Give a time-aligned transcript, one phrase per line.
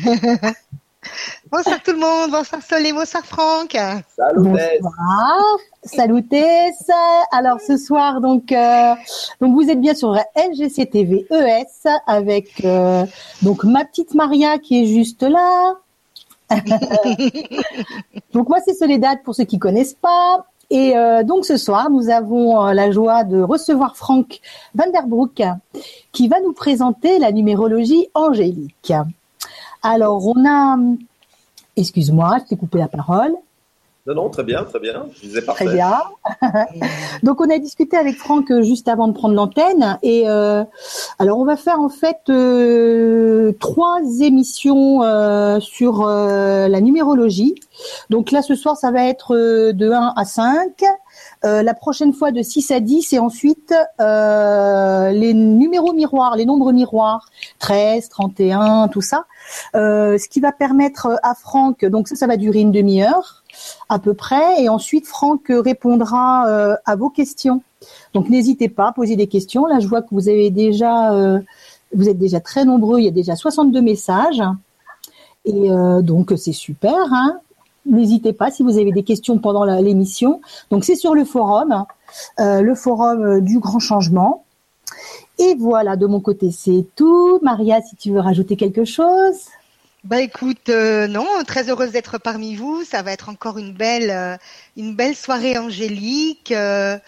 [1.50, 3.72] bonsoir tout le monde, bonsoir Solé, bonsoir Franck.
[3.72, 6.90] Salut Bonsoir, salut Tess.
[7.32, 8.94] Alors ce soir donc euh,
[9.40, 13.04] donc vous êtes bien sur LGC TV ES avec euh,
[13.42, 15.74] donc ma petite Maria qui est juste là.
[18.32, 20.46] donc moi c'est Soledad pour ceux qui connaissent pas.
[20.70, 24.40] Et euh, donc ce soir, nous avons euh, la joie de recevoir Franck
[24.76, 25.42] Vanderbroek
[26.12, 28.92] qui va nous présenter la numérologie angélique.
[29.82, 30.78] Alors on a,
[31.76, 33.34] excuse-moi, je t'ai coupé la parole.
[34.06, 35.06] Non, non, très bien, très bien.
[35.14, 35.66] Je disais parfait.
[35.66, 36.00] Très bien.
[37.22, 40.64] Donc on a discuté avec Franck euh, juste avant de prendre l'antenne et euh,
[41.18, 47.54] alors on va faire en fait euh, trois émissions euh, sur euh, la numérologie.
[48.08, 50.82] Donc là ce soir ça va être de 1 à 5.
[51.44, 56.44] Euh, la prochaine fois de 6 à 10 et ensuite euh, les numéros miroirs, les
[56.44, 59.24] nombres miroirs, 13, 31, tout ça.
[59.74, 63.42] Euh, ce qui va permettre à Franck, donc ça, ça va durer une demi-heure
[63.88, 67.62] à peu près, et ensuite Franck répondra euh, à vos questions.
[68.12, 69.64] Donc n'hésitez pas à poser des questions.
[69.64, 71.40] Là, je vois que vous avez déjà, euh,
[71.94, 72.98] vous êtes déjà très nombreux.
[72.98, 74.42] Il y a déjà 62 messages,
[75.46, 75.70] et
[76.02, 77.12] donc c'est super.
[77.12, 77.40] Hein
[77.86, 80.40] N'hésitez pas si vous avez des questions pendant l'émission.
[80.70, 81.84] Donc c'est sur le forum,
[82.38, 84.44] euh, le forum euh, du grand changement.
[85.38, 87.38] Et voilà, de mon côté, c'est tout.
[87.42, 89.48] Maria, si tu veux rajouter quelque chose?
[90.04, 92.84] Bah écoute, euh, non, très heureuse d'être parmi vous.
[92.84, 94.36] Ça va être encore une belle, euh,
[94.76, 96.52] une belle soirée angélique.
[96.52, 96.98] euh,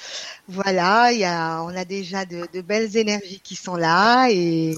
[0.48, 4.74] voilà, il y a, on a déjà de, de belles énergies qui sont là et,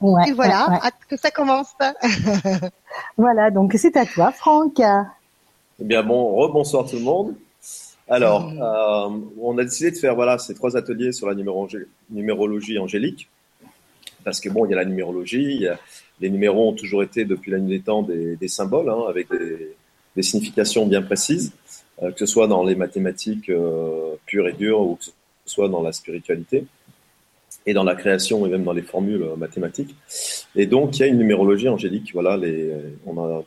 [0.00, 0.80] Ouais, et voilà, ouais, ouais.
[0.82, 1.72] hâte que ça commence.
[3.16, 4.80] Voilà, donc c'est à toi, Franck.
[5.80, 7.34] Eh bien, bon, rebonsoir tout le monde.
[8.08, 8.60] Alors, Mm.
[8.62, 13.28] euh, on a décidé de faire voilà, ces trois ateliers sur la numérologie, angélique.
[14.24, 15.78] Parce que bon, il y a la numérologie, a-
[16.20, 19.30] les numéros ont toujours été depuis la nuit des temps des, des symboles, hein, avec
[19.30, 19.74] des,
[20.16, 21.52] des significations bien précises,
[22.02, 25.10] euh, que ce soit dans les mathématiques euh, pures et dures ou que ce
[25.46, 26.64] soit dans la spiritualité
[27.66, 29.94] et dans la création et même dans les formules euh, mathématiques.
[30.54, 32.10] Et donc, il y a une numérologie angélique.
[32.14, 32.70] Voilà, les,
[33.06, 33.42] on a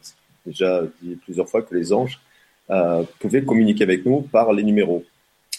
[0.47, 2.19] déjà dit plusieurs fois que les anges
[2.69, 5.03] euh, pouvaient communiquer avec nous par les numéros.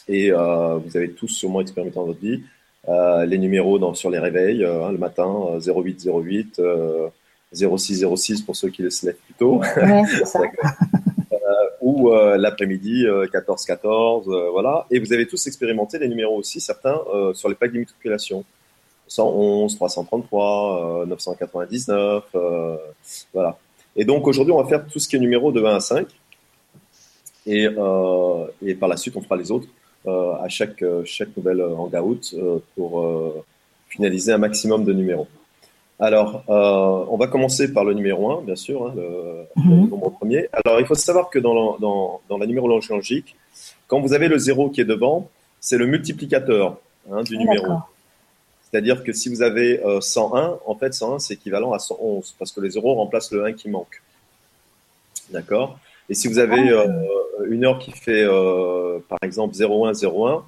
[0.08, 2.42] Et euh, vous avez tous sûrement expérimenté dans votre vie
[2.88, 7.08] euh, les numéros dans, sur les réveils, hein, le matin, euh, 0808, euh,
[7.52, 10.40] 0606 pour ceux qui se lèvent plus tôt, Ouais, c'est ça.
[11.82, 14.86] ou l'après-midi, euh, 1414, euh, voilà.
[14.90, 16.98] Et vous avez tous expérimenté les numéros aussi, certains
[17.34, 18.44] sur les plaques d'immatriculation.
[19.08, 22.76] 111, 333, euh, 999, euh,
[23.32, 23.58] voilà.
[23.98, 26.06] Et donc aujourd'hui, on va faire tout ce qui est numéro de 1 à 5.
[27.46, 29.68] Et, euh, et par la suite, on fera les autres
[30.06, 33.04] euh, à chaque, euh, chaque nouvelle hangout euh, pour
[33.88, 35.26] finaliser un maximum de numéros.
[35.98, 40.46] Alors, on va commencer par le numéro 1, bien sûr, hein, le, le nombre premier.
[40.52, 43.34] Alors, il faut savoir que dans la, dans, dans la numérologie logique,
[43.88, 46.76] quand vous avez le 0 qui est devant, c'est le multiplicateur
[47.10, 47.72] hein, du Ah, numéro.
[48.70, 52.52] C'est-à-dire que si vous avez euh, 101, en fait, 101, c'est équivalent à 111, parce
[52.52, 54.02] que les 0 remplacent le 1 qui manque.
[55.30, 55.78] D'accord?
[56.10, 56.86] Et si vous avez euh,
[57.48, 60.42] une heure qui fait, euh, par exemple, 0101,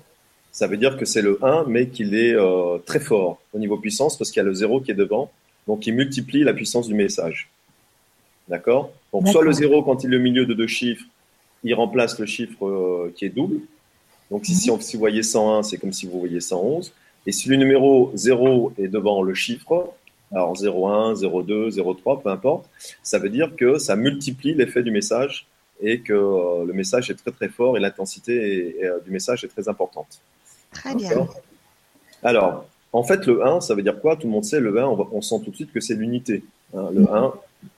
[0.52, 3.76] ça veut dire que c'est le 1, mais qu'il est euh, très fort au niveau
[3.76, 5.30] puissance, parce qu'il y a le 0 qui est devant,
[5.66, 7.48] donc il multiplie la puissance du message.
[8.48, 8.90] D'accord?
[9.12, 11.04] Donc, soit le 0, quand il est au milieu de deux chiffres,
[11.62, 13.60] il remplace le chiffre euh, qui est double.
[14.30, 16.92] Donc, si, si, on- si vous voyez 101, c'est comme si vous voyez 111.
[17.30, 19.92] Et si le numéro 0 est devant le chiffre,
[20.32, 22.68] alors 01, 02, 03, peu importe,
[23.04, 25.46] ça veut dire que ça multiplie l'effet du message
[25.80, 28.34] et que euh, le message est très très fort et l'intensité
[28.82, 30.12] euh, du message est très importante.
[30.72, 31.28] Très bien.
[32.24, 34.16] Alors, en fait, le 1, ça veut dire quoi?
[34.16, 35.94] Tout le monde sait, le 1, on, va- on sent tout de suite que c'est
[35.94, 36.42] l'unité.
[36.74, 36.88] hein.
[36.92, 37.32] le 1,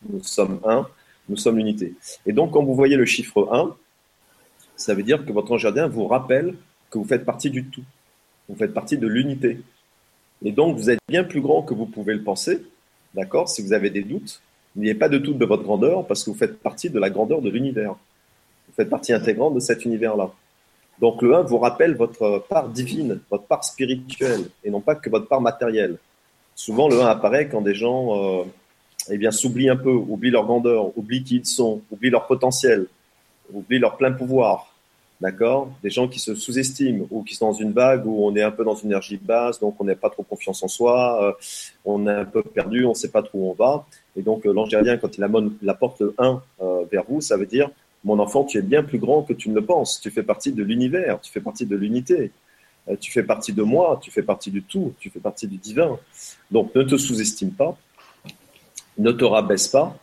[0.09, 0.87] nous sommes 1,
[1.29, 1.93] nous sommes l'unité.
[2.25, 3.77] Et donc, quand vous voyez le chiffre 1,
[4.77, 6.55] ça veut dire que votre ange gardien vous rappelle
[6.91, 7.85] que vous faites partie du tout.
[8.49, 9.61] Vous faites partie de l'unité.
[10.45, 12.63] Et donc, vous êtes bien plus grand que vous pouvez le penser.
[13.15, 14.41] D'accord Si vous avez des doutes,
[14.77, 17.43] n'ayez pas de doute de votre grandeur parce que vous faites partie de la grandeur
[17.43, 17.93] de l'univers.
[18.69, 20.33] Vous faites partie intégrante de cet univers-là.
[21.01, 25.11] Donc le 1 vous rappelle votre part divine, votre part spirituelle, et non pas que
[25.11, 25.99] votre part matérielle.
[26.55, 28.45] Souvent, le 1 apparaît quand des gens euh,
[29.11, 32.87] eh bien, s'oublient un peu, oublient leur grandeur, oublient qui ils sont, oublient leur potentiel,
[33.53, 34.72] oublient leur plein pouvoir.
[35.23, 35.71] D'accord?
[35.85, 38.51] Des gens qui se sous-estiment ou qui sont dans une vague où on est un
[38.51, 41.33] peu dans une énergie basse, donc on n'a pas trop confiance en soi, euh,
[41.85, 43.87] on est un peu perdu, on ne sait pas trop où on va.
[44.17, 47.37] Et donc euh, l'ange gardien, quand il amène la porte 1 euh, vers vous, ça
[47.37, 47.71] veut dire
[48.03, 50.01] mon enfant, tu es bien plus grand que tu ne le penses.
[50.01, 52.33] Tu fais partie de l'univers, tu fais partie de l'unité,
[52.99, 56.01] tu fais partie de moi, tu fais partie du tout, tu fais partie du divin.
[56.51, 57.79] Donc ne te sous-estime pas,
[58.99, 59.97] ne te rabaisse pas,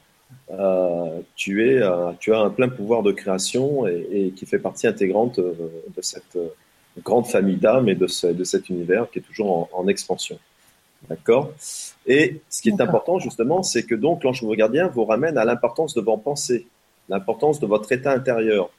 [1.35, 5.39] tu, es, euh, tu as un plein pouvoir de création et, qui fait partie intégrante
[5.39, 6.37] de cette
[7.03, 10.39] grande famille d'âmes et de, de, cet univers qui est toujours en, expansion.
[11.07, 11.53] D'accord?
[12.05, 15.93] Et ce qui est important, justement, c'est que donc l'ange gardien vous ramène à l'importance
[15.93, 16.67] de vos pensées,
[17.07, 18.69] l'importance de votre état intérieur.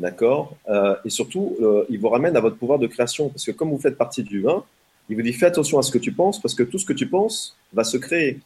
[0.00, 0.56] D'accord?
[1.04, 1.56] Et surtout,
[1.88, 3.28] il vous ramène à votre pouvoir de création.
[3.28, 4.64] Parce que comme vous faites partie du 1,
[5.08, 6.92] il vous dit fais attention à ce que tu penses parce que tout ce que
[6.92, 8.40] tu penses va se créer.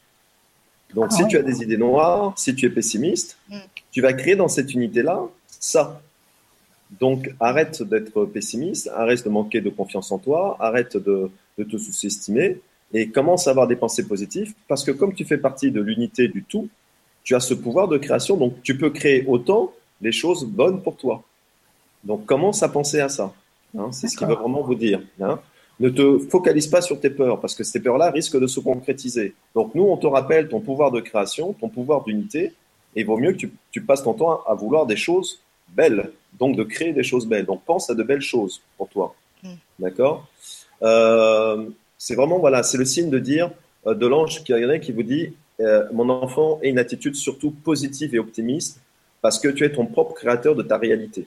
[0.94, 3.58] Donc, ah si tu as des idées noires, si tu es pessimiste, mm.
[3.90, 6.00] tu vas créer dans cette unité-là ça.
[7.00, 12.60] Donc, arrête d'être pessimiste, arrête de manquer de confiance en toi, arrête de, te sous-estimer
[12.92, 16.28] et commence à avoir des pensées positives parce que comme tu fais partie de l'unité
[16.28, 16.68] du tout,
[17.24, 20.96] tu as ce pouvoir de création, donc tu peux créer autant les choses bonnes pour
[20.96, 21.22] toi.
[22.04, 23.32] Donc, commence à penser à ça.
[23.78, 23.90] Hein.
[23.92, 25.00] C'est ce qu'il veut vraiment vous dire.
[25.20, 25.38] Hein.
[25.82, 29.34] Ne te focalise pas sur tes peurs parce que ces peurs-là risquent de se concrétiser.
[29.56, 32.52] Donc nous, on te rappelle ton pouvoir de création, ton pouvoir d'unité,
[32.94, 35.40] et il vaut mieux que tu, passes ton temps à vouloir des choses
[35.70, 37.46] belles, donc de créer des choses belles.
[37.46, 39.16] Donc pense à de belles choses pour toi.
[39.42, 39.48] Mm.
[39.80, 40.28] D'accord?
[40.84, 41.66] Euh,
[41.98, 43.50] C'est vraiment, voilà, c'est le signe de dire,
[43.88, 44.52] euh, de l'ange qui,
[44.82, 48.80] qui vous dit, euh, mon enfant, ait une attitude surtout positive et optimiste
[49.20, 51.26] parce que tu es ton propre créateur de ta réalité.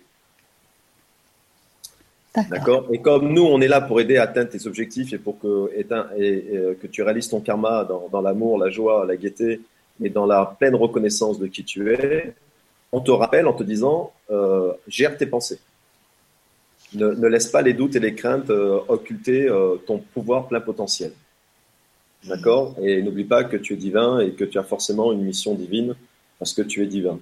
[2.49, 2.87] D'accord.
[2.91, 5.47] Et comme nous, on est là pour aider à atteindre tes objectifs et pour que,
[5.47, 9.61] euh, que tu réalises ton karma dans, l'amour, la joie, la gaieté
[10.03, 12.33] et dans la pleine reconnaissance de qui tu es,
[12.91, 15.59] on te rappelle en te disant euh, gère tes pensées.
[16.93, 19.49] Ne, laisse pas les doutes et les craintes euh, occulter
[19.85, 21.11] ton pouvoir plein potentiel.
[22.25, 22.75] D'accord?
[22.81, 25.95] Et n'oublie pas que tu es divin et que tu as forcément une mission divine
[26.39, 27.19] parce que tu es divin.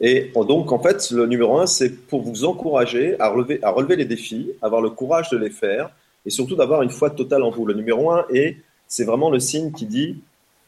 [0.00, 3.96] Et donc, en fait, le numéro un, c'est pour vous encourager à relever, à relever
[3.96, 5.90] les défis, avoir le courage de les faire
[6.24, 7.66] et surtout d'avoir une foi totale en vous.
[7.66, 10.20] Le numéro un, et c'est vraiment le signe qui dit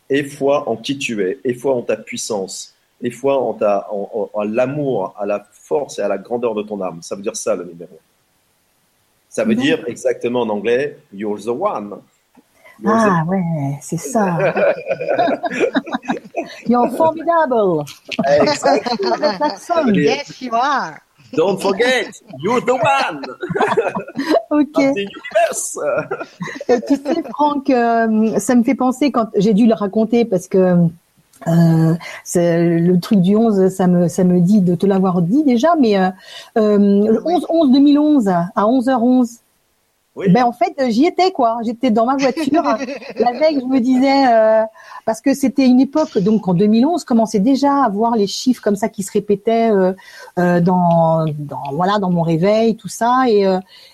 [0.09, 3.89] aie foi en qui tu es, aie foi en ta puissance, aie foi en, ta,
[3.93, 7.01] en, l'amour, à la force et à la grandeur de ton âme.
[7.03, 8.11] Ça veut dire ça, le numéro un.
[9.29, 11.99] Ça veut dire exactement en anglais, you're the one.
[12.87, 14.39] Ah ouais, c'est ça.
[16.67, 17.85] You're formidable.
[18.27, 20.03] Exactly.
[20.03, 21.01] yes, you are.
[21.33, 22.11] Don't forget,
[22.41, 23.23] you're the one.
[24.51, 24.79] ok.
[26.69, 30.49] Et tu sais, Franck, euh, ça me fait penser quand j'ai dû le raconter parce
[30.49, 30.89] que
[31.47, 31.95] euh,
[32.35, 35.99] le truc du 11, ça me, ça me dit de te l'avoir dit déjà, mais
[35.99, 36.09] euh,
[36.59, 39.39] euh le 11-11 2011 à 11h11,
[40.29, 41.59] ben en fait, j'y étais quoi.
[41.65, 42.63] J'étais dans ma voiture
[43.17, 43.61] la veille.
[43.61, 44.65] Je me disais euh,
[45.05, 48.77] parce que c'était une époque donc en 2011 commençait déjà à voir les chiffres comme
[48.77, 49.93] ça qui se répétaient euh,
[50.39, 53.45] euh, dans, dans voilà dans mon réveil tout ça et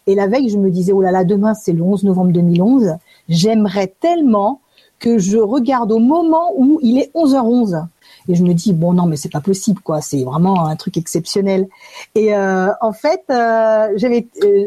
[0.06, 2.96] et la veille je me disais oh là là demain c'est le 11 novembre 2011.
[3.28, 4.60] J'aimerais tellement
[4.98, 7.86] que je regarde au moment où il est 11h11
[8.28, 10.00] et je me dis bon non mais c'est pas possible quoi.
[10.00, 11.68] C'est vraiment un truc exceptionnel.
[12.14, 14.22] Et euh, en fait euh, euh,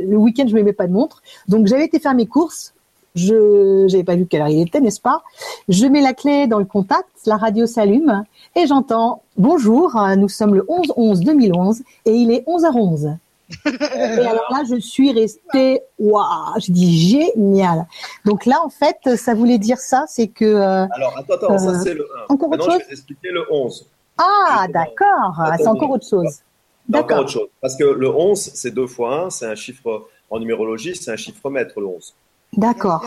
[0.08, 1.22] le week-end je m'aimais pas de montre.
[1.48, 2.74] Donc j'avais été faire mes courses.
[3.16, 5.24] Je j'avais pas vu quelle heure il était n'est-ce pas?
[5.68, 8.24] Je mets la clé dans le contact la radio s'allume
[8.56, 13.18] et j'entends bonjour nous sommes le 11 11 2011 et il est 11h11
[13.66, 13.69] et
[14.28, 17.86] alors là, je suis restée, waouh, je dis génial.
[18.25, 20.46] Donc là, en fait, ça voulait dire ça, c'est que.
[20.46, 22.34] Euh, alors, attends, attends, ça euh, c'est le 1.
[22.34, 23.88] Encore autre chose je vais expliquer le 11.
[24.18, 26.39] Ah, d'accord, c'est encore autre chose.
[26.88, 27.06] D'accord.
[27.06, 27.48] Encore autre chose.
[27.62, 31.15] Parce que le 11, c'est 2 fois 1, c'est un chiffre, en numérologie, c'est un
[31.15, 32.15] chiffre maître, le 11.
[32.53, 33.06] D'accord.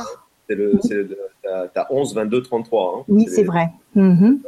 [0.49, 0.79] C'est le,
[1.75, 2.95] t'as 11, 22, 33.
[2.97, 3.05] Hein.
[3.09, 3.71] Oui, c'est vrai.
[3.95, 4.41] Mhm.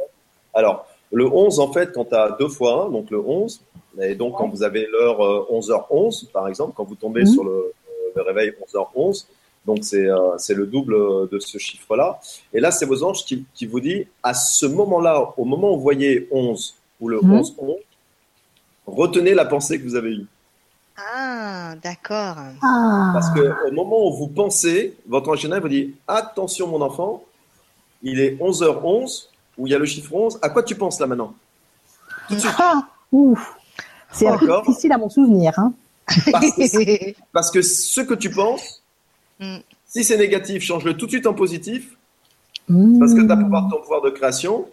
[0.53, 3.61] Alors, le 11, en fait, quand tu as 2 fois 1, donc le 11,
[4.01, 5.19] et donc, quand vous avez l'heure
[5.51, 7.27] 11h11, euh, par exemple, quand vous tombez mhm.
[7.27, 7.73] sur le,
[8.15, 9.25] réveil 11h11,
[9.65, 12.19] donc euh, c'est le double de ce chiffre-là.
[12.53, 15.77] Et là, c'est vos anges qui, qui, vous dit, à ce moment-là, au moment où
[15.77, 17.75] vous voyez 11 ou le 11-11, mhm.
[18.87, 20.27] retenez la pensée que vous avez eue.
[20.97, 22.37] Ah, d'accord.
[22.61, 23.11] Ah.
[23.13, 27.23] Parce qu'au moment où vous pensez, votre ange vous dit, attention mon enfant,
[28.01, 31.07] il est 11h11, où il y a le chiffre 11, à quoi tu penses là
[31.07, 31.33] maintenant?
[32.27, 32.53] Tout de suite.
[32.57, 33.57] Ah, ouf.
[34.15, 35.57] C'est un peu difficile à mon souvenir.
[35.57, 35.73] Hein.
[37.33, 38.81] Parce, que, ce que tu penses,
[39.39, 39.57] mm.
[39.87, 41.97] si c'est négatif, change-le tout de suite en positif.
[42.69, 42.99] Mm.
[42.99, 44.65] Parce que tu as pouvoir, ton pouvoir de création.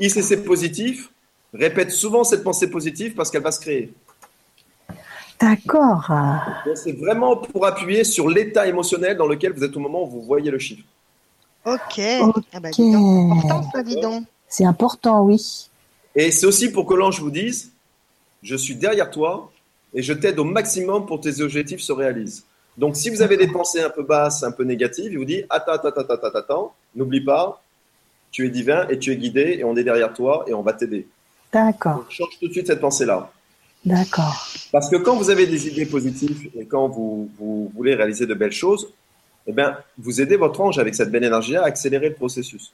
[0.00, 1.10] Et si c'est positif,
[1.54, 3.92] répète souvent cette pensée positive parce qu'elle va se créer.
[5.40, 6.10] D'accord.
[6.74, 10.22] C'est vraiment pour appuyer sur l'état émotionnel dans lequel vous êtes au moment où vous
[10.22, 10.84] voyez le chiffre.
[11.66, 12.00] Ok.
[12.52, 14.24] Ah bah, c'est important, ça, dis donc.
[14.48, 15.68] C'est important, oui.
[16.14, 17.72] Et c'est aussi pour que l'ange vous dise
[18.42, 19.50] je suis derrière toi
[19.94, 22.44] et je t'aide au maximum pour que tes objectifs se réalisent.
[22.76, 25.44] Donc, si vous avez des pensées un peu basses, un peu négatives, il vous dit
[25.48, 27.62] attends, attends, attends, attends, attends, n'oublie pas,
[28.30, 30.74] tu es divin et tu es guidé et on est derrière toi et on va
[30.74, 31.06] t'aider.
[31.52, 32.04] D'accord.
[32.10, 33.30] Change tout de suite cette pensée-là.
[33.84, 34.46] D'accord.
[34.72, 38.34] Parce que quand vous avez des idées positives et quand vous, vous voulez réaliser de
[38.34, 38.92] belles choses,
[39.46, 42.72] eh bien, vous aidez votre ange avec cette belle énergie à accélérer le processus.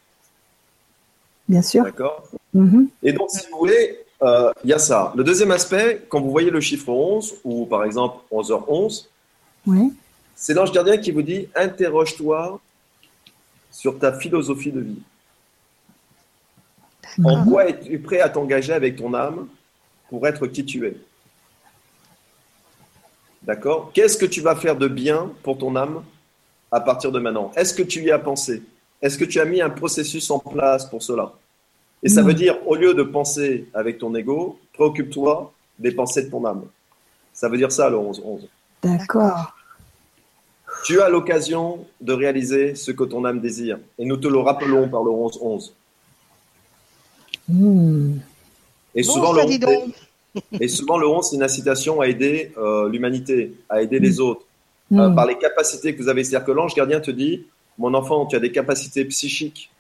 [1.48, 1.84] Bien sûr.
[1.84, 2.24] D'accord?
[2.54, 2.88] Mhm.
[3.02, 5.12] Et donc, si vous voulez, euh, il y a ça.
[5.16, 9.06] Le deuxième aspect, quand vous voyez le chiffre 11, ou par exemple 11h11,
[9.66, 9.92] Oui.
[10.36, 12.60] c'est l'ange gardien qui vous dit interroge-toi
[13.70, 15.02] sur ta philosophie de vie.
[17.24, 19.48] En quoi es-tu prêt à t'engager avec ton âme
[20.08, 20.96] pour être qui tu es?
[23.42, 23.90] D'accord?
[23.92, 26.04] Qu'est-ce que tu vas faire de bien pour ton âme
[26.70, 27.50] à partir de maintenant?
[27.56, 28.62] Est-ce que tu y as pensé?
[29.02, 31.32] Est-ce que tu as mis un processus en place pour cela?
[32.02, 36.30] Et ça veut dire, au lieu de penser avec ton ego, préoccupe-toi des pensées de
[36.30, 36.64] ton âme.
[37.32, 38.40] Ça veut dire ça, le 11-11.
[38.82, 39.54] D'accord.
[40.84, 43.78] Tu as l'occasion de réaliser ce que ton âme désire.
[43.98, 45.72] Et nous te le rappelons par le 11-11.
[47.48, 48.16] Hmm.
[48.94, 49.94] Et Bon, souvent, le dit 11, donc.
[50.60, 54.42] Et souvent, le 11, c'est une incitation à aider euh, l'humanité, à aider les autres,
[54.90, 55.00] Hmm.
[55.00, 56.22] euh, par les capacités que vous avez.
[56.24, 57.46] C'est-à-dire que l'ange gardien te dit,
[57.78, 59.70] mon enfant, tu as des capacités psychiques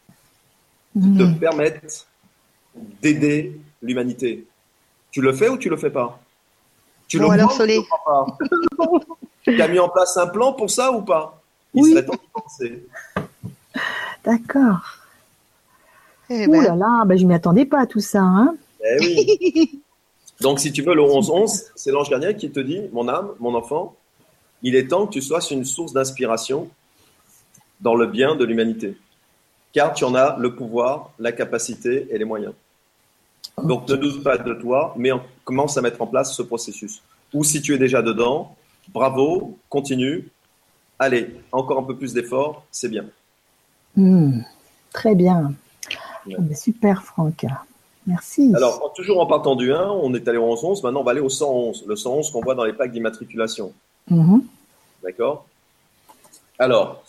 [0.94, 1.38] qui te Hmm.
[1.38, 2.06] permettent
[2.74, 4.46] d'aider l'humanité.
[5.10, 6.18] Tu le fais ou tu le fais pas?
[7.08, 7.76] Tu Bon, le alors, tu Solé.
[7.76, 8.98] le crois pas?
[9.42, 11.42] Tu as mis en place un plan pour ça ou pas?
[11.74, 11.90] Il Oui.
[11.92, 12.86] serait temps d'y penser.
[14.24, 14.80] D'accord.
[16.30, 18.20] Eh Ouh ben, là là, ben, je m'y attendais pas à tout ça.
[18.20, 18.54] Hein.
[18.84, 19.82] Eh oui.
[20.40, 23.54] Donc, si tu veux, le 11-11, c'est l'ange gardien qui te dit, mon âme, mon
[23.54, 23.94] enfant,
[24.62, 26.68] il est temps que tu sois une source d'inspiration
[27.80, 28.96] dans le bien de l'humanité.
[29.72, 32.54] Car tu en as le pouvoir, la capacité et les moyens.
[33.62, 37.02] Donc, ne doute pas de toi, mais en- commence à mettre en place ce processus.
[37.34, 38.54] Ou si tu es déjà dedans,
[38.92, 40.28] bravo, continue.
[40.98, 43.04] Allez, encore un peu plus d'efforts, c'est bien.
[43.96, 44.40] Hmm.
[44.92, 45.52] Très bien.
[46.26, 46.36] Ouais.
[46.38, 47.44] Ah super, Franck.
[48.06, 48.52] Merci.
[48.54, 51.20] Alors, toujours en partant du 1, on est allé au 11-11, maintenant on va aller
[51.20, 51.84] au 111.
[51.86, 53.72] Le 111 qu'on voit dans les packs d'immatriculation.
[54.10, 54.42] Mhm.
[55.02, 55.46] D'accord?
[56.58, 57.02] Alors,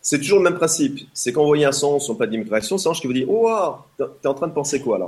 [0.00, 1.08] c'est toujours le même principe.
[1.12, 3.24] C'est quand vous voyez un sens sur le plaque d'immigration, c'est l'ange qui vous dit
[3.28, 3.76] Oh, wow,
[4.22, 5.06] t'es en train de penser quoi là?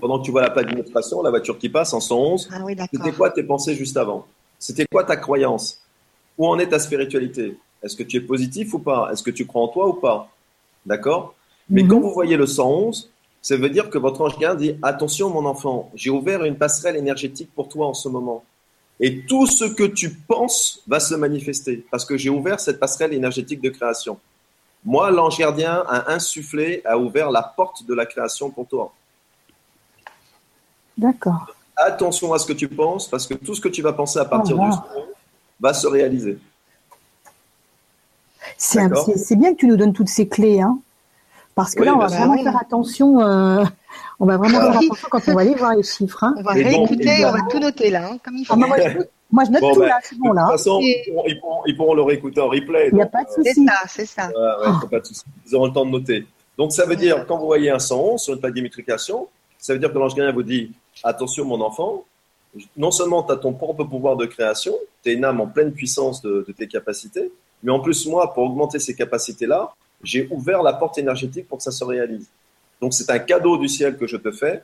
[0.00, 2.74] Pendant que tu vois la plaque d'immigration, la voiture qui passe en 111, Ah oui,
[2.92, 4.26] c'était quoi tes pensées juste avant?
[4.58, 5.80] C'était quoi ta croyance?
[6.38, 7.58] Où en est ta spiritualité?
[7.82, 9.10] Est-ce que tu es positif ou pas?
[9.12, 10.28] Est-ce que tu crois en toi ou pas?
[10.86, 11.34] D'accord?
[11.68, 11.88] Mais Mhm.
[11.88, 13.10] quand vous voyez le 111,
[13.42, 16.96] ça veut dire que votre ange garde dit Attention, mon enfant, j'ai ouvert une passerelle
[16.96, 18.42] énergétique pour toi en ce moment.
[19.00, 23.14] Et tout ce que tu penses va se manifester parce que j'ai ouvert cette passerelle
[23.14, 24.18] énergétique de création.
[24.84, 28.92] Moi, l'ange gardien a insufflé, a ouvert la porte de la création pour toi.
[31.00, 31.46] D'accord.
[31.76, 34.26] Attention à ce que tu penses parce que tout ce que tu vas penser à
[34.26, 34.72] partir Oh, du wow.
[34.72, 34.82] son
[35.58, 36.38] va se réaliser.
[38.58, 40.60] C'est bien que tu nous donnes toutes ces clés.
[40.60, 40.78] Hein.
[41.54, 43.20] Parce que Oui, là, on va vraiment faire attention.
[43.20, 43.64] euh,
[44.18, 44.86] on va vraiment faire Oui.
[44.86, 46.22] attention quand on va aller voir les chiffres.
[46.24, 46.34] Hein.
[46.36, 48.52] On va Et bon, réécouter, on va tout noter là, hein, comme il faut.
[48.52, 48.98] Ah, moi, moi, je,
[49.32, 50.48] moi, je note Bon, tout ben, là, c'est De bon toute là.
[50.50, 52.88] façon, Et- ils pourront, ils pourront- ils pourront le réécouter en replay.
[52.92, 53.66] Il n'y a donc, pas de euh, C'est souci.
[53.66, 54.26] ça, c'est ça.
[54.28, 55.22] Ouais, ouais, faut pas de souci.
[55.46, 56.26] Ils auront le temps de noter.
[56.58, 59.28] Donc, ça veut dire, quand vous voyez un 111 sur une plaque d'immatriculation,
[59.58, 62.04] ça veut dire que l'ange gardien vous dit Attention, mon enfant,
[62.76, 65.72] non seulement tu as ton propre pouvoir de création, tu es une âme en pleine
[65.72, 67.30] puissance de, de tes capacités,
[67.62, 71.64] mais en plus, moi, pour augmenter ces capacités-là, j'ai ouvert la porte énergétique pour que
[71.64, 72.26] ça se réalise.
[72.80, 74.62] Donc, c'est un cadeau du ciel que je te fais.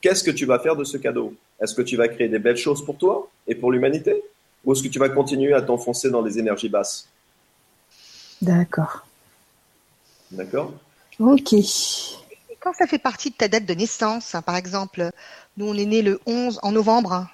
[0.00, 1.34] Qu'est-ce que tu vas faire de ce cadeau?
[1.58, 4.22] Est-ce que tu vas créer des belles choses pour toi et pour l'humanité?
[4.64, 7.08] Ou est-ce que tu vas continuer à t'enfoncer dans les énergies basses?
[8.42, 9.06] D'accord.
[10.30, 10.72] D'accord
[11.18, 11.52] Ok.
[11.54, 15.10] Et quand ça fait partie de ta date de naissance, hein, par exemple,
[15.56, 17.26] nous on est né le 11 en novembre,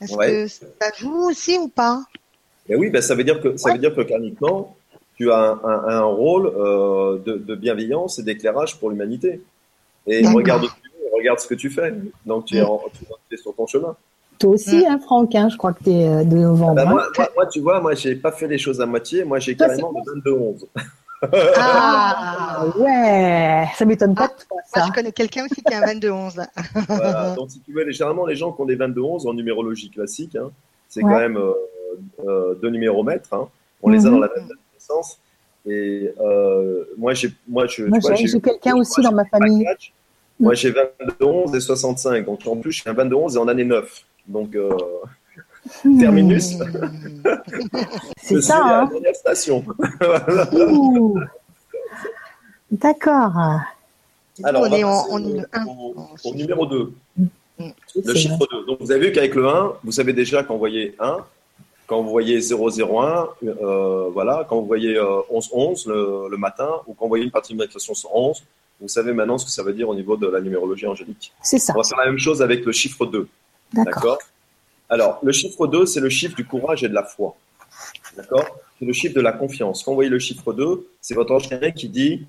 [0.00, 0.30] est-ce Ouais.
[0.30, 2.02] que ça joue aussi ou pas?
[2.68, 4.76] Ben oui, ben ça veut dire que ça veut dire que karmiquement,
[5.16, 9.40] tu as un, un- un rôle euh, de, de bienveillance et d'éclairage pour l'humanité.
[10.06, 10.66] Et regarde
[11.14, 11.94] regarde ce que tu fais.
[12.26, 12.82] Donc tu es, en-
[13.28, 13.96] tu es sur ton chemin.
[14.38, 16.74] Toi aussi, hein, Franck, hein, je crois que tu es de novembre.
[16.74, 16.90] Ben hein.
[16.90, 19.24] moi, moi, moi, tu vois, moi, j'ai pas fait les choses à moitié.
[19.24, 20.66] Moi, j'ai carrément de 22-11.
[21.22, 22.16] Ah,
[22.58, 24.84] Ah ouais, ça m'étonne pas de toi, Moi, ça.
[24.86, 26.46] je connais quelqu'un aussi qui a un 22-11.
[26.88, 27.34] Voilà.
[27.34, 30.50] Donc, si tu veux, généralement, les gens qui ont des 22-11 en numérologie classique, hein,
[30.88, 31.12] c'est Ouais.
[31.12, 31.52] quand même euh,
[32.26, 33.32] euh, deux numéromètres.
[33.32, 33.48] Hein.
[33.82, 34.14] On les a Mhm.
[34.14, 35.18] dans la même date de naissance.
[35.66, 39.24] Et euh, moi, j'ai, moi, je, Moi, j'ai- j'ai quelqu'un moi, aussi j'ai dans ma
[39.24, 39.64] famille.
[39.64, 39.92] package.
[40.38, 42.24] Moi, j'ai 22-11 et 65.
[42.26, 44.04] Donc, en plus, je suis un 22-11 et en année 9.
[44.26, 44.74] Donc, euh, Hmm.
[45.98, 46.54] Terminus.
[48.22, 48.86] C'est ça, à la hein.
[48.86, 49.64] dernière station.
[52.70, 53.32] D'accord.
[54.44, 55.66] Alors, on on est en, on est le 1.
[55.66, 55.94] au,
[56.24, 56.92] au numéro 2.
[57.58, 58.46] Oui, Le c'est chiffre vrai.
[58.52, 58.66] 2.
[58.66, 61.18] Donc, vous avez vu qu'avec le 1, vous savez déjà quand vous voyez 1,
[61.86, 66.94] quand vous voyez 001, euh, voilà, quand vous voyez euh, 11-11 le, le matin, ou
[66.94, 68.42] quand vous voyez une partie de méditation sur 11,
[68.80, 71.32] Vous savez maintenant ce que ça veut dire au niveau de la numérologie angélique.
[71.42, 71.72] C'est ça.
[71.74, 73.26] On va faire la même chose avec le chiffre 2.
[73.72, 74.18] D'accord?
[74.88, 77.36] Alors, le chiffre 2, c'est le chiffre du courage et de la foi.
[78.16, 78.46] D'accord?
[78.78, 79.82] C'est le chiffre de la confiance.
[79.82, 82.26] Quand vous voyez le chiffre 2, c'est votre ange qui dit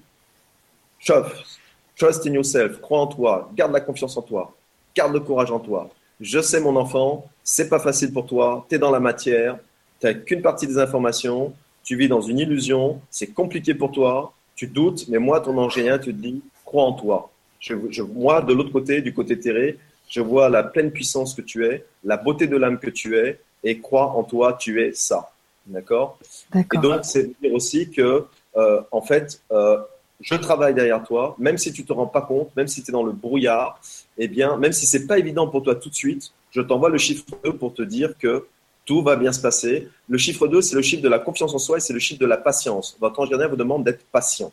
[1.05, 1.59] Trust,
[1.95, 4.55] trust in yourself, crois en toi, garde la confiance en toi,
[4.95, 5.89] garde le courage en toi.
[6.19, 9.59] Je sais, mon enfant, c'est pas facile pour toi, tu es dans la matière,
[9.99, 14.33] tu n'as qu'une partie des informations, tu vis dans une illusion, c'est compliqué pour toi,
[14.55, 17.31] tu doutes, mais moi, ton ingénieur, tu te dis, crois en toi.
[17.59, 19.77] Je, moi, de l'autre côté, du côté terré,
[20.09, 23.39] je vois la pleine puissance que tu es, la beauté de l'âme que tu es,
[23.63, 25.31] et crois en toi, tu es ça.
[25.65, 26.17] D'accord?
[26.55, 29.77] Et donc, c'est dire aussi que, euh, en fait, euh,
[30.21, 32.93] je travaille derrière toi, même si tu te rends pas compte, même si tu es
[32.93, 33.79] dans le brouillard,
[34.17, 36.97] eh bien, même si c'est pas évident pour toi tout de suite, je t'envoie le
[36.97, 38.47] chiffre 2 pour te dire que
[38.85, 39.89] tout va bien se passer.
[40.07, 42.19] Le chiffre 2, c'est le chiffre de la confiance en soi et c'est le chiffre
[42.19, 42.97] de la patience.
[42.99, 44.51] Votre ange gardien vous demande d'être patient.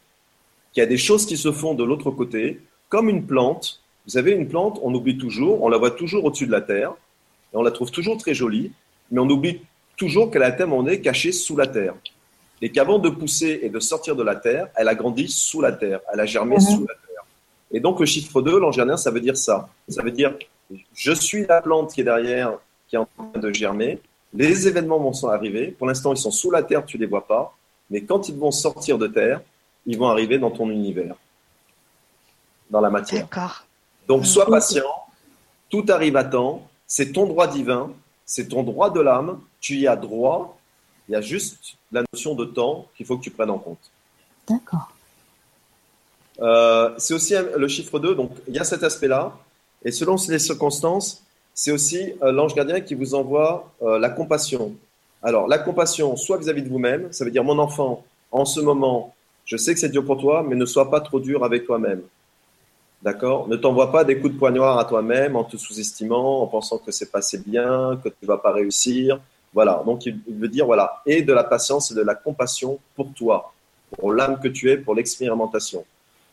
[0.74, 3.80] Il y a des choses qui se font de l'autre côté, comme une plante.
[4.04, 6.92] Vous savez, une plante, on oublie toujours, on la voit toujours au-dessus de la terre,
[7.52, 8.72] et on la trouve toujours très jolie,
[9.10, 9.60] mais on oublie
[9.96, 11.94] toujours qu'elle a on est cachée sous la terre
[12.64, 15.72] et qu'avant de pousser et de sortir de la terre, elle a grandi sous la
[15.72, 16.60] terre, elle a germé mhm.
[16.62, 17.24] sous la terre.
[17.70, 19.68] Et donc le chiffre 2, l'angérien, ça veut dire ça.
[19.88, 20.34] Ça veut dire,
[20.94, 22.56] je suis la plante qui est derrière,
[22.88, 24.00] qui est en train de germer,
[24.32, 27.26] les événements vont arriver, pour l'instant ils sont sous la terre, tu ne les vois
[27.26, 27.56] pas,
[27.90, 29.42] mais quand ils vont sortir de terre,
[29.86, 31.14] ils vont arriver dans ton univers,
[32.70, 33.28] dans la matière.
[34.08, 34.26] Donc mhm.
[34.26, 34.84] sois patient,
[35.70, 37.90] tout arrive à temps, c'est ton droit divin,
[38.26, 40.58] c'est ton droit de l'âme, tu y as droit,
[41.08, 43.90] il y a juste la notion de temps qu'il faut que tu prennes en compte.
[44.48, 44.92] D'accord.
[46.40, 49.36] Euh, c'est aussi le chiffre 2, donc il y a cet aspect-là.
[49.84, 54.74] Et selon les circonstances, c'est aussi euh, l'ange gardien qui vous envoie euh, la compassion.
[55.22, 59.14] Alors, la compassion, soit vis-à-vis de vous-même, ça veut dire mon enfant, en ce moment,
[59.44, 62.02] je sais que c'est dur pour toi, mais ne sois pas trop dur avec toi-même.
[63.04, 66.78] D'accord Ne t'envoie pas des coups de poignard à toi-même en te sous-estimant, en pensant
[66.78, 69.20] que c'est passé bien, que tu vas pas réussir.
[69.52, 73.12] Voilà, donc il veut dire, voilà, et de la patience et de la compassion pour
[73.12, 73.52] toi,
[73.98, 75.84] pour l'âme que tu es, pour l'expérimentation.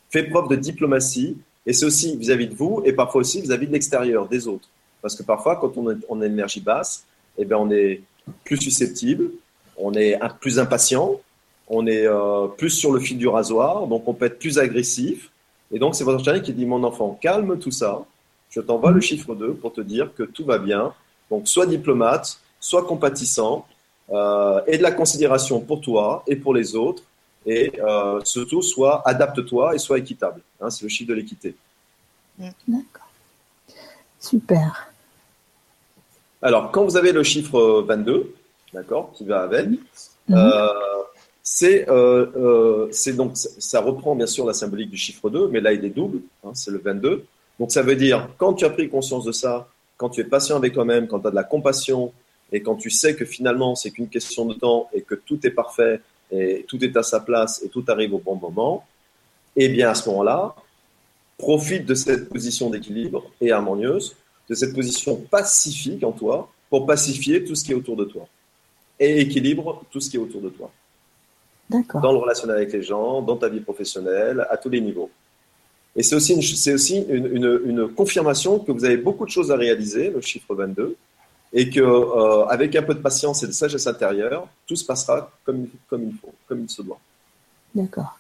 [0.10, 3.74] Fais preuve de diplomatie, et c'est aussi vis-à-vis de vous, et parfois aussi vis-à-vis de
[3.74, 4.70] l'extérieur, des autres.
[5.02, 7.06] Parce que parfois, quand on est en énergie basse,
[7.38, 8.02] eh bien, on est
[8.46, 9.32] plus susceptible,
[9.76, 11.20] on est plus impatient,
[11.68, 15.31] on est euh, plus sur le fil du rasoir, donc on peut être plus agressif.
[15.72, 18.04] Et donc, c'est votre channel qui dit, mon enfant, calme tout ça,
[18.50, 20.94] je t'envoie le chiffre 2 pour te dire que tout va bien.
[21.30, 23.66] Donc, sois diplomate, sois compatissant,
[24.12, 27.04] euh, et de la considération pour toi et pour les autres,
[27.46, 30.42] et euh, surtout, sois adapte-toi et sois équitable.
[30.60, 31.56] Hein, c'est le chiffre de l'équité.
[32.38, 33.08] D'accord.
[34.20, 34.92] Super.
[36.42, 38.36] Alors, quand vous avez le chiffre 22,
[38.74, 39.70] d'accord, qui va avec,
[40.30, 40.68] euh,
[41.54, 41.86] c'est
[43.14, 46.22] donc ça reprend bien sûr la symbolique du chiffre 2, mais là il est double,
[46.46, 47.26] hein, c'est le 22.
[47.60, 50.56] Donc ça veut dire quand tu as pris conscience de ça, quand tu es patient
[50.56, 52.14] avec toi-même, quand tu as de la compassion
[52.54, 55.52] et quand tu sais que finalement, c'est qu'une question de temps et que tout est
[55.52, 56.00] parfait
[56.32, 58.86] et tout est à sa place et tout arrive au bon moment,
[59.58, 60.56] eh bien, à ce moment-là,
[61.38, 64.16] profite de cette position d'équilibre et harmonieuse,
[64.50, 68.26] de cette position pacifique en toi pour pacifier tout ce qui est autour de toi
[69.00, 70.72] et équilibre tout ce qui est autour de toi.
[72.02, 75.10] Dans le relationnel avec les gens, dans ta vie professionnelle, à tous les niveaux.
[75.96, 79.56] Et c'est aussi, une, aussi une, une, confirmation que vous avez beaucoup de choses à
[79.56, 80.96] réaliser, le chiffre 22,
[81.54, 85.32] et que euh, avec un peu de patience et de sagesse intérieure, tout se passera
[85.44, 87.00] comme, comme il faut, comme il se doit.
[87.76, 88.18] D'accord.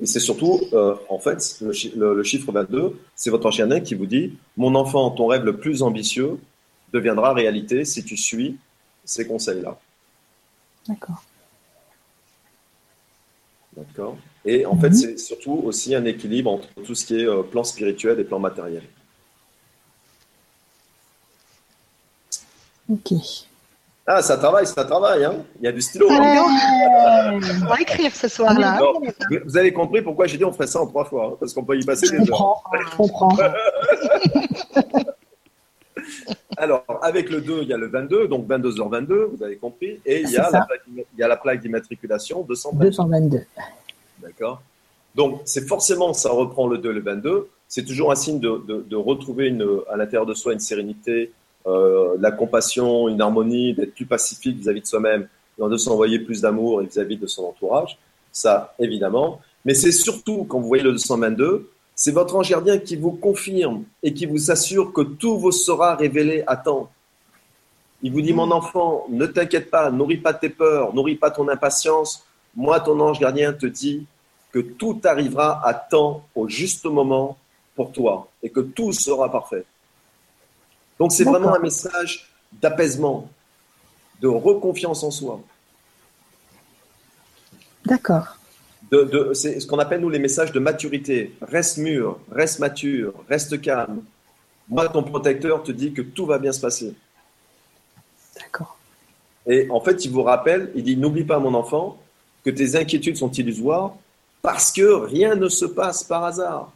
[0.00, 4.36] Et c'est surtout, euh, en fait, le, chiffre 22, c'est votre ancien qui vous dit
[4.56, 6.38] Mon enfant, ton rêve le plus ambitieux
[6.92, 8.58] deviendra réalité si tu suis
[9.04, 9.78] ces conseils-là.
[10.88, 11.22] D'accord.
[13.76, 14.16] D'accord.
[14.44, 17.64] Et en fait, c'est surtout aussi un équilibre entre tout ce qui est euh, plan
[17.64, 18.82] spirituel et plan matériel.
[22.90, 23.14] Ok.
[24.06, 26.06] Ah, ça travaille, ça travaille, hein Il y a du stylo.
[26.10, 26.44] Hein.
[27.62, 28.78] on va écrire ce soir-là.
[29.46, 31.64] Vous avez compris pourquoi j'ai dit on ferait ça en trois fois, hein, parce qu'on
[31.64, 32.62] peut y passer des heures.
[32.90, 33.34] Je comprends.
[36.56, 40.22] Alors, avec le 2, il y a le 22, donc 22h22, vous avez compris, et
[40.22, 42.86] il y, a la, il y a la plaque d'immatriculation 222.
[42.86, 43.40] 222.
[44.22, 44.62] D'accord
[45.14, 47.48] Donc, c'est forcément, ça reprend le 2 le 22.
[47.68, 51.32] C'est toujours un signe de, de retrouver une, à l'intérieur de soi une sérénité,
[51.66, 56.80] euh, la compassion, une harmonie, d'être plus pacifique vis-à-vis de soi-même, de s'envoyer plus d'amour
[56.82, 57.98] vis-à-vis de son entourage.
[58.32, 59.40] Ça, évidemment.
[59.64, 63.84] Mais c'est surtout, quand vous voyez le 222, c'est votre ange gardien qui vous confirme
[64.02, 66.90] et qui vous assure que tout vous sera révélé à temps.
[68.02, 71.48] Il vous dit, mon enfant, ne t'inquiète pas, nourris pas tes peurs, nourris pas ton
[71.48, 72.24] impatience.
[72.54, 74.06] Moi, ton ange gardien te dit
[74.52, 77.38] que tout arrivera à temps, au juste moment
[77.74, 79.64] pour toi, et que tout sera parfait.
[80.98, 83.28] Donc c'est vraiment un message d'apaisement,
[84.20, 85.40] de reconfiance en soi.
[87.84, 88.36] D'accord.
[89.02, 91.34] De, c'est ce qu'on appelle nous les messages de maturité.
[91.42, 94.02] Reste mûr, reste mature, reste calme.
[94.68, 96.94] Moi, ton protecteur te dit que tout va bien se passer.
[98.36, 98.78] D'accord.
[99.46, 101.98] Et en fait, il vous rappelle, il dit n'oublie pas, mon enfant,
[102.44, 103.94] que tes inquiétudes sont illusoires
[104.42, 106.72] parce que rien ne se passe par hasard.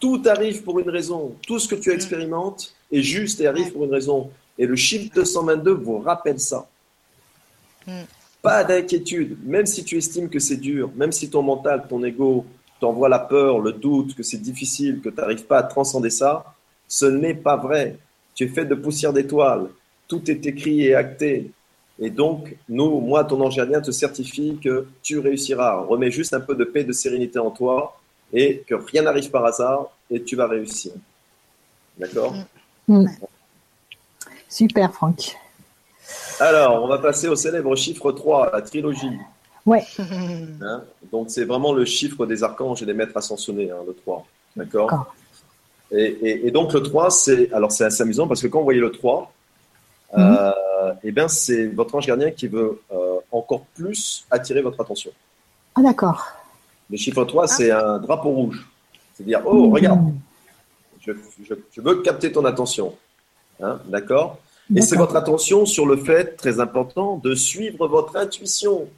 [0.00, 1.36] Tout arrive pour une raison.
[1.46, 4.30] Tout ce que tu expérimentes est juste et arrive pour une raison.
[4.58, 6.66] Et le chiffre 222 vous rappelle ça.
[8.46, 8.48] Mm.
[8.48, 12.44] Pas d'inquiétude, même si tu estimes que c'est dur, même si ton mental, ton ego
[12.80, 16.54] t'envoie la peur, le doute, que c'est difficile, que tu n'arrives pas à transcender ça,
[16.86, 17.98] ce n'est pas vrai.
[18.34, 19.68] Tu es fait de poussière d'étoiles.
[20.06, 21.50] Tout est écrit et acté.
[21.98, 25.80] Et donc, nous, moi, ton ange gardien te certifie que tu réussiras.
[25.80, 27.98] Remets juste un peu de paix, de sérénité en toi
[28.32, 30.92] et que rien n'arrive par hasard et tu vas réussir.
[31.98, 32.34] D'accord?
[32.86, 33.06] Mm.
[34.48, 35.36] Super, Franck.
[36.40, 39.18] Alors, on va passer au célèbre chiffre 3, la trilogie.
[39.64, 39.84] Ouais.
[39.98, 44.26] Hein Donc, c'est vraiment le chiffre des archanges et des maîtres ascensionnés, hein, le 3.
[44.56, 45.14] D'accord
[45.92, 47.52] et, donc, le 3, c'est.
[47.52, 49.32] Alors, c'est assez amusant parce que quand vous voyez le 3,
[50.12, 50.20] mm.
[50.20, 50.52] euh,
[51.04, 55.12] eh bien, c'est votre ange gardien qui veut euh, encore plus attirer votre attention.
[55.74, 56.26] Ah, d'accord.
[56.90, 58.66] Le chiffre 3, c'est un drapeau rouge.
[59.14, 60.12] C'est-à-dire, oh, regarde,
[61.00, 61.12] je,
[61.80, 62.94] veux capter ton attention.
[63.60, 64.38] Hein, d'accord
[64.74, 68.88] Et c'est votre attention sur le fait, très important, de suivre votre intuition.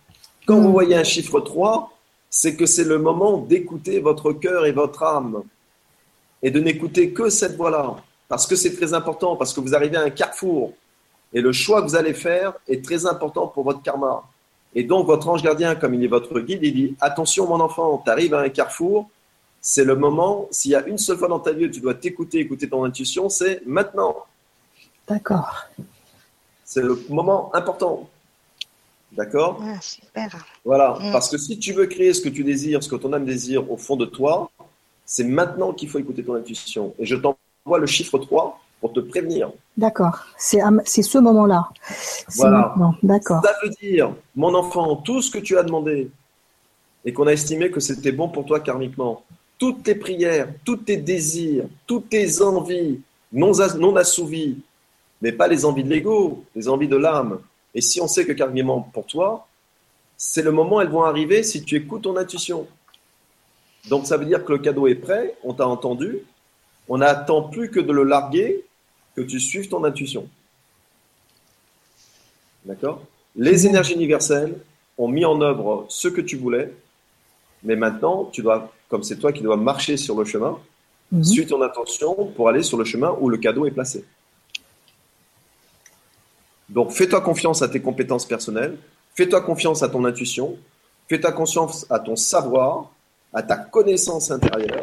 [0.47, 0.73] Quand vous hmm.
[0.73, 1.93] voyez un chiffre 3,
[2.31, 5.43] c'est que c'est le moment d'écouter votre cœur et votre âme.
[6.43, 7.97] Et de n'écouter que cette voix-là.
[8.29, 10.73] Parce que c'est très important, parce que vous arrivez à un carrefour.
[11.33, 14.23] Et le choix que vous allez faire est très important pour votre karma.
[14.75, 18.01] Et donc, votre ange gardien, comme il est votre guide, il dit Attention, mon enfant,
[18.03, 19.11] tu arrives à un carrefour,
[19.61, 21.95] c'est le moment, s'il y a une seule fois dans ta vie où tu dois
[21.95, 24.17] t'écouter, écouter ton intuition, c'est maintenant.
[25.09, 25.67] D'accord.
[26.65, 28.09] C'est le moment important.
[29.13, 30.47] D'accord ah, Super.
[30.65, 31.13] Voilà, mm.
[31.13, 33.71] parce que si tu veux créer ce que tu désires, ce que ton âme désire
[33.71, 34.51] au fond de toi,
[35.07, 36.95] c'est maintenant qu'il faut écouter ton intuition.
[36.99, 39.51] Et je t'envoie le chiffre 3 pour te prévenir.
[39.77, 41.69] D'accord, c'est ce moment-là.
[42.37, 42.75] Voilà.
[43.03, 43.43] D'accord.
[43.43, 46.11] Ça veut dire, mon enfant, tout ce que tu as demandé
[47.05, 49.25] et qu'on a estimé que c'était bon pour toi karmiquement,
[49.57, 53.01] toutes tes prières, tous tes désirs, toutes tes envies
[53.33, 54.59] non, non assouvies,
[55.23, 57.41] mais pas les envies de l'ego, les envies de l'âme.
[57.75, 59.47] Et si on sait que karmiquement pour toi,
[60.17, 62.67] c'est le moment où elles vont arriver si tu écoutes ton intuition.
[63.89, 66.19] Donc ça veut dire que le cadeau est prêt, on t'a entendu,
[66.89, 68.65] on n'attend plus que de le larguer
[69.15, 70.29] que tu suives ton intuition.
[72.65, 73.03] D'accord?
[73.37, 74.59] Les énergies universelles
[74.99, 76.73] ont mis en œuvre ce que tu voulais,
[77.63, 80.59] mais maintenant, tu dois, comme c'est toi qui dois marcher sur le chemin,
[81.13, 81.25] mhm.
[81.25, 84.05] suis ton intention pour aller sur le chemin où le cadeau est placé.
[86.69, 88.77] Donc, fais-toi confiance à tes compétences personnelles,
[89.15, 90.57] fais-toi confiance à ton intuition,
[91.09, 92.91] fais-toi confiance à ton savoir,
[93.33, 94.81] à ta connaissance intérieure,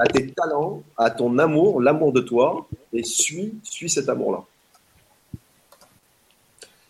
[0.00, 4.44] à tes talents, à ton amour, l'amour de toi, et suis, suis cet amour-là.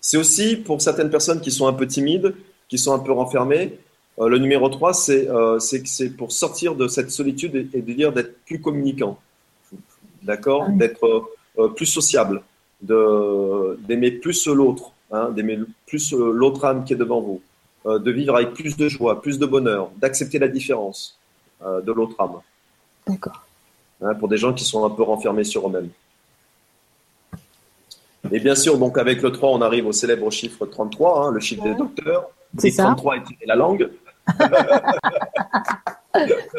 [0.01, 2.35] C'est aussi pour certaines personnes qui sont un peu timides,
[2.69, 3.79] qui sont un peu renfermées,
[4.21, 8.41] euh, le numéro 3, euh, c'est pour sortir de cette solitude et, de dire d'être
[8.45, 9.19] plus communicant,
[10.23, 10.69] d'accord?
[10.71, 12.43] D'être euh, plus sociable,
[12.81, 17.41] d'aimer plus l'autre, hein, d'aimer plus l'autre âme qui est devant vous,
[17.85, 21.19] de vivre avec plus de joie, plus de bonheur, d'accepter la différence
[21.63, 22.41] de l'autre âme.
[23.07, 23.45] D'accord.
[24.01, 25.91] Hein, pour des gens qui sont un peu renfermés sur eux-mêmes.
[28.31, 31.41] Et bien sûr, donc avec le 3, on arrive au célèbre chiffre 33, hein, le
[31.41, 32.31] chiffre des docteurs.
[32.59, 32.85] C'est ça.
[32.85, 33.91] 33 est la langue.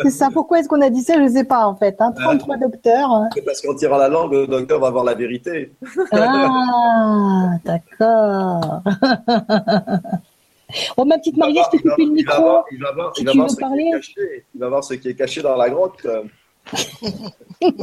[0.01, 0.29] c'est ça.
[0.31, 1.15] Pourquoi est-ce qu'on a dit ça?
[1.15, 1.97] Je ne sais pas en fait.
[1.97, 2.57] 33 hein.
[2.59, 3.23] docteurs.
[3.33, 5.71] C'est parce qu'en tirant la langue, le docteur va avoir la vérité.
[6.11, 8.81] ah, d'accord.
[10.97, 12.63] Oh, ma petite Marie, je te coupe le micro.
[12.71, 14.45] Il va voir, il va voir, ce qui est caché.
[14.53, 16.05] Il va voir ce qui est caché dans la grotte.
[17.61, 17.73] il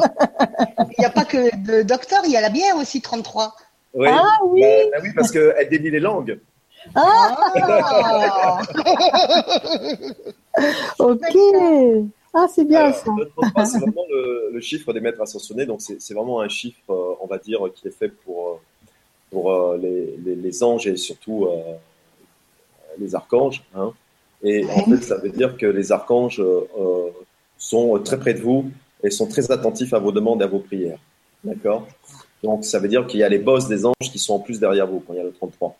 [0.99, 3.55] n'y a pas que de docteur, il y a la bière aussi, 33.
[3.95, 4.09] Oui.
[4.09, 4.61] Ah oui.
[4.61, 6.39] Bah, bah oui, parce qu'elle délie les langues.
[6.95, 7.35] Ah
[10.99, 11.23] Ok.
[12.39, 13.11] Ah, c'est bien ça.
[13.65, 15.65] c'est vraiment le, chiffre des maîtres ascensionnés.
[15.65, 18.61] Donc, c'est vraiment un chiffre, euh, on va dire, qui est fait pour, euh,
[19.31, 21.49] pour euh, les, les, anges et surtout
[22.99, 23.63] les archanges.
[23.75, 23.93] Hein.
[24.43, 26.43] Et en fait, ça veut dire que les archanges
[27.59, 28.71] sont très près de vous
[29.03, 30.99] et sont très attentifs à vos demandes et à vos prières.
[31.43, 31.87] D'accord?
[32.43, 34.61] Donc, ça veut dire qu'il y a les boss des anges qui sont en plus
[34.61, 35.77] derrière vous quand il y a le 33.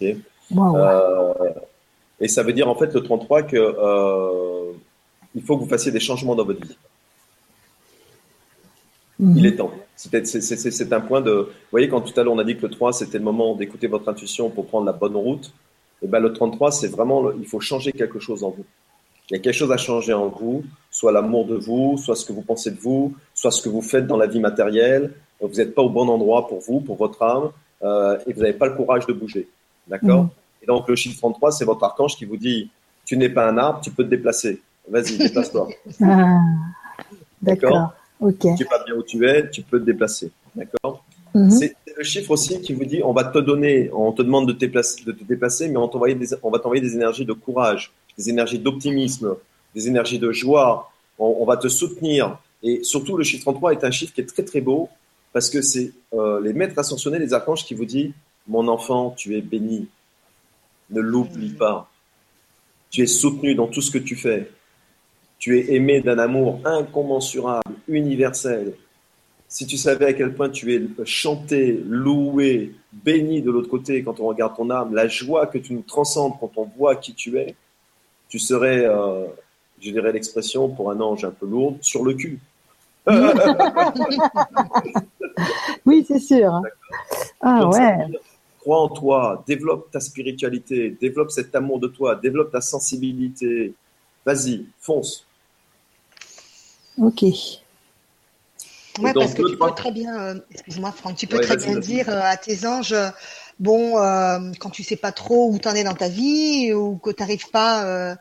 [0.00, 0.16] Ok?
[0.56, 1.34] Euh,
[2.24, 4.72] Et ça veut dire en fait le 33 que euh,
[5.34, 6.78] il faut que vous fassiez des changements dans votre vie.
[9.20, 9.44] Il mhm.
[9.44, 9.72] est temps.
[9.94, 11.32] C'est un point de.
[11.32, 13.54] Vous voyez, quand tout à l'heure on a dit que le 3 c'était le moment
[13.54, 15.52] d'écouter votre intuition pour prendre la bonne route,
[16.00, 18.64] et eh ben le 33 c'est vraiment il faut changer quelque chose en vous.
[19.28, 22.24] Il y a quelque chose à changer en vous, soit l'amour de vous, soit ce
[22.24, 25.12] que vous pensez de vous, soit ce que vous faites dans la vie matérielle.
[25.42, 27.50] Vous n'êtes pas au bon endroit pour vous, pour votre âme,
[27.82, 29.46] euh, et vous n'avez pas le courage de bouger.
[29.86, 30.22] D'accord?
[30.22, 30.30] Mhm.
[30.64, 32.70] Et donc le chiffre 33, c'est votre archange qui vous dit
[33.04, 34.62] tu n'es pas un arbre, tu peux te déplacer.
[34.88, 35.68] Vas-y, déplace-toi.
[36.02, 36.40] Ah,
[37.42, 37.92] d'accord.
[38.20, 38.38] Ok.
[38.40, 40.30] Tu sais pas bien où tu es, tu peux te déplacer.
[40.54, 41.50] D'accord mhm.
[41.50, 44.52] C'est le chiffre aussi qui vous dit on va te donner, on te demande de
[44.52, 47.92] te déplacer, de te déplacer mais on, des, on va t'envoyer des énergies de courage,
[48.16, 49.36] des énergies d'optimisme,
[49.74, 50.90] des énergies de joie.
[51.18, 52.38] On, va te soutenir.
[52.62, 54.88] Et surtout, le chiffre 33 est un chiffre qui est très très beau
[55.32, 58.12] parce que c'est euh, les maîtres ascensionnés, les archanges qui vous disent
[58.48, 59.88] Mon enfant, tu es béni.
[60.90, 61.56] Ne l'oublie mhm.
[61.56, 61.90] pas.
[62.90, 64.50] Tu es soutenu dans tout ce que tu fais.
[65.38, 68.74] Tu es aimé d'un amour incommensurable, universel.
[69.48, 74.18] Si tu savais à quel point tu es chanté, loué, béni de l'autre côté quand
[74.20, 77.38] on regarde ton âme, la joie que tu nous transcendes quand on voit qui tu
[77.38, 77.54] es,
[78.28, 79.26] tu serais, euh,
[79.80, 82.40] je dirais l'expression pour un ange un peu lourd, sur le cul.
[85.86, 86.62] oui, c'est sûr.
[87.40, 88.06] Ah ouais.
[88.64, 93.74] Crois en toi, développe ta spiritualité, développe cet amour de toi, développe ta sensibilité.
[94.24, 95.26] Vas-y, fonce.
[96.96, 97.24] Ok.
[99.00, 102.08] Ouais, parce que tu peux très bien, euh, excuse-moi Franck, tu peux très bien dire
[102.08, 102.94] euh, à tes anges,
[103.58, 106.96] bon, euh, quand tu sais pas trop où tu en es dans ta vie ou
[106.96, 108.16] que tu n'arrives pas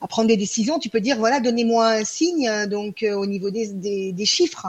[0.00, 4.12] à prendre des décisions, tu peux dire, voilà, donnez-moi un signe donc au niveau des,
[4.12, 4.66] des, chiffres.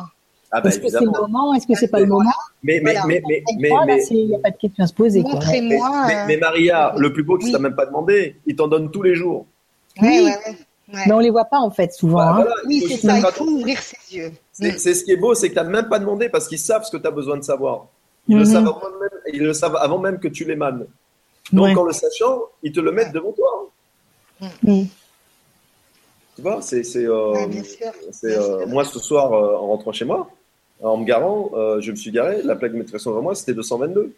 [0.52, 1.54] Ah bah, Est-ce que c'est le moment?
[1.54, 2.32] Est-ce que c'est pas le moment?
[2.64, 3.70] Mais mais mais mais mais
[4.10, 5.22] il n'y a pas de question à se poser.
[5.22, 6.06] Montrez-moi.
[6.08, 7.52] Mais, mais, Maria, le plus beau, tu oui.
[7.52, 8.36] t'as même pas demandé.
[8.48, 9.46] Il t'en donne tous les jours.
[10.02, 10.28] Oui.
[10.92, 12.18] Mais on les voit pas en fait souvent.
[12.18, 12.54] Bah, hein.
[12.66, 13.18] oui, c'est ça.
[13.18, 14.32] Il faut ouvrir ses yeux.
[14.52, 16.84] C'est ce qui est beau, c'est que tu n'as même pas demandé parce qu'ils savent
[16.84, 17.86] ce que tu as besoin de savoir.
[18.28, 18.52] Ils, le mhm.
[18.52, 20.86] savent avant même, ils le savent avant même que tu l'émanes.
[21.54, 23.70] Donc en le sachant, ils te le mettent devant toi.
[24.64, 24.88] Mhm.
[26.36, 27.34] Tu vois, c'est euh,
[28.24, 30.30] euh, moi ce soir euh, en rentrant chez moi,
[30.82, 34.14] en me garant, je me suis garé, la plaque de maîtrise devant moi c'était 222.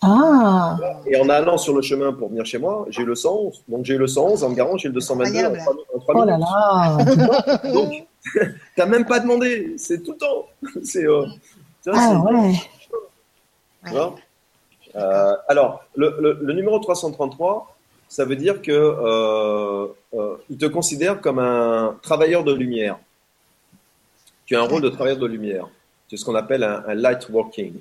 [0.00, 0.76] Ah.
[1.06, 3.64] Et en allant sur le chemin pour venir chez moi, j'ai eu le 111.
[3.66, 5.98] Donc j'ai eu le 111, en me garant, j'ai eu le 222 en 3, en
[5.98, 8.06] 3 oh là là Donc,
[8.76, 10.46] t'as même pas demandé, c'est tout le temps.
[10.84, 11.26] C'est, euh,
[11.92, 12.54] ah ouais.
[14.96, 17.76] Euh, alors, le, le, numéro 333,
[18.08, 22.98] ça veut dire que euh, euh, il te considère comme un travailleur de lumière.
[24.46, 25.68] Tu as un rôle de travailleur de lumière.
[26.08, 27.74] C'est ce qu'on appelle un, un light working.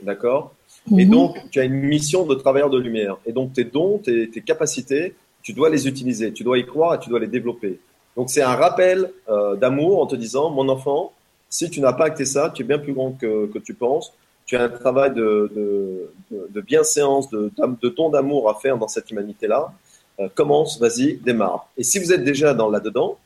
[0.00, 0.54] D'accord?
[0.96, 1.10] Et mhm.
[1.10, 3.16] donc, tu as une mission de travailleur de lumière.
[3.26, 6.94] Et donc, tes dons, tes, tes capacités, tu dois les utiliser, tu dois y croire
[6.94, 7.80] et tu dois les développer.
[8.16, 11.12] Donc c'est un rappel euh, d'amour en te disant, mon enfant,
[11.48, 14.12] si tu n'as pas acté ça, tu es bien plus grand que, que tu penses.
[14.46, 18.76] Tu as un travail de, de, de, de bienséance, de, de ton d'amour à faire
[18.76, 19.72] dans cette humanité-là.
[20.20, 21.68] Euh, commence, vas-y, démarre.
[21.76, 23.18] Et si vous êtes déjà dans là-dedans,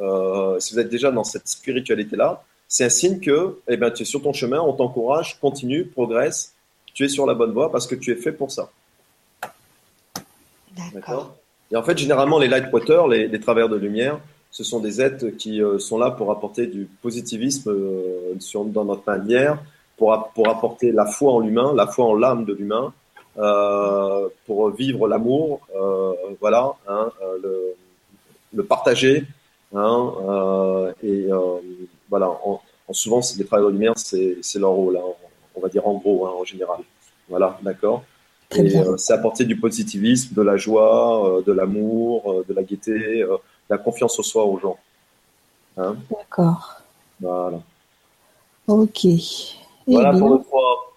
[0.00, 4.04] euh, si vous êtes déjà dans cette spiritualité-là, c'est un signe que eh ben, tu
[4.04, 6.54] es sur ton chemin, on t'encourage, continue, progresse,
[6.94, 8.70] tu es sur la bonne voie parce que tu es fait pour ça.
[10.94, 11.34] D'accord.
[11.72, 12.66] Et en fait, généralement, les light
[13.10, 14.20] les, les travailleurs de lumière,
[14.52, 18.84] ce sont des êtres qui euh, sont là pour apporter du positivisme euh, sur, dans
[18.84, 19.58] notre manière,
[19.96, 22.92] pour, pour apporter la foi en l'humain, la foi en l'âme de l'humain,
[23.36, 25.60] euh, pour vivre l'amour,
[26.40, 27.10] voilà, hein,
[27.42, 27.74] le,
[28.54, 29.24] le, partager,
[29.74, 30.12] hein,
[31.02, 31.28] et
[32.10, 32.28] voilà.
[32.28, 35.14] En, en souvent, les travailleurs de lumière, c'est leur rôle, hein,
[35.54, 36.80] on va dire en gros, hein, en général.
[37.28, 38.02] Voilà, d'accord.
[38.58, 43.20] Euh, c'est apporter du positivisme, de la joie, euh, de l'amour, euh, de la gaieté,
[43.20, 44.76] de la confiance au soi aux gens.
[45.76, 46.82] Hein D'accord.
[47.20, 47.60] Voilà.
[48.66, 49.06] Ok.
[49.86, 50.94] Voilà pour le 3.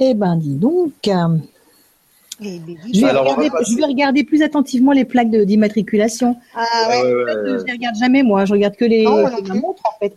[0.00, 0.92] Eh ben, dis donc.
[1.06, 2.60] Eh
[2.92, 6.36] je, vais regarder, je, vais regarder, plus attentivement les plaques d'immatriculation.
[6.54, 6.98] Ah ouais.
[6.98, 10.16] En fait, je les regarde jamais moi, je regarde que les, montres en fait.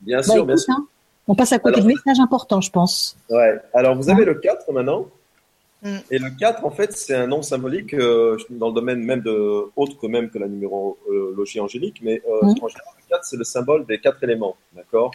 [0.00, 0.74] Bien bah, sûr, bien sûr.
[0.74, 0.86] Hein,
[1.26, 3.16] on passe à côté de messages importants, je pense.
[3.30, 3.58] Ouais.
[3.72, 5.06] Alors vous avez le 4 maintenant.
[5.82, 5.98] Mm.
[6.10, 9.70] Et le 4, en fait, c'est un nom symbolique euh, dans le domaine même de
[9.76, 12.54] autre que même que la numérologie angélique, mais euh, mm.
[12.62, 15.12] en général, le 4, c'est le symbole des quatre éléments, d'accord?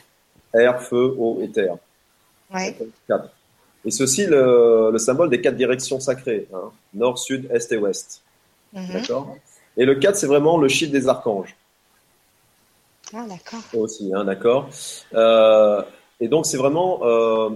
[0.53, 1.77] Air, feu, eau et terre.
[2.53, 2.75] Ouais.
[3.07, 3.29] 4.
[3.85, 7.77] Et c'est aussi le, le, symbole des quatre directions sacrées, hein, nord, sud, est et
[7.77, 8.21] ouest.
[8.75, 8.93] Mm-hmm.
[8.93, 9.35] D'accord?
[9.77, 11.55] Et le 4, c'est vraiment le chiffre des archanges.
[13.13, 13.61] Ah, d'accord.
[13.73, 14.69] Aussi, hein, d'accord.
[15.13, 15.81] Euh,
[16.19, 16.99] et donc, c'est vraiment.
[17.03, 17.49] Euh,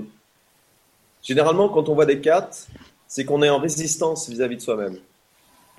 [1.22, 2.68] généralement, quand on voit des 4,
[3.08, 4.98] c'est qu'on est en résistance vis-à-vis de soi-même.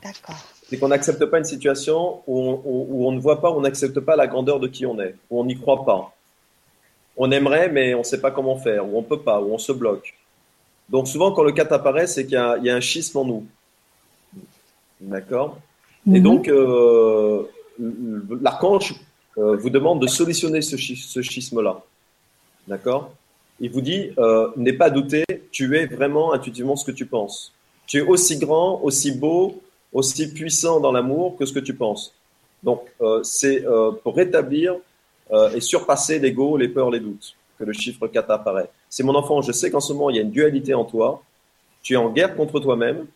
[0.02, 0.36] D'accord.
[0.68, 4.00] C'est qu'on n'accepte pas une situation où on, où on ne voit pas, on n'accepte
[4.00, 6.12] pas la grandeur de qui on est, où on n'y croit pas.
[7.16, 9.52] On aimerait, mais on ne sait pas comment faire, ou on ne peut pas, ou
[9.52, 10.14] on se bloque.
[10.88, 13.46] Donc souvent, quand le 4 apparaît, c'est qu'il y, y, a un schisme en nous.
[15.00, 15.58] D'accord?
[16.06, 16.22] Et mhm.
[16.22, 17.44] donc, euh,
[18.40, 18.94] l'archange
[19.38, 21.82] euh, vous demande de solutionner ce, schisme-là.
[22.68, 23.12] D'accord?
[23.60, 27.52] Il vous dit, euh, n'aie pas douté, tu es vraiment intuitivement ce que tu penses.
[27.86, 32.14] Tu es aussi grand, aussi beau, aussi puissant dans l'amour que ce que tu penses.
[32.62, 34.76] Donc, euh, c'est euh, pour rétablir
[35.54, 38.68] et surpasser l'ego, les peurs, les doutes que le chiffre 4 apparaît.
[38.88, 41.22] C'est mon enfant, je sais qu'en ce moment, il y a une dualité en toi.
[41.82, 43.06] Tu es en guerre contre toi-même.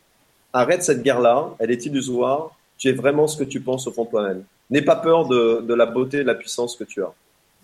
[0.53, 2.57] Arrête cette guerre-là, elle est illusoire.
[2.77, 4.45] Tu es vraiment ce que tu penses au fond de toi-même.
[4.71, 7.13] N'aie pas peur de, de, la beauté, de la puissance que tu as.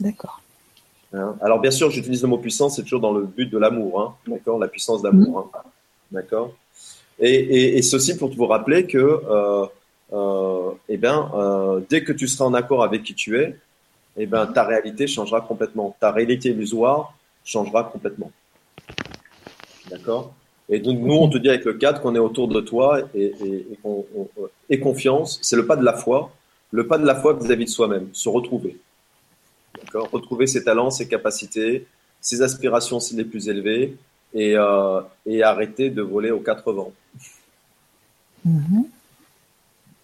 [0.01, 0.40] D'accord.
[1.12, 1.37] Hein?
[1.40, 4.01] Alors, bien sûr, j'utilise le mot puissance, c'est toujours dans le but de l'amour.
[4.01, 4.59] Hein D'accord?
[4.59, 5.51] La puissance d'amour.
[5.55, 5.61] Hein
[6.11, 6.55] D'accord?
[7.19, 9.67] Et, et, et, ceci pour vous rappeler que euh,
[10.12, 13.57] euh, eh ben, euh, dès que tu seras en accord avec qui tu es,
[14.17, 15.97] eh ben, ta réalité changera complètement.
[16.01, 17.14] Ta réalité illusoire
[17.45, 18.33] changera complètement.
[19.90, 20.35] D'accord?
[20.69, 23.35] Et donc, nous, on te dit avec le cadre qu'on est autour de toi et,
[23.45, 23.67] et,
[24.71, 25.38] et confiance.
[25.43, 26.31] C'est le pas de la foi.
[26.74, 28.08] Le pas de la foi vis-à-vis de soi-même.
[28.12, 28.76] Se retrouver.
[29.78, 30.10] D'accord?
[30.10, 31.87] Retrouver ses talents, ses capacités,
[32.20, 33.96] ses aspirations les plus élevées
[34.34, 36.92] et, euh, et arrêter de voler aux quatre vents.
[38.44, 38.87] Mhm.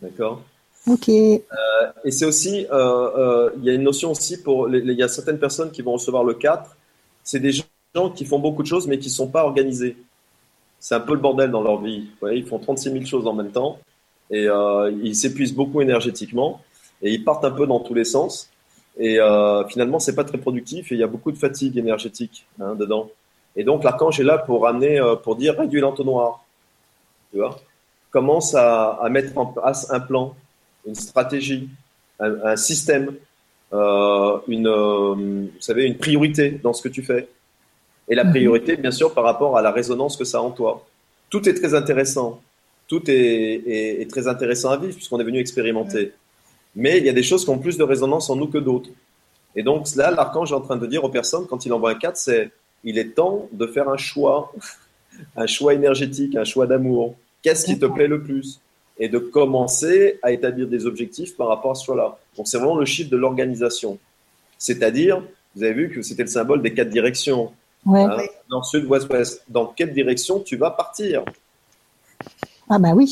[0.01, 0.43] D'accord?
[0.87, 1.09] Ok.
[1.09, 1.43] Euh,
[2.05, 5.41] et c'est aussi, euh, il y a une notion aussi pour, il y a certaines
[5.41, 6.77] personnes qui vont recevoir le 4,
[7.25, 9.97] c'est des gens qui font beaucoup de choses mais qui ne sont pas organisés.
[10.79, 12.03] C'est un peu le bordel dans leur vie.
[12.03, 13.81] Vous voyez, ils font 36 000 choses en même temps
[14.31, 16.63] et euh, ils s'épuisent beaucoup énergétiquement
[17.03, 18.51] et ils partent un peu dans tous les sens.
[18.99, 22.47] Et euh, finalement, c'est pas très productif et il y a beaucoup de fatigue énergétique
[22.61, 23.11] hein, dedans.
[23.57, 26.45] Et donc l'archange est là pour amener, euh, pour dire réduis l'entonnoir.
[27.33, 27.59] Tu vois?
[28.11, 30.35] Commence à, à, mettre en place un plan,
[30.87, 31.69] une stratégie,
[32.19, 33.15] un, un système,
[33.73, 37.29] euh, une, vous savez, une priorité dans ce que tu fais.
[38.09, 38.31] Et la mhm.
[38.31, 40.87] priorité, bien sûr, par rapport à la résonance que ça a en toi.
[41.29, 42.41] Tout est très intéressant.
[42.91, 46.13] Tout est, est, est très intéressant à vivre puisqu'on est venu expérimenter.
[46.75, 48.91] Mais il y a des choses qui ont plus de résonance en nous que d'autres.
[49.55, 51.95] Et donc là, l'archange est en train de dire aux personnes, quand il envoie un
[51.95, 52.51] 4, c'est
[52.83, 54.53] il est temps de faire un choix,
[55.37, 57.15] un choix énergétique, un choix d'amour.
[57.43, 58.61] Qu'est-ce qui te plaît le plus?
[58.99, 62.19] Et de commencer à établir des objectifs par rapport à cela.
[62.37, 63.99] Donc c'est vraiment le chiffre de l'organisation.
[64.59, 65.23] C'est-à-dire,
[65.57, 67.53] vous avez vu que c'était le symbole des quatre directions.
[67.87, 68.03] Ouais.
[68.03, 68.19] Hein,
[68.51, 69.43] nord, sud, ouest, ouest.
[69.49, 71.25] Dans quelle direction tu vas partir?
[72.71, 73.11] Ah bah oui.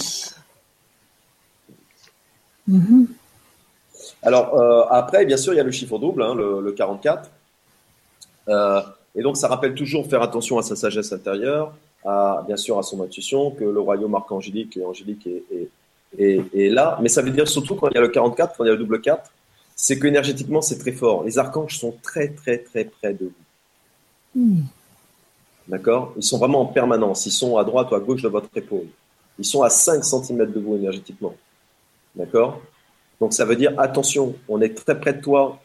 [2.71, 3.07] Mm-hmm.
[4.23, 7.29] Alors euh, après, bien sûr, il y a le chiffre double, hein, le, le, 44.
[8.49, 8.81] Euh,
[9.17, 12.85] et donc, ça rappelle toujours faire attention à sa sagesse intérieure, à, bien sûr à
[12.85, 15.69] son intuition, que le royaume archangélique et angélique est,
[16.17, 16.97] est, est, là.
[17.03, 18.75] Mais ça veut dire surtout quand il y a le 44, quand il y a
[18.75, 19.29] le double 4,
[19.75, 21.25] c'est qu'énergétiquement, c'est très fort.
[21.25, 23.25] Les archanges sont très, très, très près de
[24.35, 24.41] vous.
[24.41, 24.63] Mm.
[25.67, 26.13] D'accord?
[26.17, 27.27] Ils sont vraiment en permanence.
[27.27, 28.87] Ils sont à droite ou à gauche de votre épaule.
[29.39, 31.35] Ils sont à 5 cm de vous énergétiquement.
[32.15, 32.61] D'accord?
[33.21, 35.61] Donc ça veut dire attention, on est très près de toi.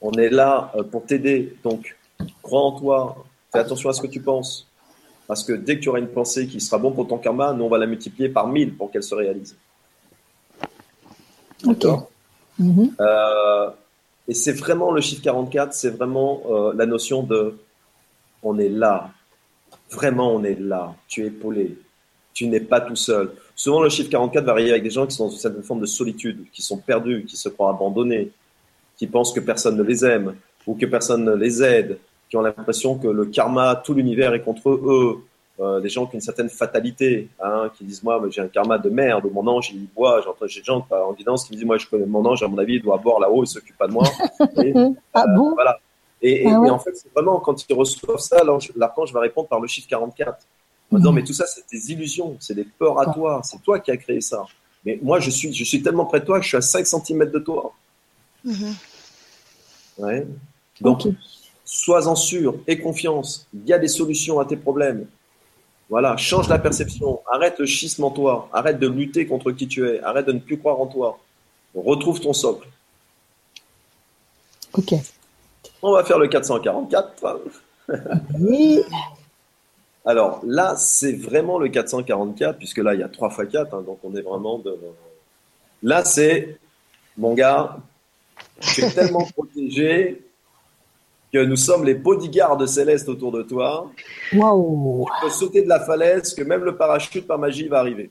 [0.00, 1.56] On est là euh, pour t'aider.
[1.62, 1.96] Donc
[2.42, 3.24] Crois en toi.
[3.52, 4.66] Fais attention à ce que tu penses.
[5.26, 7.64] Parce que dès que tu auras une pensée qui sera bon pour ton karma, nous,
[7.64, 9.56] on va la multiplier par 1000 pour qu'elle se réalise.
[11.64, 12.10] D'accord?
[12.60, 12.90] Mm-hmm.
[13.00, 13.70] euh,
[14.28, 17.58] Et c'est vraiment le chiffre 44, c'est vraiment euh, la notion de
[18.42, 19.10] on est là.
[19.90, 20.94] Vraiment, on est là.
[21.06, 21.78] Tu es épaulé.
[22.34, 23.30] Tu n'es pas tout seul.
[23.54, 25.80] Souvent, le chiffre 44 va arriver avec des gens qui sont dans une certaine forme
[25.80, 28.30] de solitude, qui sont perdus, qui se croient abandonnés,
[28.96, 30.34] qui pensent que personne ne les aime
[30.66, 34.40] ou que personne ne les aide, qui ont l'impression que le karma, tout l'univers est
[34.40, 35.22] contre eux,
[35.60, 38.78] euh, des gens qui ont une certaine fatalité, hein, qui disent moi j'ai un karma
[38.78, 41.66] de merde, mon ange il boit, j'entends j'ai des gens en guidance qui me disent
[41.66, 43.86] moi je connais mon ange, à mon avis il doit boire là-haut, il s'occupe pas
[43.86, 44.04] de moi.
[44.62, 44.72] Et,
[45.14, 45.52] ah euh, bon?
[45.52, 45.78] Voilà.
[46.22, 46.68] Et, ah ouais?
[46.68, 48.42] et, en fait c'est vraiment quand ils reçoivent ça,
[48.76, 50.38] l'archange va répondre par le chiffre 44,
[50.92, 51.14] en disant mmh.
[51.14, 53.96] mais tout ça c'est des illusions, c'est des peurs à toi, c'est toi qui as
[53.96, 54.44] créé ça.
[54.84, 56.86] Mais moi je suis je suis tellement près de toi que je suis à 5
[56.86, 57.72] cm de toi.
[58.44, 58.72] Mmh.
[59.98, 60.26] Ouais.
[60.80, 61.14] Donc, okay.
[61.64, 63.46] sois-en sûr, aie confiance.
[63.54, 65.06] Il y a des solutions à tes problèmes.
[65.88, 67.20] Voilà, change la perception.
[67.30, 68.48] Arrête le schisme en toi.
[68.52, 70.00] Arrête de lutter contre qui tu es.
[70.00, 71.18] Arrête de ne plus croire en toi.
[71.74, 72.68] Retrouve ton socle.
[74.72, 74.94] Ok.
[75.82, 77.40] On va faire le 444.
[78.40, 78.80] Oui.
[80.04, 83.82] Alors là, c'est vraiment le 444, puisque là, il y a 3 x 4, hein,
[83.86, 84.76] donc on est vraiment de.
[85.82, 86.58] Là, c'est,
[87.16, 87.76] mon gars,
[88.60, 90.22] tu es tellement protégé
[91.32, 93.90] que nous sommes les bodyguards célestes autour de toi.
[94.34, 98.10] Waouh Tu peux sauter de la falaise, que même le parachute par magie va arriver.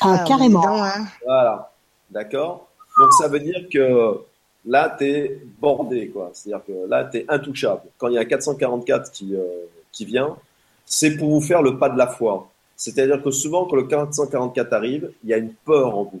[0.00, 0.84] Ah, carrément.
[0.84, 1.06] Hein.
[1.24, 1.72] Voilà,
[2.10, 4.20] d'accord Donc ça veut dire que
[4.64, 6.30] là, tu es bordé, quoi.
[6.34, 7.82] C'est-à-dire que là, tu es intouchable.
[7.98, 9.42] Quand il y a 444 qui, euh,
[9.90, 10.36] qui vient,
[10.86, 12.48] c'est pour vous faire le pas de la foi.
[12.76, 16.20] C'est-à-dire que souvent, quand le 444 arrive, il y a une peur en vous.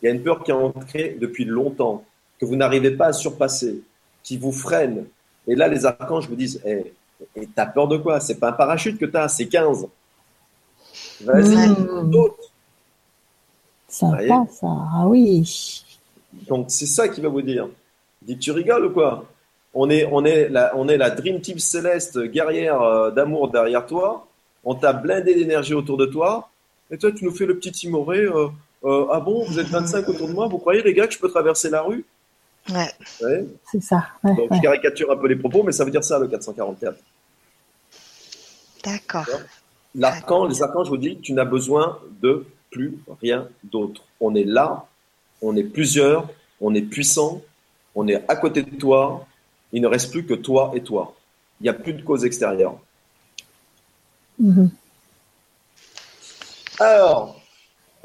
[0.00, 2.04] Il y a une peur qui est ancrée depuis longtemps,
[2.38, 3.82] que vous n'arrivez pas à surpasser,
[4.22, 5.06] qui vous freine.
[5.46, 6.84] Et là, les archanges vous disent hey,
[7.34, 8.20] eh, et t'as peur de quoi?
[8.20, 9.88] C'est pas un parachute que tu as, c'est 15.
[11.22, 12.12] Vas-y, mmh.
[13.88, 14.66] Sympa, ça.
[14.66, 15.84] Ah oui.
[16.46, 17.68] Donc, c'est ça qui va vous dire.
[18.22, 19.24] Dis tu rigoles ou quoi?
[19.74, 23.86] On est, on, est la, on est la Dream Team céleste guerrière euh, d'amour derrière
[23.86, 24.26] toi.
[24.64, 26.48] On t'a blindé d'énergie autour de toi.
[26.90, 28.20] Et toi, tu nous fais le petit timoré.
[28.20, 28.48] Euh,
[28.84, 31.18] euh, ah bon, vous êtes 25 autour de moi, vous croyez les gars que je
[31.18, 32.04] peux traverser la rue?
[32.70, 33.46] Ouais.
[33.70, 34.06] C'est ça.
[34.22, 36.96] Donc je caricature un peu les propos, mais ça veut dire ça le 444.
[38.84, 39.26] D'accord.
[39.94, 44.02] L'archange, les archanges, je vous dis, tu n'as besoin de plus rien d'autre.
[44.20, 44.86] On est là,
[45.40, 46.28] on est plusieurs,
[46.60, 47.40] on est puissant,
[47.94, 49.26] on est à côté de toi.
[49.72, 51.14] Il ne reste plus que toi et toi.
[51.60, 52.78] Il n'y a plus de cause extérieure.
[54.40, 54.68] Mm-hmm.
[56.80, 57.40] Alors,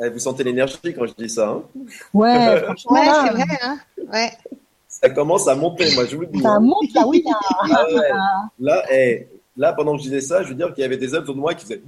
[0.03, 1.63] eh, vous sentez l'énergie quand je dis ça hein
[2.13, 3.59] Ouais, franchement, ouais, c'est vrai.
[3.61, 3.79] Hein
[4.11, 4.31] ouais.
[4.87, 6.41] Ça commence à monter, moi je vous le dis.
[6.41, 6.59] Ça hein.
[6.59, 7.23] monte là, oui.
[7.25, 10.85] Là, ah là, eh, là, pendant que je disais ça, je veux dire qu'il y
[10.85, 11.81] avait des hommes autour de moi qui faisaient.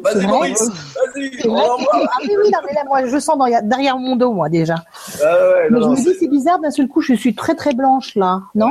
[0.00, 1.30] Vas-y, Maurice, vas-y.
[1.48, 1.76] Ah
[2.22, 4.76] oui, oui, mais là, moi, je sens derrière mon dos, moi, déjà.
[5.22, 7.74] Ah ouais, mais je me dis, c'est bizarre, d'un seul coup, je suis très, très
[7.74, 8.70] blanche, là, non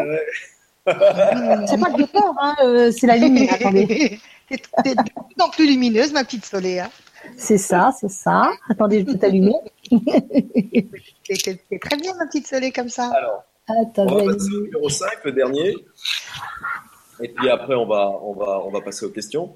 [0.85, 4.19] C'est pas le peur, hein, euh, c'est la lumière, attendez.
[4.49, 6.79] T'es de plus en plus lumineuse, ma petite Soleil.
[6.79, 6.89] Hein.
[7.37, 8.51] C'est ça, c'est ça.
[8.69, 9.55] Attendez, je vais t'allumer.
[11.29, 13.11] c'est très bien, ma petite Soleil, comme ça.
[13.15, 13.43] Alors,
[13.97, 15.75] on va passer au numéro 5, le dernier.
[17.21, 19.53] Et puis après, on va, on va, on va passer aux questions.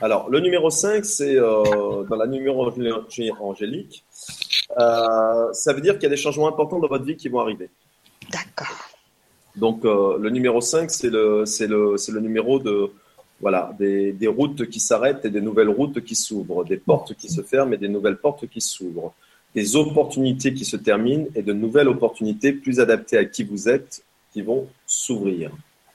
[0.00, 4.04] Alors, le numéro 5, c'est euh, dans la numérologie angélique.
[4.78, 7.40] Euh, ça veut dire qu'il y a des changements importants dans votre vie qui vont
[7.40, 7.68] arriver.
[8.30, 8.74] D'accord.
[9.54, 12.90] Donc, euh, le numéro 5, c'est le, le, le numéro de,
[13.40, 17.28] voilà, des, des routes qui s'arrêtent et des nouvelles routes qui s'ouvrent, des portes qui
[17.28, 19.12] se ferment et des nouvelles portes qui s'ouvrent,
[19.54, 24.02] des opportunités qui se terminent et de nouvelles opportunités plus adaptées à qui vous êtes
[24.32, 25.50] qui vont s'ouvrir.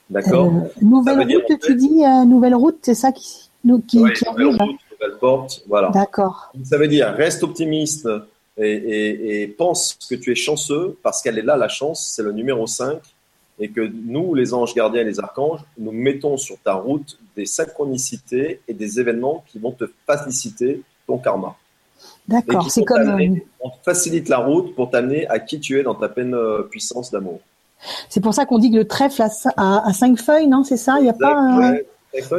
[0.10, 0.48] D'accord?
[0.48, 3.47] Euh, Nouvelle route, tu dis euh, nouvelle route, c'est ça qui,
[3.88, 5.89] qui, qui arrive route, Nouvelle porte, voilà.
[5.89, 6.51] D'accord.
[6.64, 8.08] Ça veut dire reste optimiste
[8.58, 12.24] et, et, et pense que tu es chanceux parce qu'elle est là, la chance, c'est
[12.24, 12.99] le numéro 5
[13.60, 17.45] et que nous, les anges gardiens et les archanges, nous mettons sur ta route des
[17.45, 21.55] synchronicités et des événements qui vont te faciliter ton karma.
[22.28, 23.10] D'accord, c'est comme.
[23.10, 26.62] Euh, on facilite la route pour t'amener à qui tu es dans ta pleine euh,
[26.64, 27.39] puissance d'amour.
[28.10, 29.24] C'est pour ça qu'on dit que le trèfle
[29.55, 30.97] a, cinq feuilles, non C'est ça?
[30.99, 31.74] Il n'y a pas.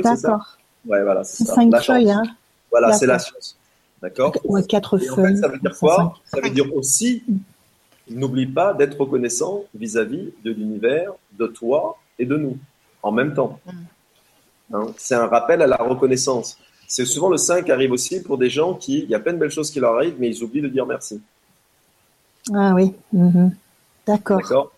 [0.02, 0.57] D'accord.
[0.86, 2.22] Ouais, voilà, c'est Cinq feuilles, hein
[2.70, 3.56] Voilà, c'est la science.
[4.00, 5.38] D'accord Ouais, quatre feuilles.
[5.38, 6.14] ça veut dire quoi?
[6.24, 7.24] Ça veut dire aussi
[8.10, 12.58] n'oublie pas d'être reconnaissant vis-à-vis de l'univers, de toi et de nous,
[13.02, 13.60] en même temps.
[13.66, 14.74] Mm.
[14.74, 16.58] Hein, c'est un rappel à la reconnaissance.
[16.86, 19.38] C'est souvent le 5 arrive aussi pour des gens qui, il y a plein de
[19.38, 21.20] belles choses qui leur arrivent, mais ils oublient de dire merci.
[22.54, 23.50] Ah oui, mm-hmm.
[24.06, 24.38] d'accord.
[24.38, 24.72] D'accord?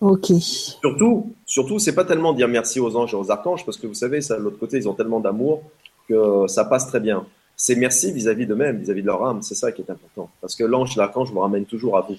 [0.00, 0.26] Ok.
[0.40, 3.94] Surtout, surtout, c'est pas tellement dire merci aux anges et aux archanges, parce que vous
[3.94, 5.62] savez, ça, de l'autre côté, ils ont tellement d'amour
[6.08, 7.26] que ça passe très bien.
[7.56, 10.30] C'est merci vis-à-vis d'eux-mêmes, vis-à-vis de leur âme, c'est ça qui est important.
[10.40, 12.16] Parce que l'ange et l'archange vous ramènent toujours à vous.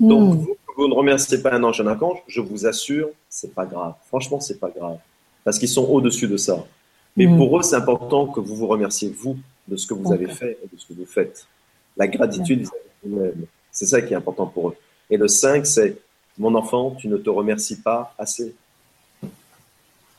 [0.00, 0.46] Donc, hmm.
[0.76, 3.94] vous, ne remerciez pas un ange et un archange, je vous assure, c'est pas grave.
[4.08, 4.98] Franchement, c'est pas grave.
[5.44, 6.64] Parce qu'ils sont au-dessus de ça.
[7.16, 7.36] Mais hmm.
[7.36, 9.36] pour eux, c'est important que vous vous remerciez, vous,
[9.68, 11.46] de ce que vous avez fait et de ce que vous faites.
[11.96, 12.66] La gratitude
[13.04, 13.46] vous-même.
[13.70, 14.76] C'est ça qui est important pour eux.
[15.08, 15.96] Et le 5, c'est
[16.40, 18.56] mon enfant, tu ne te remercies pas assez.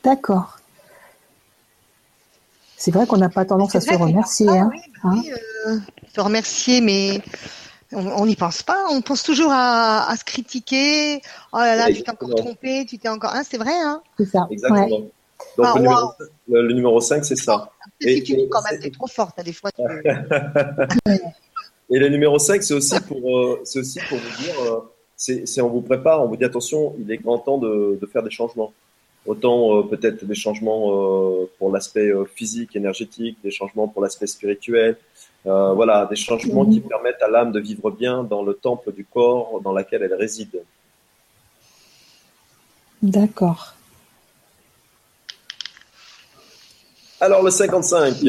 [0.04, 0.60] D'accord.
[2.78, 4.48] C'est vrai qu'on n'a pas tendance à se remercier.
[4.48, 4.72] hein,
[5.04, 5.32] bah oui,
[5.68, 5.78] euh,
[6.14, 7.22] se remercier, mais
[7.92, 8.86] on n'y pense pas.
[8.92, 11.22] On pense toujours à, se critiquer.
[11.54, 13.34] Oh là là, tu t'es encore trompé, tu t'es encore.
[13.34, 14.48] Hein, c'est vrai, hein C'est ça.
[14.52, 14.88] Exactement.
[15.58, 16.16] Donc ah,
[16.48, 17.72] le, numéro, 5, c'est ça.
[18.00, 19.72] Et, tu dis quand même, t'es trop forte, hein, des fois.
[21.90, 24.80] et le numéro 5, c'est aussi pour, euh, c'est aussi pour vous dire, euh,
[25.22, 28.32] c'est, on vous prépare, on vous dit attention, il est grand temps de, faire des
[28.32, 28.74] changements.
[29.28, 30.88] Autant euh, peut-être des changements
[31.60, 34.98] pour l'aspect physique, énergétique, des changements pour l'aspect spirituel,
[35.46, 39.06] euh, voilà, des changements qui permettent à l'âme de vivre bien dans le temple du
[39.06, 40.64] corps dans lequel elle réside.
[43.02, 43.76] D'accord.
[47.20, 48.24] Alors le 55.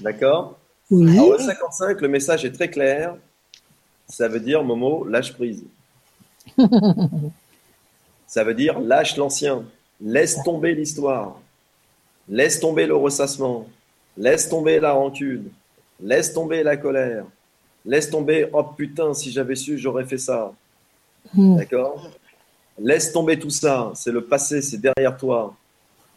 [0.00, 0.58] D'accord?
[0.90, 1.18] Oui.
[1.18, 3.16] Alors le 55, le message est très clair.
[4.08, 5.64] Ça veut dire, Momo, lâche prise.
[8.26, 9.64] Ça veut dire lâche l'ancien.
[10.00, 11.40] Laisse tomber l'histoire.
[12.28, 13.66] Laisse tomber le ressassement.
[14.16, 15.50] Laisse tomber la rancune.
[16.00, 17.24] Laisse tomber la colère.
[17.84, 20.52] Laisse tomber, oh putain, si j'avais su, j'aurais fait ça.
[21.34, 21.56] Hmm.
[21.56, 22.10] D'accord?
[22.78, 23.92] Laisse tomber tout ça.
[23.94, 25.54] C'est le passé, c'est derrière toi.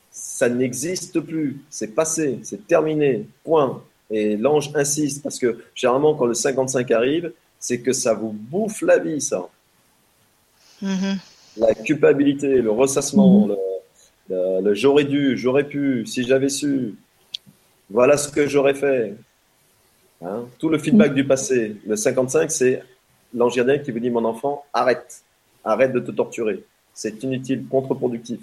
[0.09, 1.61] Ça n'existe plus.
[1.69, 3.27] C'est passé, c'est terminé.
[3.43, 3.81] Point.
[4.09, 8.81] Et l'ange insiste parce que généralement, quand le 55 arrive, c'est que ça vous bouffe
[8.81, 9.47] la vie, ça.
[10.81, 11.17] Mhm.
[11.57, 13.55] La culpabilité, le ressassement, le,
[14.29, 16.95] le- le j'aurais dû, j'aurais pu, si j'avais su.
[17.89, 19.15] Voilà ce que j'aurais fait.
[20.23, 20.45] Hein?
[20.59, 21.77] Tout le feedback du passé.
[21.85, 22.83] Le 55, c'est
[23.33, 25.21] l'ange gardien qui vous dit, mon enfant, arrête.
[25.63, 26.63] Arrête de te torturer.
[26.93, 28.39] C'est inutile, contre-productif.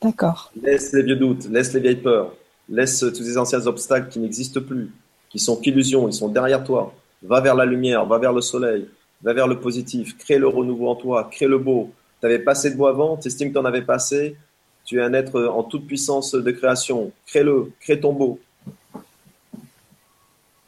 [0.00, 0.50] D'accord.
[0.60, 2.34] Laisse les vieux doutes, laisse les vieilles peurs,
[2.68, 4.90] laisse tous ces anciens obstacles qui n'existent plus,
[5.30, 6.92] qui sont qu'illusions, ils sont derrière toi.
[7.22, 8.88] Va vers la lumière, va vers le soleil,
[9.22, 11.90] va vers le positif, crée le renouveau en toi, crée le beau.
[12.20, 14.36] Tu n'avais pas assez de beau avant, tu estimes que tu n'en avais pas assez,
[14.84, 17.12] tu es un être en toute puissance de création.
[17.26, 18.38] Crée-le, crée ton beau.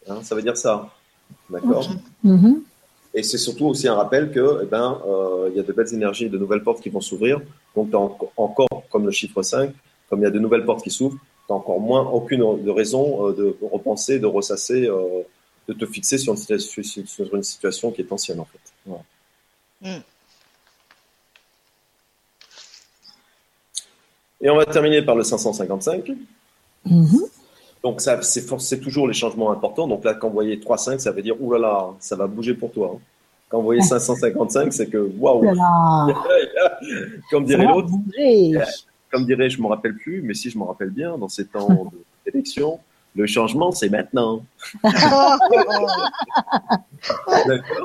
[0.08, 0.90] Hein, ça veut dire ça.
[1.50, 1.88] D'accord
[2.22, 2.62] Mhm.
[3.14, 5.92] et c'est surtout aussi un rappel que, eh ben, euh, il y a de belles
[5.94, 7.40] énergies, de nouvelles portes qui vont s'ouvrir.
[7.76, 9.72] Donc, en- encore, comme le chiffre 5,
[10.08, 12.70] comme il y a de nouvelles portes qui s'ouvrent, tu n'as encore moins aucune de
[12.70, 15.22] raison euh, de repenser, de ressasser, euh,
[15.68, 18.72] de te fixer sur une, situation, sur une situation qui est ancienne, en fait.
[18.86, 19.02] Voilà.
[19.80, 20.02] Mm.
[24.40, 26.10] Et on va terminer par le 555.
[26.84, 27.06] Mhm.
[27.82, 29.88] Donc, ça, c'est, toujours les changements importants.
[29.88, 32.92] Donc là, quand vous voyez 3-5, ça veut dire, oulala, ça va bouger pour toi.
[32.94, 33.00] hein.
[33.48, 36.06] Quand vous voyez 555, c'est que, waouh, Oh là là.
[37.30, 37.88] comme dirait l'autre,
[39.10, 41.90] comme dirait, je me rappelle plus, mais si je me rappelle bien, dans ces temps
[42.26, 42.80] d'élection,
[43.14, 44.42] le changement, c'est maintenant.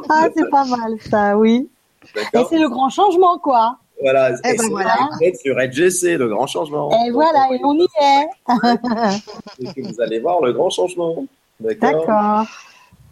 [0.09, 1.69] Ah, c'est pas mal ça, oui.
[2.33, 3.77] Et c'est le grand changement, quoi.
[4.01, 4.31] Voilà.
[4.45, 4.95] Eh Et ben voilà.
[5.41, 6.89] sur EdGC, le grand changement.
[7.05, 8.29] Et voilà, et on y est.
[9.59, 11.25] Et que vous allez voir le grand changement.
[11.59, 12.45] D'accord.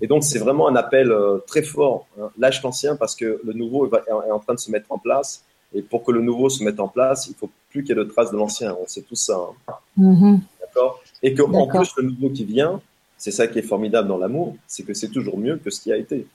[0.01, 2.05] Et donc, c'est vraiment un appel euh, très fort.
[2.21, 2.29] hein.
[2.37, 5.43] Lâche l'ancien parce que le nouveau est en train de se mettre en place.
[5.73, 8.03] Et pour que le nouveau se mette en place, il faut plus qu'il y ait
[8.03, 8.73] de traces de l'ancien.
[8.81, 9.37] On sait tout ça.
[9.67, 9.73] hein.
[9.97, 10.39] Mhm.
[10.61, 11.81] D'accord Et que, en D'accord.
[11.81, 12.81] plus, le nouveau qui vient,
[13.17, 15.91] c'est ça qui est formidable dans l'amour, c'est que c'est toujours mieux que ce qui
[15.91, 16.27] a été.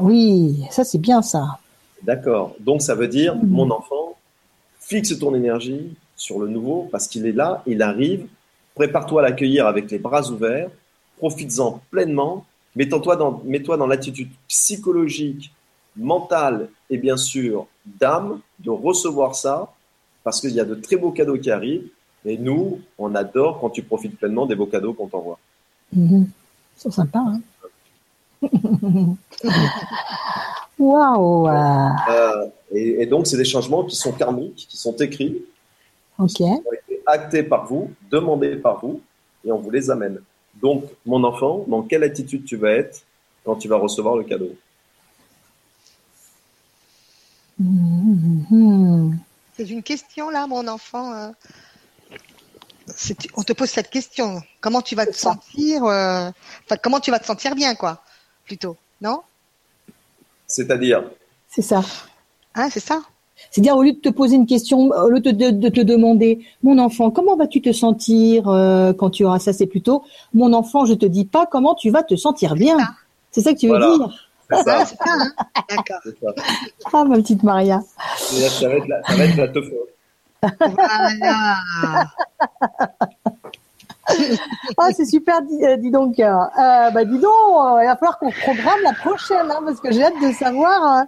[0.00, 1.58] Oui, ça c'est bien ça.
[2.02, 2.54] D'accord.
[2.60, 3.48] Donc ça veut dire, Mhm.
[3.48, 4.16] mon enfant,
[4.80, 8.26] fixe ton énergie sur le nouveau parce qu'il est là, il arrive.
[8.74, 10.70] Prépare-toi à l'accueillir avec les bras ouverts.
[11.18, 12.44] Profites-en pleinement.
[12.74, 15.50] Mets-toi dans, mets-toi dans l'attitude psychologique,
[15.96, 19.72] mentale et bien sûr d'âme de recevoir ça
[20.24, 21.88] parce qu'il y a de très beaux cadeaux qui arrivent.
[22.28, 25.38] Et nous, on adore quand tu profites pleinement des beaux cadeaux qu'on t'envoie.
[25.92, 26.28] Mhm.
[26.76, 27.40] Ils sont sympas, hein.
[30.78, 31.48] Waouh.
[31.48, 35.42] euh, et, et donc, c'est des changements qui sont karmiques, qui sont écrits,
[36.18, 36.34] Ok.
[36.34, 39.00] qui ont été actés par vous, demandés par vous,
[39.44, 40.20] et on vous les amène.
[40.60, 43.02] Donc, mon enfant, dans quelle attitude tu vas être
[43.44, 44.50] quand tu vas recevoir le cadeau?
[47.58, 49.18] Mhm.
[49.56, 51.12] C'est une question là, mon enfant.
[51.14, 51.30] euh.
[53.36, 54.40] On te pose cette question.
[54.60, 55.32] Comment tu vas te ça.
[55.32, 56.30] sentir euh,
[56.64, 58.00] Enfin, comment tu vas te sentir bien, quoi
[58.44, 59.20] Plutôt, non?
[60.46, 61.02] C'est-à-dire,
[61.48, 61.82] C'est ça.
[62.54, 63.00] Hein, c'est ça
[63.50, 66.46] C'est-à-dire, au lieu de te poser une question, au lieu de, de- de te demander,
[66.62, 69.52] mon enfant, comment vas-tu te sentir euh, quand tu auras ça?
[69.52, 72.76] C'est plutôt, mon enfant, je te dis pas comment tu vas te sentir bien.
[73.32, 73.96] C'est ça que tu veux Voilà.
[73.96, 75.32] dire c'est ça, Ah, c'est ça, hein
[75.68, 75.96] D'accord.
[76.04, 76.34] c'est ça.
[76.92, 77.82] Ah, ma petite Maria.
[78.16, 79.64] C'est-à-dire que Ça va être la, ça va être la teuf.
[80.60, 81.56] Voilà.
[84.78, 86.18] Ah, c'est super, dis, euh, dis donc.
[86.20, 89.80] Euh, euh, bah, dis donc, euh, il va falloir qu'on programme la prochaine, hein, parce
[89.80, 91.02] que j'ai hâte de savoir euh,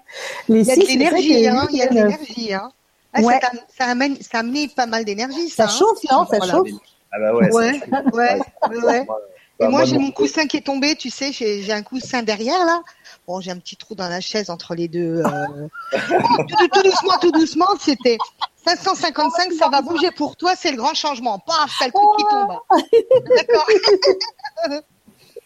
[0.49, 2.71] les Il y a de l'énergie, hein Il y a de l'énergie, hein
[3.13, 3.39] Ah, Ouais.
[3.41, 5.73] ça, ça amène, ça a amené pas mal d'énergie, Ça ça.
[5.75, 6.53] hein chauffe, non Ça Voilà.
[6.53, 6.69] chauffe
[7.13, 7.53] Ah bah ouais.
[7.53, 9.05] Ouais, ça- ouais, ouais, ouais.
[9.07, 9.25] Voilà.
[9.61, 12.23] Et Bah, moi, j'ai mon coussin qui est tombé, tu sais, j'ai j'ai un coussin
[12.23, 12.81] derrière là.
[13.27, 15.23] Bon, j'ai un petit trou dans la chaise entre les deux.
[15.25, 15.69] euh.
[15.99, 18.19] tout, tout doucement, tout doucement, c'était
[18.77, 21.39] 555, ça va bouger pour toi, c'est le grand changement.
[21.39, 22.53] Paf, t'as le truc qui tombe.
[23.37, 23.67] D'accord.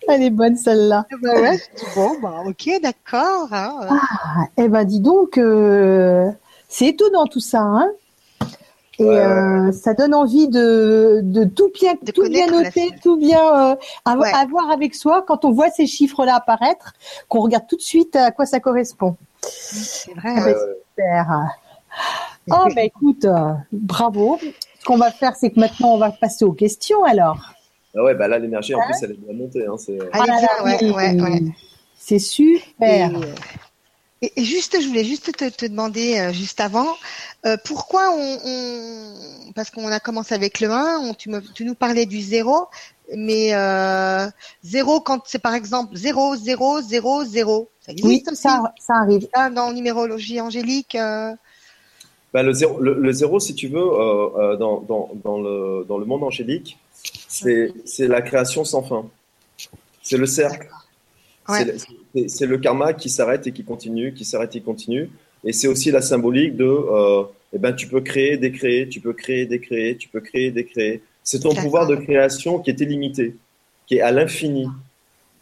[0.08, 1.06] Elle est bonne, celle-là.
[1.22, 1.60] Bah ouais.
[1.94, 3.48] Bon, bah ok, d'accord.
[3.52, 3.76] hein.
[3.88, 6.28] Ah, eh ben, dis donc, euh,
[6.68, 7.88] c'est étonnant tout ça, hein
[8.98, 12.90] et Ouais, ouais, euh, ça donne envie de, de tout bien, De tout bien noter,
[13.02, 14.32] tout bien euh, avo- Ouais.
[14.34, 16.92] avoir avec soi quand on voit ces chiffres-là apparaître,
[17.28, 19.16] qu'on regarde tout de suite à quoi ça correspond.
[19.42, 20.34] C'est vrai.
[20.36, 20.56] Ah ben,
[20.90, 21.48] super.
[22.50, 24.38] Oh, ben écoute, euh, bravo.
[24.80, 27.52] Ce qu'on va faire, c'est que maintenant, on va passer aux questions alors.
[27.96, 29.66] Ah ouais, bah là, l'énergie, en plus, elle est bien montée.
[29.66, 29.98] Hein, c'est...
[30.00, 31.42] Allez, Ah là bien, là, ouais, ouais, ouais.
[31.96, 33.10] C'est super.
[33.10, 33.34] Et, euh,
[34.36, 36.88] et- juste, je voulais juste te, te demander euh, juste avant,
[37.46, 41.64] euh, pourquoi on, on- parce qu'on a commencé avec le 1, on- tu, me, tu
[41.64, 42.66] nous parlais du 0,
[43.14, 44.26] mais euh,
[44.64, 47.70] zéro quand c'est par exemple 0, 0, 0, 0.
[47.80, 49.28] Ça existe oui, ça, ça arrive.
[49.32, 50.96] Ah, dans numérologie angélique.
[50.96, 51.34] Euh...
[52.32, 55.84] Ben, le, zéro, le, le, zéro, si tu veux, euh, euh, dans, dans, dans, le,
[55.86, 56.78] dans le monde angélique,
[57.28, 59.06] c'est la création sans fin.
[60.02, 60.68] C'est le cercle.
[61.48, 61.76] Ouais.
[62.28, 65.10] C'est le karma qui s'arrête et qui continue, qui s'arrête et qui continue.
[65.44, 69.12] Et c'est aussi la symbolique de, euh, eh ben, tu peux créer, décréer, tu peux
[69.12, 71.02] créer, décréer, tu peux créer, décréer.
[71.22, 73.36] C'est ton pouvoir de création qui est illimité,
[73.86, 74.68] qui est à l'infini.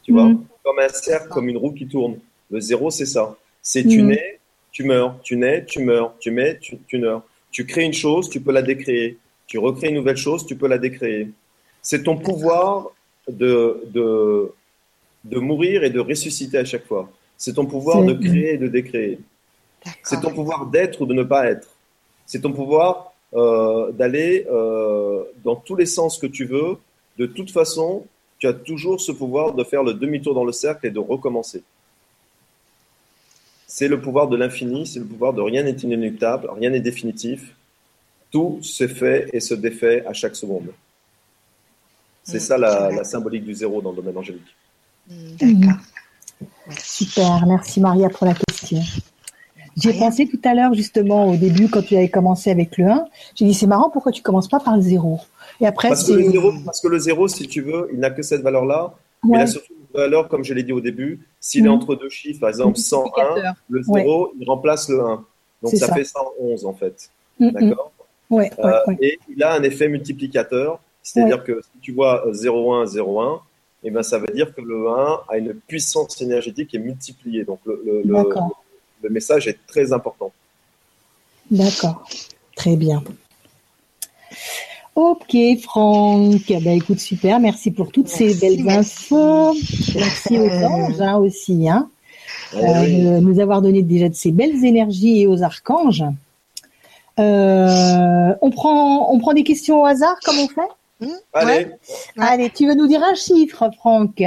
[0.03, 0.45] Tu vois, mmh.
[0.65, 2.19] comme un cercle, comme une roue qui tourne.
[2.51, 3.37] Le zéro, c'est ça.
[3.63, 4.07] C'est tu mmh.
[4.07, 4.40] nais,
[4.73, 7.23] tu meurs, tu nais, tu meurs, tu mets, tu, tu meurs.
[7.51, 9.19] Tu crées une chose, tu peux la décréer.
[9.47, 11.31] Tu recrées une nouvelle chose, tu peux la décréer.
[11.83, 12.91] C'est ton pouvoir
[13.29, 14.53] de, de,
[15.25, 17.11] de mourir et de ressusciter à chaque fois.
[17.37, 19.19] C'est ton pouvoir de créer et de décréer.
[20.03, 21.69] C'est ton pouvoir d'être ou de ne pas être.
[22.27, 26.77] C'est ton pouvoir euh, d'aller euh, dans tous les sens que tu veux.
[27.19, 28.05] De toute façon,
[28.39, 31.63] tu as toujours ce pouvoir de faire le demi-tour dans le cercle et de recommencer.
[33.73, 37.55] C'est le pouvoir de l'infini, c'est le pouvoir de rien n'est inéluctable, rien n'est définitif.
[38.33, 40.73] Tout se fait et se défait à chaque seconde.
[42.25, 42.41] C'est mm.
[42.41, 44.57] ça la, la, symbolique du zéro dans le domaine angélique.
[45.09, 45.37] Mm.
[45.37, 45.79] D'accord.
[46.83, 48.81] Super, merci Maria pour la question.
[49.77, 53.07] J'ai pensé tout à l'heure justement au début quand tu avais commencé avec le 1,
[53.37, 55.21] j'ai dit c'est marrant pourquoi tu commences pas par le 0
[55.61, 58.11] Et après parce que, le 0, parce que le 0 si tu veux, il n'a
[58.11, 59.39] que cette valeur là, ouais.
[59.39, 61.67] il a surtout valeur comme je l'ai dit au début, s'il mmh.
[61.67, 64.31] est entre deux chiffres, par exemple 101, le 0 ouais.
[64.41, 65.25] il remplace le 1.
[65.63, 67.11] Donc ça, ça, fait 111 en fait.
[67.39, 67.93] Mmh, D'accord
[68.31, 73.41] ouais, euh, Et il a un effet multiplicateur, c'est-à-dire que si tu vois 01 01
[73.83, 77.45] eh ben, ça veut dire que le 1 a une puissance énergétique qui est multipliée.
[77.45, 78.25] Donc le, le, le,
[79.03, 80.33] le message est très important.
[81.51, 82.07] D'accord,
[82.55, 83.03] très bien.
[84.97, 86.47] Ok, Franck.
[86.49, 87.41] Ben, écoute, super.
[87.41, 89.15] Merci pour toutes merci, ces belles merci.
[89.15, 89.55] infos.
[89.95, 91.89] Merci aux anges hein, aussi, hein,
[92.55, 96.05] euh, de nous avoir donné déjà de ces belles énergies et aux archanges.
[97.19, 101.07] Euh, on prend, on prend des questions au hasard, comme on fait?
[101.07, 101.65] Mmh, Allez.
[101.65, 101.79] Ouais.
[102.19, 104.23] Allez, tu veux nous dire un chiffre, Franck?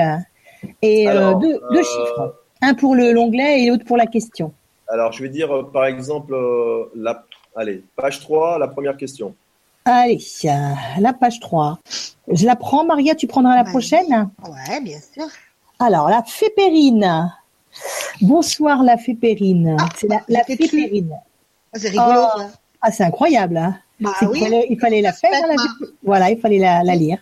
[0.81, 2.35] Et Alors, euh, deux, deux chiffres.
[2.61, 4.53] Un pour l'onglet et l'autre pour la question.
[4.87, 9.35] Alors, je vais dire, par exemple, euh, la, allez, page 3, la première question.
[9.85, 10.49] Allez, euh,
[10.99, 11.79] la page 3.
[12.31, 13.69] Je la prends, Maria, tu prendras la Ouais.
[13.69, 15.25] prochaine Ouais, bien sûr.
[15.79, 17.31] Alors, la fépérine.
[18.21, 19.75] Bonsoir, la fépérine.
[19.79, 21.09] Ah, c'est la, fépérine.
[21.73, 22.05] Ah, C'est rigolo.
[22.11, 22.35] Ah.
[22.37, 22.49] ça.
[22.81, 23.57] Ah, c'est incroyable.
[23.57, 24.39] Hein Bah oui.
[24.41, 25.31] fallait, il fallait la faire.
[25.33, 25.87] Hein, la-.
[26.03, 27.17] Voilà, il fallait la, la lire.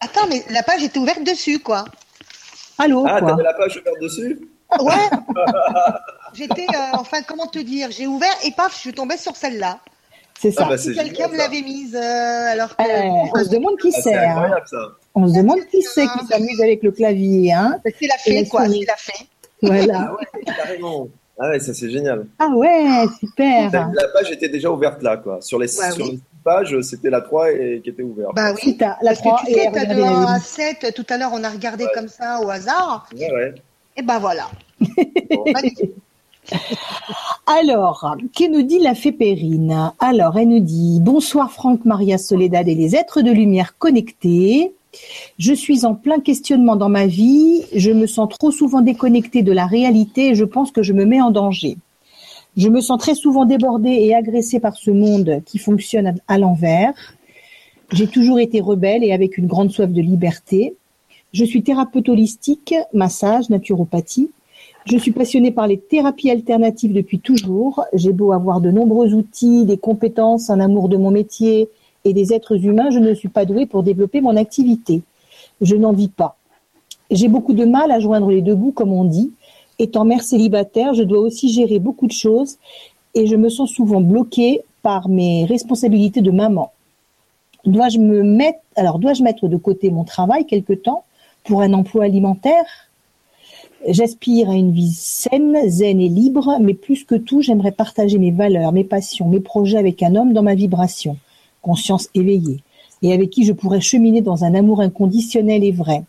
[0.00, 1.84] Attends, mais la page était ouverte dessus, quoi.
[2.78, 4.48] Allô, Ah, t'avais la page ouverte dessus
[4.80, 5.08] Ouais.
[6.34, 9.78] J'étais, euh, enfin, comment te dire, j'ai ouvert et paf, je suis tombée sur celle-là.
[10.40, 10.64] C'est ça.
[10.66, 11.44] Ah, bah, Si c'est quelqu'un me ça.
[11.44, 14.14] l'avait mise, euh, alors que Euh, on se demande qui Ah, c'est.
[14.14, 14.50] hein.
[14.66, 14.78] ça.
[15.14, 17.52] On se demande qui c'est qui s'amuse avec le clavier.
[17.52, 18.68] Hein c'est la fée, quoi.
[18.68, 19.26] C'est la fée.
[19.62, 20.08] voilà.
[20.10, 21.08] Ah ouais, carrément.
[21.38, 22.26] Ah ouais, ça c'est génial.
[22.38, 22.84] Ah ouais,
[23.20, 23.70] super.
[23.72, 25.40] La page était déjà ouverte là, quoi.
[25.40, 26.10] Sur les, Ouais, sur oui.
[26.12, 28.34] les six pages, c'était la 3 et, qui était ouverte.
[28.34, 28.76] Bah Si oui.
[28.76, 30.40] t'as la Parce 3 que tu et sais, t'as de la 1 à une.
[30.42, 31.90] 7, tout à l'heure on a regardé Ouais.
[31.94, 33.54] comme ça au hasard, Ouais, ouais.
[33.96, 34.50] et ben voilà.
[35.30, 35.44] Bon.
[37.46, 39.92] Alors, que nous dit la Fépérine?
[39.98, 44.72] Alors, elle nous dit Bonsoir Franck, Maria Soledad et les êtres de lumière connectés.
[45.38, 47.62] Je suis en plein questionnement dans ma vie.
[47.74, 51.04] Je me sens trop souvent déconnectée de la réalité et je pense que je me
[51.04, 51.76] mets en danger.
[52.56, 56.92] Je me sens très souvent débordée et agressée par ce monde qui fonctionne à l'envers.
[57.92, 60.74] J'ai toujours été rebelle et avec une grande soif de liberté.
[61.32, 64.30] Je suis thérapeute holistique, massage, naturopathie.
[64.84, 67.84] Je suis passionnée par les thérapies alternatives depuis toujours.
[67.92, 71.68] J'ai beau avoir de nombreux outils, des compétences, un amour de mon métier
[72.04, 75.02] et des êtres humains, je ne suis pas douée pour développer mon activité.
[75.60, 76.36] Je n'en vis pas.
[77.12, 79.32] J'ai beaucoup de mal à joindre les deux bouts, comme on dit.
[79.78, 82.58] Étant mère célibataire, je dois aussi gérer beaucoup de choses
[83.14, 86.72] et je me sens souvent bloquée par mes responsabilités de maman.
[87.64, 91.04] Dois-je me mettre, alors dois-je mettre de côté mon travail quelque temps
[91.44, 92.66] pour un emploi alimentaire?
[93.88, 98.30] J'aspire à une vie saine, zen et libre, mais plus que tout, j'aimerais partager mes
[98.30, 101.16] valeurs, mes passions, mes projets avec un homme dans ma vibration,
[101.62, 102.60] conscience éveillée,
[103.02, 106.04] et avec qui je pourrais cheminer dans un amour inconditionnel et vrai.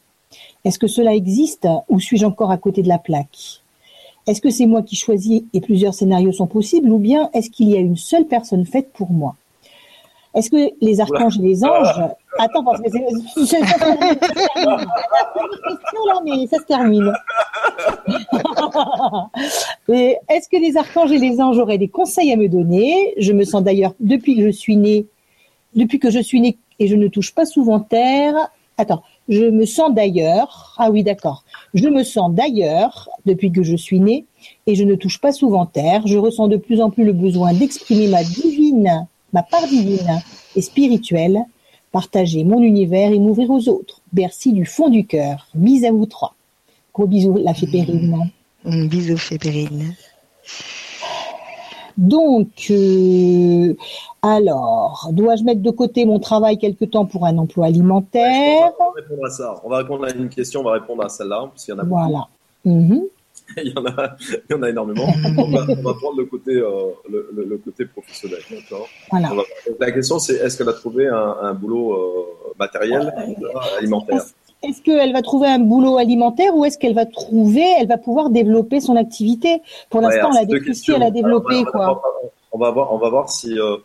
[0.66, 3.62] Est-ce que cela existe ou suis-je encore à côté de la plaque?
[4.28, 7.70] Est-ce que c'est moi qui choisis et plusieurs scénarios sont possibles ou bien est-ce qu'il
[7.70, 9.36] y a une seule personne faite pour moi?
[10.36, 12.02] Est-ce que les archanges et les anges...
[12.40, 13.00] Attends, parce que c'est...
[13.46, 14.20] se termine.
[14.56, 15.26] La
[15.70, 17.14] question, là, mais ça se termine.
[20.30, 23.14] Est-ce que les archanges et les anges auraient des conseils à me donner?
[23.18, 25.08] Je me sens d'ailleurs depuis que je suis née,
[25.76, 28.36] depuis que je suis née et je ne touche pas souvent terre.
[28.78, 30.76] Attends, Je me sens d'ailleurs.
[30.80, 31.44] Ah oui, d'accord.
[31.74, 34.26] Je me sens d'ailleurs depuis que je suis née
[34.66, 36.08] et je ne touche pas souvent terre.
[36.08, 40.22] Je ressens de plus en plus le besoin d'exprimer ma divine, ma part divine
[40.56, 41.46] et spirituelle,
[41.94, 44.02] partager mon univers et m'ouvrir aux autres.
[44.12, 45.48] Bercy du fond du cœur.
[45.54, 46.36] Bis à vous trois.
[46.94, 48.30] Gros bisous, la Fépérine.
[48.66, 49.96] Mmh, bisous, Fépérine.
[51.98, 53.76] Donc, euh,
[54.24, 58.72] alors, dois-je mettre de côté mon travail quelque temps pour un emploi alimentaire?
[58.80, 59.62] On va répondre à ça.
[59.64, 61.82] On va répondre à une question, on va répondre à celle-là, parce qu'il y en
[61.82, 62.28] a Voilà.
[62.66, 63.04] Mhm.
[63.58, 64.16] il, y en a,
[64.50, 65.08] il y en a énormément.
[65.38, 68.40] on, va, on va prendre le côté, euh, le, le, le, côté professionnel.
[69.12, 69.30] Voilà.
[69.30, 69.44] Va,
[69.80, 74.24] la question, c'est est-ce qu'elle a trouvé un, un boulot euh, matériel, euh, alimentaire?
[74.64, 78.30] Est-ce qu'elle va trouver un boulot alimentaire ou est-ce qu'elle va trouver, elle va pouvoir
[78.30, 79.62] développer son activité?
[79.90, 82.32] Pour l'instant, ouais, elle a des elle a développé alors, quoi.
[82.54, 83.60] On va voir, on va voir si.
[83.60, 83.78] Euh,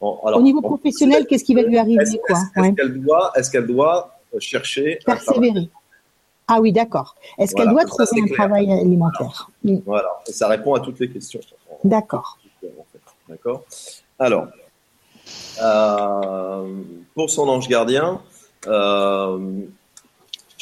[0.00, 2.74] alors, Au niveau professionnel, qu'est-ce qui va lui arriver est-ce, quoi Est-ce, ouais.
[2.74, 5.68] qu'elle doit, est-ce qu'elle doit chercher persévérer
[6.48, 7.14] Ah oui, d'accord.
[7.38, 8.36] Est-ce voilà, qu'elle doit trouver ça, un clair.
[8.36, 9.50] travail alimentaire?
[9.62, 9.80] Voilà.
[9.84, 10.08] voilà.
[10.26, 11.40] Et ça répond à toutes les questions.
[11.84, 12.38] D'accord.
[13.28, 13.64] D'accord.
[14.18, 14.48] Alors,
[15.62, 16.82] euh,
[17.14, 18.20] pour son ange gardien.
[18.66, 19.38] Euh,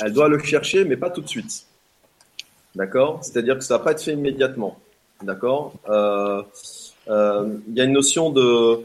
[0.01, 1.65] elle doit le chercher, mais pas tout de suite.
[2.75, 3.21] D'accord?
[3.23, 4.77] C'est-à-dire que ça va pas être fait immédiatement.
[5.23, 5.73] D'accord?
[5.89, 6.43] Euh,
[7.09, 8.81] euh, Il y a une notion de...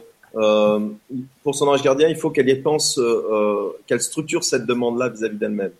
[1.44, 2.98] Pour son ange gardien, il faut qu'elle y pense,
[3.86, 5.74] qu'elle structure cette demande-là vis-à-vis d'elle-même.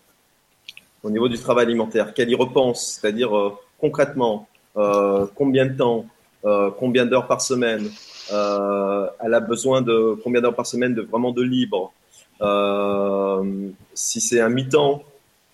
[1.02, 4.46] Au niveau du travail alimentaire, qu'elle y repense, c'est-à-dire euh, concrètement,
[4.76, 6.06] euh, combien de temps,
[6.78, 7.88] combien d'heures par semaine,
[8.30, 11.92] elle a besoin de combien d'heures par semaine de vraiment de libre,
[13.94, 15.04] si c'est un mi-temps,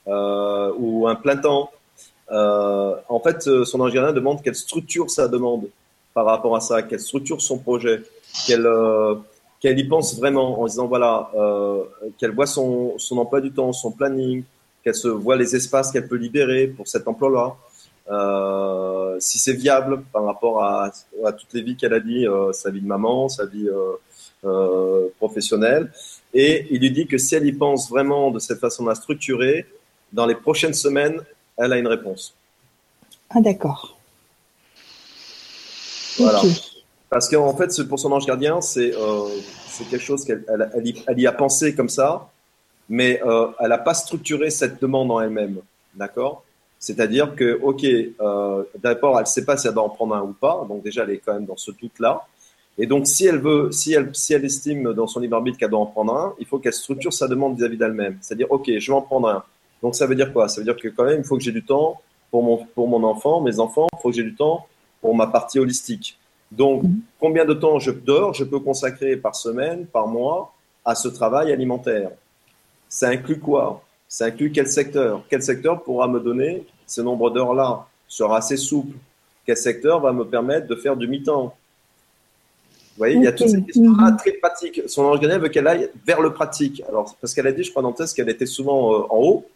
[0.06, 1.70] euh, ou un plein temps.
[2.30, 5.68] Euh, en fait, son ingénieur demande qu'elle structure sa demande
[6.14, 8.02] par rapport à ça, qu'elle structure son projet,
[8.46, 9.14] qu'elle euh,
[9.60, 11.84] qu'elle y pense vraiment en disant voilà, euh,
[12.18, 14.44] qu'elle voit son, son emploi du temps, son planning,
[14.88, 17.56] qu'elle se voit les espaces qu'elle peut libérer pour cet emploi-là,
[18.10, 20.90] euh, si c'est viable par rapport à,
[21.24, 23.68] à toutes les vies qu'elle a dit, euh, sa vie de maman, sa vie
[25.18, 25.92] professionnelle.
[26.32, 29.66] Et il lui dit que si elle y pense vraiment de cette façon-là structurée,
[30.12, 31.20] dans les prochaines semaines,
[31.56, 32.34] elle a une réponse.
[33.30, 33.98] Ah d'accord.
[36.18, 36.38] Voilà.
[36.38, 36.54] Okay.
[37.10, 39.28] Parce qu'en fait, pour son ange gardien, c'est euh,
[39.90, 42.30] quelque chose qu'elle elle, elle, y, elle, y, a pensé comme ça,
[42.88, 45.58] mais euh, elle n'a pas structuré cette demande en elle-même.
[45.94, 46.44] D'accord?
[46.78, 50.22] C'est-à-dire que, OK, euh, d'abord, elle ne sait pas si elle doit en prendre un
[50.22, 52.26] ou pas, donc déjà, elle est quand même dans ce doute-là.
[52.78, 55.70] Et donc, si elle veut, si elle, si elle estime dans son libre arbitre qu'elle
[55.70, 58.18] doit en prendre un, il faut qu'elle structure sa demande vis-à-vis -vis d'elle-même.
[58.20, 59.42] C'est-à-dire, OK, je vais en prendre un.
[59.82, 60.48] Donc ça veut dire quoi?
[60.48, 62.88] Ça veut dire que quand même, il faut que j'ai du temps pour mon, pour
[62.88, 64.66] mon enfant, mes enfants, il faut que j'ai du temps
[65.00, 66.18] pour ma partie holistique.
[66.50, 66.82] Donc,
[67.20, 71.52] combien de temps je dors, je peux consacrer par semaine, par mois à ce travail
[71.52, 72.10] alimentaire?
[72.88, 73.82] Ça inclut quoi?
[74.08, 75.22] Ça inclut quel secteur?
[75.28, 77.86] Quel secteur pourra me donner ce nombre d'heures-là?
[78.06, 78.96] Sera assez souple
[79.44, 81.54] Quel secteur va me permettre de faire du mi-temps?
[82.98, 84.82] Vous voyez, il y a toutes ces questions-là très pratiques.
[84.86, 86.82] Son gardien veut qu'elle aille vers le pratique.
[86.88, 89.18] Alors, parce qu'elle a dit, je crois, dans le test, qu'elle était souvent euh, en
[89.18, 89.46] haut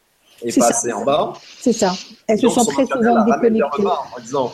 [0.44, 1.32] et pas assez en bas.
[1.58, 1.92] C'est ça.
[2.28, 3.64] Elles se sont très souvent déconnectées.
[3.64, 4.52] En disant,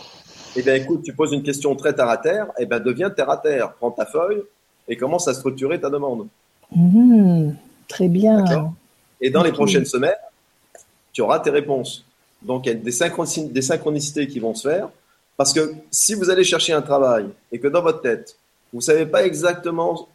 [0.57, 3.29] eh bien, écoute, tu poses une question très terre à terre, eh bien, deviens terre
[3.29, 3.75] à terre.
[3.75, 4.43] Prends ta feuille
[4.89, 6.29] et commence à structurer ta demande.
[6.75, 7.51] Mmh,
[7.89, 8.45] très bien.
[9.21, 9.49] Et dans okay.
[9.49, 10.13] les prochaines semaines,
[11.13, 12.05] tu auras tes réponses.
[12.43, 14.89] Donc, il y a des, synchronicités, des synchronicités qui vont se faire.
[15.37, 18.37] Parce que si vous allez chercher un travail et que dans votre tête,
[18.73, 20.09] vous ne savez pas exactement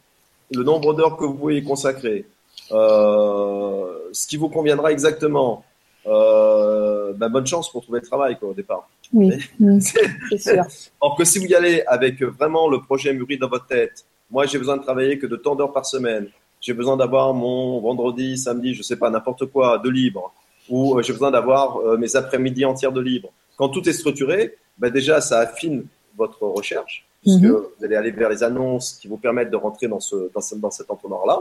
[0.54, 2.26] le nombre d'heures que vous pouvez y consacrer,
[2.72, 5.64] euh, ce qui vous conviendra exactement.
[6.06, 8.86] Euh, ben bonne chance pour trouver le travail quoi, au départ.
[9.14, 9.32] Oui,
[9.80, 10.62] c'est sûr.
[11.00, 14.44] Or que si vous y allez avec vraiment le projet mûri dans votre tête, moi
[14.44, 16.28] j'ai besoin de travailler que de tant d'heures par semaine,
[16.64, 20.32] j'ai besoin d'avoir mon vendredi, samedi, je sais pas, n'importe quoi, de libre,
[20.70, 23.28] ou euh, j'ai besoin d'avoir euh, mes après-midi entières de libre.
[23.58, 24.40] Quand tout est structuré,
[24.78, 25.84] ben déjà ça affine
[26.16, 27.64] votre recherche, puisque mm -hmm.
[27.76, 30.54] vous allez aller vers les annonces qui vous permettent de rentrer dans, ce, dans, ce,
[30.64, 31.38] dans cet entonnoir-là.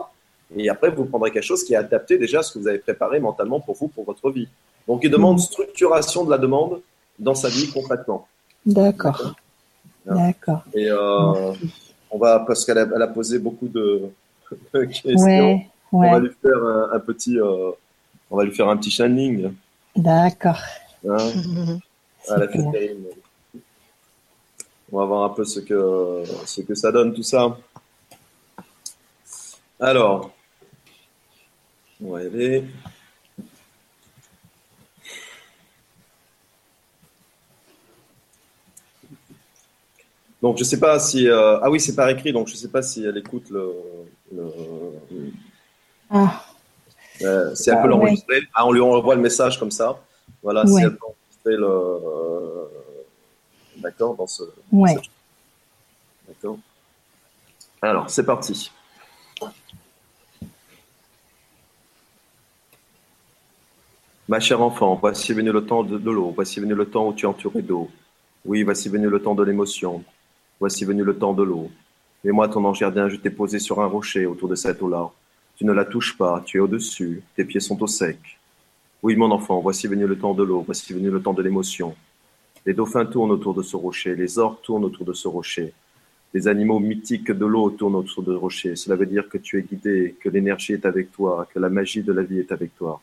[0.62, 2.82] Et après, vous prendrez quelque chose qui est adapté déjà à ce que vous avez
[2.90, 4.50] préparé mentalement pour vous, pour votre vie.
[4.88, 6.74] Donc, il demande structuration de la demande
[7.28, 8.20] dans sa vie concrètement.
[8.80, 9.22] D'accord.
[10.06, 10.64] D'accord.
[10.80, 11.54] Et euh,
[12.14, 13.86] on va, parce qu'elle a, elle a, posé beaucoup de,
[14.74, 16.08] questions, ouais, ouais.
[16.08, 17.72] on va lui faire un, un petit, euh,
[18.30, 19.54] on va lui faire un petit shining.
[19.96, 20.60] D'accord.
[21.08, 21.18] Hein
[22.30, 22.48] à la
[24.92, 27.58] On va voir un peu ce que, ce que ça donne tout ça.
[29.80, 30.32] Alors,
[32.04, 32.66] on va y aller.
[40.42, 41.28] Donc, je ne sais pas si.
[41.28, 43.72] Euh, ah oui, c'est par écrit, donc je ne sais pas si elle écoute le.
[44.36, 45.32] Le...
[46.10, 46.46] Ah.
[47.22, 50.00] Euh, si elle peut ah, l'enregistrer, ah, on lui envoie le message comme ça.
[50.42, 51.68] Voilà, si elle peut enregistrer le.
[51.68, 52.66] Euh,
[53.78, 54.44] d'accord, dans ce.
[54.72, 54.96] Ouais.
[56.28, 56.58] D'accord.
[57.82, 58.72] Alors, c'est parti.
[64.30, 67.14] Ma chère enfant, voici venu le temps de, de l'eau, voici venu le temps où
[67.14, 67.90] tu es entouré d'eau.
[68.46, 70.04] Oui, voici venu le temps de l'émotion,
[70.60, 71.70] voici venu le temps de l'eau.
[72.26, 75.12] Et moi, ton ange gardien, je t'ai posé sur un rocher autour de cette eau-là.
[75.58, 78.18] Tu ne la touches pas, tu es au-dessus, tes pieds sont au sec.
[79.02, 81.94] Oui, mon enfant, voici venu le temps de l'eau, voici venu le temps de l'émotion.
[82.66, 85.74] Les dauphins tournent autour de ce rocher, les ors tournent autour de ce rocher.
[86.34, 88.76] Les animaux mythiques de l'eau tournent autour de ce rocher.
[88.78, 92.02] Cela veut dire que tu es guidé, que l'énergie est avec toi, que la magie
[92.02, 93.02] de la vie est avec toi.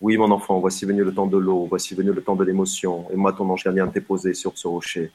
[0.00, 3.06] Oui, mon enfant, voici venu le temps de l'eau, voici venu le temps de l'émotion,
[3.12, 5.12] et moi, ton ange gardien, t'ai posé sur ce rocher.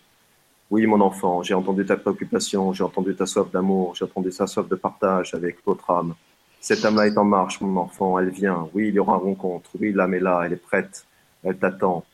[0.71, 4.47] Oui, mon enfant, j'ai entendu ta préoccupation, j'ai entendu ta soif d'amour, j'ai entendu ta
[4.47, 6.15] soif de partage avec votre âme.
[6.59, 8.67] Cette âme-là est en marche, mon enfant, elle vient.
[8.73, 9.69] Oui, il y aura rencontre.
[9.79, 11.05] Oui, l'âme est là, elle est prête,
[11.43, 12.05] elle t'attend.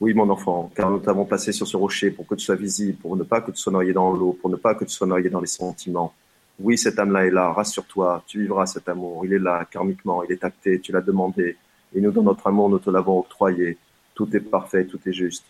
[0.00, 2.98] Oui, mon enfant, car nous t'avons placé sur ce rocher pour que tu sois visible,
[2.98, 5.06] pour ne pas que tu sois noyé dans l'eau, pour ne pas que tu sois
[5.06, 6.12] noyé dans les sentiments.
[6.58, 9.24] Oui, cette âme-là est là, rassure-toi, tu vivras cet amour.
[9.24, 11.56] Il est là, karmiquement, il est acté, tu l'as demandé.
[11.94, 13.78] Et nous, dans notre amour, nous te l'avons octroyé.
[14.14, 15.44] Tout est parfait, tout est juste.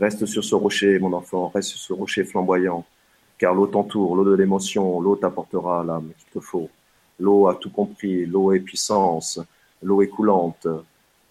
[0.00, 2.86] Reste sur ce rocher, mon enfant, reste sur ce rocher flamboyant,
[3.36, 6.70] car l'eau t'entoure, l'eau de l'émotion, l'eau t'apportera l'âme qu'il te faut.
[7.18, 9.38] L'eau a tout compris, l'eau est puissance,
[9.82, 10.66] l'eau est coulante,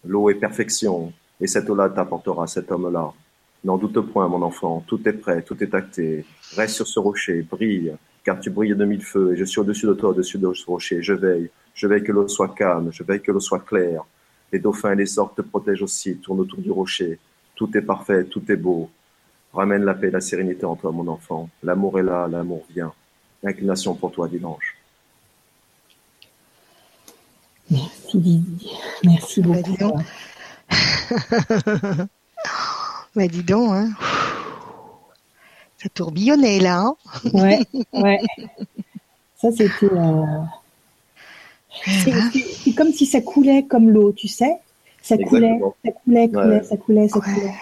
[0.06, 1.12] l'eau est perfection,
[1.42, 3.12] et cette eau-là t'apportera cet homme-là.
[3.64, 6.24] N'en doute point, mon enfant, tout est prêt, tout est acté.
[6.56, 9.88] Reste sur ce rocher, brille, car tu brilles de mille feux, et je suis au-dessus
[9.88, 11.02] de toi, au-dessus de ce rocher.
[11.02, 14.04] Je veille, je veille que l'eau soit calme, je veille que l'eau soit claire.
[14.52, 17.18] Les dauphins et les orques te protègent aussi, tourne autour du rocher.
[17.60, 18.90] Tout est parfait, tout est beau.
[19.52, 21.50] Ramène la paix et la sérénité en toi, mon enfant.
[21.62, 22.94] L'amour est là, l'amour vient.
[23.44, 24.78] Inclination pour toi, dit l'ange.
[27.70, 28.72] Merci Didi.
[29.04, 30.02] Merci bah, beaucoup.
[33.16, 33.90] bah, dis donc, hein.
[35.84, 36.80] Ça tourbillonnait là.
[36.80, 36.96] Hein
[37.34, 37.60] ouais,
[37.92, 38.22] ouais.
[39.36, 39.94] Ça c'était.
[39.94, 40.44] Euh,
[41.86, 44.60] c'est comme si ça coulait comme l'eau, tu sais.
[45.10, 47.56] Ça coulait, ça coulait, coulait, ça coulait, ça coulait.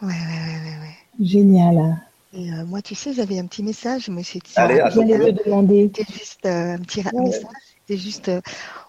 [0.00, 0.96] Ouais, ouais, ouais, ouais.
[1.20, 1.98] Génial.
[2.32, 5.90] Et euh, moi, tu sais, j'avais un petit message, mais c'était J'allais te demander.
[5.94, 7.42] C'était juste euh, un petit message.
[7.80, 8.40] C'était juste, euh,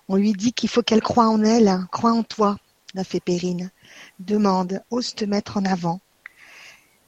[0.07, 1.85] on lui dit qu'il faut qu'elle croie en elle, hein.
[1.91, 2.55] croit en toi,
[2.93, 3.71] la fée Périne.
[4.19, 5.99] Demande, ose te mettre en avant.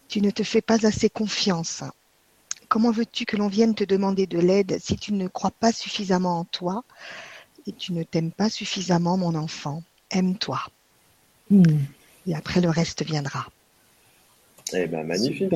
[0.10, 1.84] Tu ne te fais pas assez confiance.
[2.68, 6.40] Comment veux-tu que l'on vienne te demander de l'aide si tu ne crois pas suffisamment
[6.40, 6.84] en toi
[7.68, 9.82] et tu ne t'aimes pas suffisamment, mon enfant?
[10.12, 10.60] Aime-toi.
[11.50, 11.64] Hmm.
[12.28, 13.48] Et après, le reste viendra.
[14.74, 15.54] Eh bien, magnifique.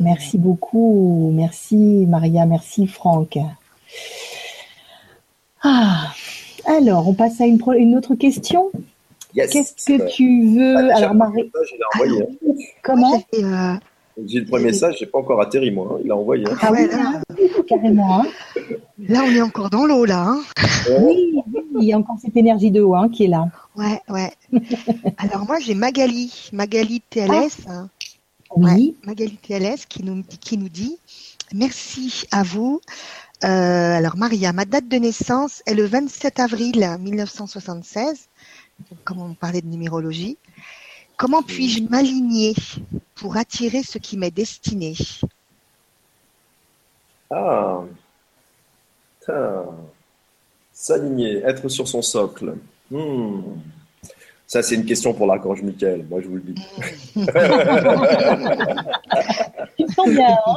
[0.00, 1.30] Merci beaucoup.
[1.34, 1.76] Merci,
[2.08, 2.46] Maria.
[2.46, 3.38] Merci, Franck.
[5.62, 6.12] Ah,
[6.66, 8.70] alors, on passe à une, une autre question.
[9.34, 11.50] Qu'est-ce que tu veux bah, Alors, Marie.
[11.94, 12.54] Envoyé, hein.
[12.82, 13.74] Comment euh,
[14.26, 15.88] J'ai le premier message, j'ai pas encore atterri moi.
[15.92, 16.00] Hein.
[16.04, 16.44] Il a envoyé.
[16.48, 16.56] Hein.
[16.60, 17.20] Ah oui, là,
[17.68, 18.24] carrément.
[19.08, 20.36] Là, on est encore dans l'eau là.
[21.00, 21.34] Oui,
[21.80, 23.48] il y a encore cette énergie de haut qui est là.
[23.76, 24.32] Ouais, ouais.
[25.18, 27.66] Alors moi, j'ai Magali, Magali TLS.
[27.68, 27.86] Ah.
[28.56, 28.96] Oui.
[29.04, 30.98] Magali TLS qui nous, qui nous dit
[31.54, 32.80] Merci à vous.
[33.44, 38.28] Euh, alors Maria, ma date de naissance est le 27 avril 1976,
[39.04, 40.38] comme on parlait de numérologie.
[41.16, 42.54] Comment puis-je m'aligner
[43.14, 44.94] pour attirer ce qui m'est destiné?
[47.30, 47.82] Ah,
[50.86, 52.54] s'aligner, être sur son socle.
[52.92, 53.40] Hmm.
[54.46, 56.54] Ça, c'est une question pour l'archange Michael, moi je vous le dis.
[59.76, 60.38] Tu sens bien.
[60.46, 60.54] Hein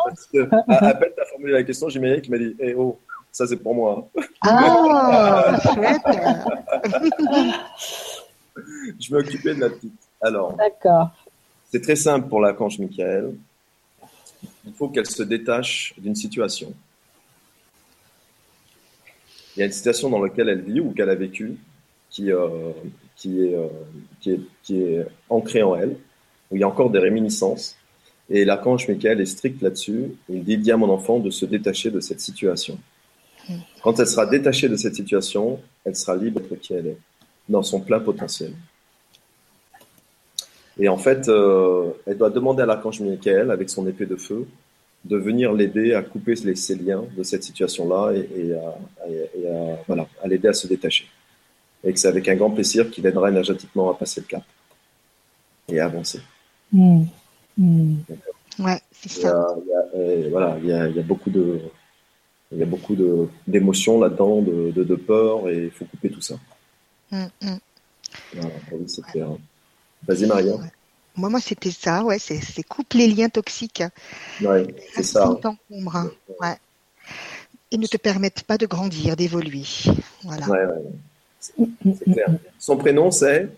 [0.68, 3.00] à, peine tu as formulé la question, j'ai qui m'a dit Eh oh,
[3.32, 4.08] ça c'est pour moi.
[4.42, 5.98] Ah, chouette
[9.00, 9.94] Je m'occupais de la petite.
[10.22, 11.10] Alors, D'accord.
[11.72, 13.34] c'est très simple pour l'archange Michael.
[14.66, 16.72] Il faut qu'elle se détache d'une situation.
[19.60, 21.58] Il y a une situation dans laquelle elle vit ou qu'elle a vécu
[22.10, 22.72] qui, euh,
[23.18, 23.68] qui, est, euh,
[24.22, 25.98] qui, est, qui est ancrée en elle,
[26.50, 27.76] où il y a encore des réminiscences.
[28.30, 30.14] Et l'archange Michael est strict là-dessus.
[30.30, 32.80] Il dit, à mon enfant de se détacher de cette situation.
[33.50, 33.58] Hmm.
[33.84, 36.98] Quand elle sera détachée de cette situation, elle sera libre d'être qui elle est,
[37.50, 38.54] dans son plein potentiel.
[40.80, 44.48] Et en fait, euh, elle doit demander à l'archange Michael, avec son épée de feu,
[45.06, 50.28] de venir l'aider à couper les, ses liens de cette situation-là et, à, voilà, à
[50.28, 51.08] l'aider à se détacher
[51.84, 54.44] et que c'est avec un grand plaisir qu'il aidera énergétiquement à passer le cap
[55.70, 56.20] et à avancer.
[56.72, 57.04] Mmh.
[57.58, 57.96] Mmh.
[58.60, 59.56] Ouais, c'est ça.
[59.66, 61.60] Il y a, voilà, il y, a, il y a, beaucoup de,
[62.52, 66.10] il y a beaucoup de d'émotions là-dedans, de, de, de, peur, et il faut couper
[66.10, 66.36] tout ça.
[67.12, 67.58] Mm, mm.
[68.34, 69.30] Voilà, oui, c'est clair.
[70.08, 70.54] Vas-y, Maria.
[71.20, 73.84] Moi, moi, c'était ça, ouais, c'est c'est coupe les liens toxiques
[74.42, 75.28] Ouais, c'est ça.
[75.28, 76.10] qui t'encombrent, hein.
[76.40, 76.56] ouais.
[77.72, 79.66] Et ne te permettent pas de grandir, d'évoluer.
[80.24, 80.48] Voilà.
[80.48, 80.82] Ouais, ouais.
[81.42, 81.54] C'est
[82.06, 82.30] clair.
[82.58, 83.50] Son prénom, c'est?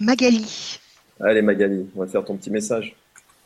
[0.00, 0.78] Magali.
[1.20, 2.96] Allez, Magali, on va faire ton petit message.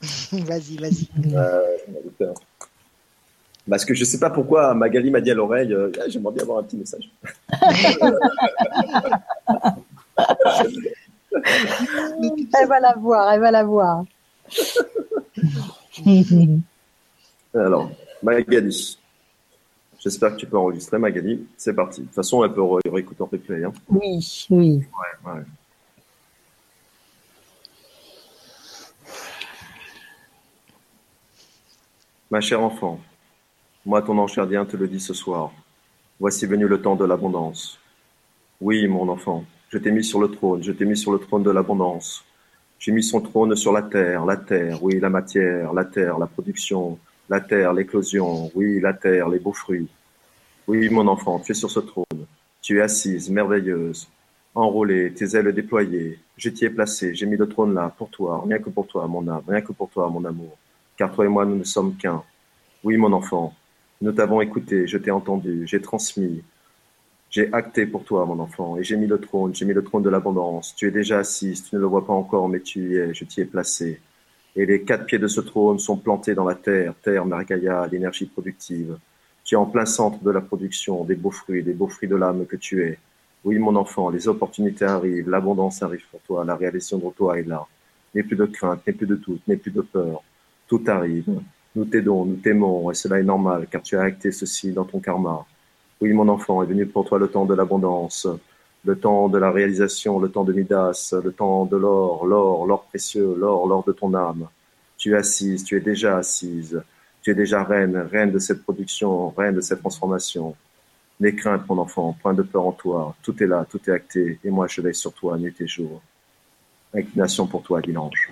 [0.32, 1.09] Vas-y, vas-y.
[1.34, 2.32] Euh.
[3.68, 6.59] Parce que je sais pas pourquoi Magali m'a dit à l'oreille, euh, j'aimerais bien avoir
[6.59, 7.11] un petit message.
[12.61, 14.05] Elle va la voir, elle va la voir.
[17.55, 17.91] Alors,
[18.22, 18.99] Magali.
[19.99, 21.47] J'espère que tu peux enregistrer, Magali.
[21.57, 22.01] C'est parti.
[22.03, 23.64] De toute façon, elle peut ré- réécouter en replay.
[23.64, 23.72] Hein.
[23.88, 24.76] oui, oui.
[24.78, 25.43] Ouais, ouais.
[32.30, 33.01] Ma chère enfant,
[33.84, 35.51] moi, ton ange gardien, te le dis ce soir.
[36.20, 37.78] Voici venu le temps de l'abondance.
[38.61, 41.45] Oui, mon enfant, je t'ai mis sur le trône, je t'ai mis sur le trône
[41.45, 42.25] de l'abondance.
[42.79, 46.27] J'ai mis son trône sur la terre, la terre, oui, la matière, la terre, la
[46.27, 46.99] production,
[47.29, 49.89] la terre, l'éclosion, oui, la terre, les beaux fruits.
[50.66, 52.27] Oui, mon enfant, tu es sur ce trône.
[52.61, 54.09] Tu es assise, merveilleuse,
[54.55, 56.18] enrôlée, tes ailes déployées.
[56.37, 59.07] Je t'y ai placée, j'ai mis le trône là, pour toi, rien que pour toi,
[59.07, 60.59] mon âme, rien que pour toi, mon amour.
[60.97, 62.23] Car toi et moi, nous ne sommes qu'un.
[62.83, 63.55] Oui, mon enfant,
[64.01, 66.43] nous t'avons écouté, je t'ai entendu, j'ai transmis,
[67.31, 70.03] j'ai acté pour toi, mon enfant, et j'ai mis le trône, j'ai mis le trône
[70.03, 70.74] de l'abondance.
[70.76, 73.24] Tu es déjà assise, tu ne le vois pas encore, mais tu y es, je
[73.24, 74.01] t'y ai placé.
[74.57, 78.26] Et les quatre pieds de ce trône sont plantés dans la terre, terre Margaya, l'énergie
[78.26, 78.99] productive.
[79.45, 82.16] Tu es en plein centre de la production, des beaux fruits, des beaux fruits de
[82.16, 82.99] l'âme que tu es.
[83.45, 87.45] Oui, mon enfant, les opportunités arrivent, l'abondance arrive pour toi, la réalisation de toi est
[87.45, 87.64] là.
[88.12, 90.22] N'aie plus de crainte, n'aie plus de doute, n'aie plus de peur.
[90.66, 91.41] Tout arrive.
[91.76, 94.99] Nous t'aidons, nous t'aimons, et cela est normal, car tu as acté ceci dans ton
[94.99, 95.47] karma.
[96.01, 98.26] Oui, mon enfant, est venu pour toi le temps de l'abondance,
[98.84, 102.84] le temps de la réalisation, le temps de Midas, le temps de l'or, l'or, l'or
[102.84, 104.48] précieux, l'or, l'or de ton âme.
[104.96, 106.82] Tu es assise, tu es déjà assise,
[107.22, 110.57] tu es déjà reine, reine de cette production, reine de cette transformation.
[111.20, 114.38] N'aie crainte, mon enfant, point de peur en toi, tout est là, tout est acté,
[114.42, 116.01] et moi je veille sur toi nuit et jour.
[116.94, 118.30] Inclination pour toi, dit l'ange.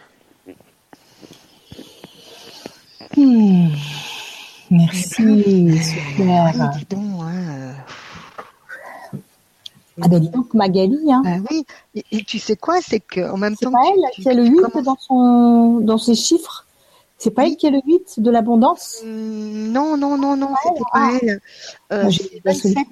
[3.15, 3.69] Hmm.
[4.71, 5.15] Merci,
[5.83, 6.53] super.
[6.55, 7.73] Oui, dis donc, hein, euh,
[10.01, 11.23] Ah ben dis donc Magali, hein.
[11.25, 11.65] bah oui.
[11.95, 14.29] Et, et tu sais quoi, c'est qu'en même C'est temps, pas que elle tu- qui
[14.29, 16.65] a le tu 8 commences- dans son dans ses chiffres?
[17.21, 18.99] C'est pas elle qui a le 8 de l'abondance?
[19.03, 21.41] Hum, Non, non, non, non, c'était pas elle.
[21.93, 22.87] Euh, Moi, j'ai c'est pas celui- 27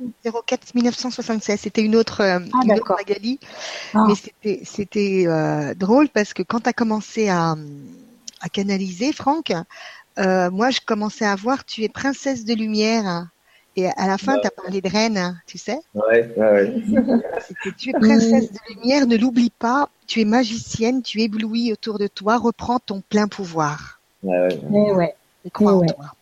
[0.47, 1.61] 04 1976.
[1.61, 2.97] C'était une autre, euh, Ah, une autre d'accord.
[2.97, 3.39] Magali.
[3.95, 4.05] Ah.
[4.09, 7.55] Mais c'était, c'était euh, drôle parce que quand tu as commencé à,
[8.41, 9.53] à canaliser, Franck,
[10.19, 13.29] euh, moi, je commençais à voir tu es princesse de lumière.
[13.79, 15.79] Et à la fin, tu as parlé de reine, tu sais.
[15.95, 16.75] Ouais, ouais, ouais.
[17.77, 19.91] Tu es princesse de lumière, ne l'oublie pas.
[20.07, 24.01] Tu es magicienne, tu éblouis autour de toi, reprends ton plein pouvoir.
[24.23, 24.61] ouais, ouais.
[24.71, 25.14] Eh ouais.
[25.45, 25.87] Et crois Eh en ouais.
[25.89, 26.16] toi.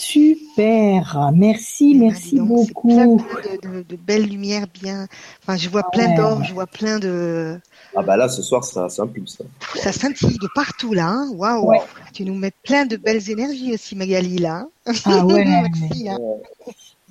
[0.00, 2.88] Super, merci, Eh ben, merci donc, beaucoup.
[2.88, 5.06] plein de, de, de belles lumières bien.
[5.42, 6.16] Enfin, je vois plein Ouais.
[6.16, 7.58] d'or, je vois plein de.
[7.94, 9.38] Ah bah là, ce soir, ça, ça impulse.
[9.38, 9.44] ça.
[9.82, 11.08] Ça scintille de partout là.
[11.08, 11.28] hein.
[11.34, 11.66] Waouh.
[11.68, 11.80] Ouais.
[12.12, 14.66] Tu nous mets plein de belles énergies aussi, Magali là.
[14.86, 14.92] hein.
[15.04, 16.08] Ah ouais, merci.
[16.08, 16.18] hein.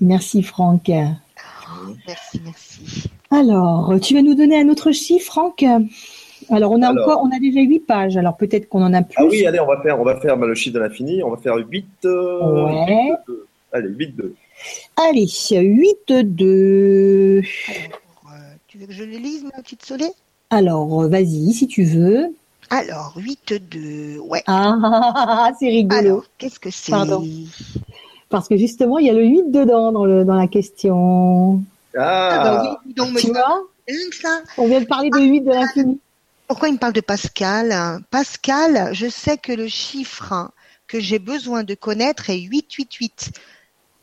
[0.02, 0.90] merci Franck.
[2.08, 3.10] Merci, merci.
[3.32, 5.64] Alors, tu vas nous donner un autre chiffre, Franck?
[6.52, 7.04] Alors, on a Alors.
[7.10, 9.16] encore, on a déjà 8 pages, alors peut-être qu'on en a plus.
[9.18, 11.22] Ah oui, allez, on va faire, on va faire bah, le chiffre de l'infini.
[11.24, 11.86] On va faire 8.
[12.06, 13.12] euh, Ouais.
[13.28, 13.46] 2.
[13.72, 14.36] Allez, 8, 2.
[14.98, 17.42] Allez, 8, 2.
[17.70, 18.38] Alors, euh,
[18.68, 20.06] tu veux que je le lise, ma petite Solé
[20.50, 22.34] Alors, vas-y, si tu veux.
[22.72, 24.20] Alors, 8, 2.
[24.20, 24.44] Ouais.
[24.48, 25.98] Ah, c'est rigolo.
[26.00, 26.92] Alors, qu'est-ce que c'est?
[26.92, 27.24] Pardon.
[28.30, 31.62] Parce que justement, il y a le 8 dedans dans, le, dans la question.
[31.98, 33.64] Ah Ah, bah oui, donc, Tu vois?
[34.22, 34.42] ça.
[34.60, 36.00] On vient de parler de 8 de l'infini.
[36.50, 38.02] Pourquoi il me parle de Pascal?
[38.10, 40.52] Pascal, je sais que le chiffre
[40.88, 43.30] que j'ai besoin de connaître est 888.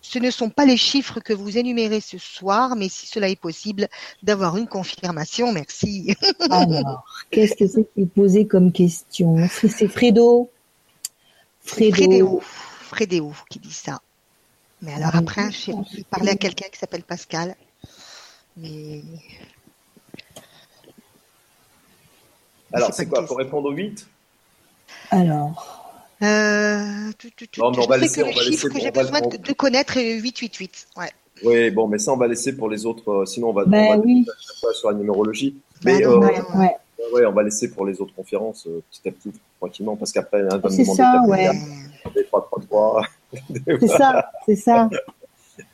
[0.00, 3.40] Ce ne sont pas les chiffres que vous énumérez ce soir, mais si cela est
[3.40, 3.88] possible,
[4.22, 6.14] d'avoir une confirmation, merci.
[6.50, 9.36] Alors, qu'est-ce que c'est qu'il posait comme question?
[9.48, 10.48] C'est Fredo?
[11.62, 11.96] Fredo.
[11.96, 14.00] Frédéo, Frédéo qui dit ça.
[14.82, 17.56] Mais alors Ah, après, je j'ai parlé à quelqu'un qui s'appelle Pascal.
[18.56, 19.02] Mais
[22.72, 24.06] Alors, c'est quoi Pour répondre au 8
[25.10, 25.92] Alors,
[26.22, 28.68] euh, tu- tu- tu- Non, mais on va laisser- que on le va chiffre laisser-
[28.78, 30.88] que j'ai besoin de, de connaître est 888.
[30.96, 31.10] Ouais.
[31.44, 33.10] Oui, bon, mais ça, on va laisser pour les autres.
[33.10, 34.24] euh, sinon, on va, Ben on va oui.
[34.28, 35.54] à chaque fois sur la numérologie.
[35.82, 36.60] Bah Mais non, euh, bah ouais, non.
[36.60, 36.76] ouais.
[37.12, 40.40] ouais, on va laisser pour les autres conférences euh, petit à petit, tranquillement, parce qu'après,
[40.40, 41.44] un va me C'est demander ça, ouais.
[42.02, 43.02] faire des 3, 3, 3.
[43.80, 44.88] C'est ça, c'est ça.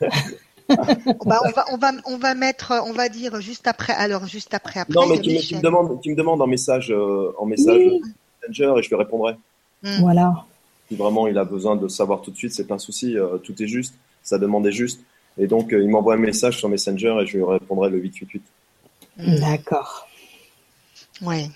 [1.24, 3.92] Bah, on, va, on, va, on va mettre, on va dire juste après.
[3.92, 4.80] Alors, juste après.
[4.80, 7.80] après non, mais tu, me, demandes, tu me demandes en message, euh, en message
[8.48, 9.34] Messenger et je lui répondrai.
[9.82, 10.00] Hmm.
[10.00, 10.44] Voilà.
[10.88, 13.16] Si vraiment il a besoin de savoir tout de suite, c'est pas un souci.
[13.16, 13.94] Euh, tout est juste.
[14.22, 15.00] Sa demande est juste.
[15.38, 18.42] Et donc, euh, il m'envoie un message sur Messenger et je lui répondrai le 888.
[19.18, 19.36] Hmm.
[19.40, 20.08] D'accord.
[21.22, 21.48] Ouais.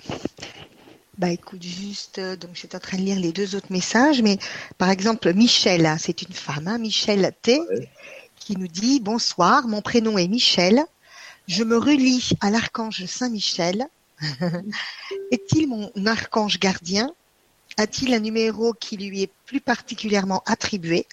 [1.19, 4.37] Bah écoute, juste, euh, donc j'étais en train de lire les deux autres messages, mais
[4.77, 7.59] par exemple, Michel, hein, c'est une femme, hein, Michel T,
[8.47, 10.85] qui nous dit Bonsoir, mon prénom est Michel,
[11.49, 13.89] je me relie à l'archange Saint-Michel.
[15.33, 17.13] Est-il mon archange gardien?
[17.77, 21.07] A-t-il un numéro qui lui est plus particulièrement attribué?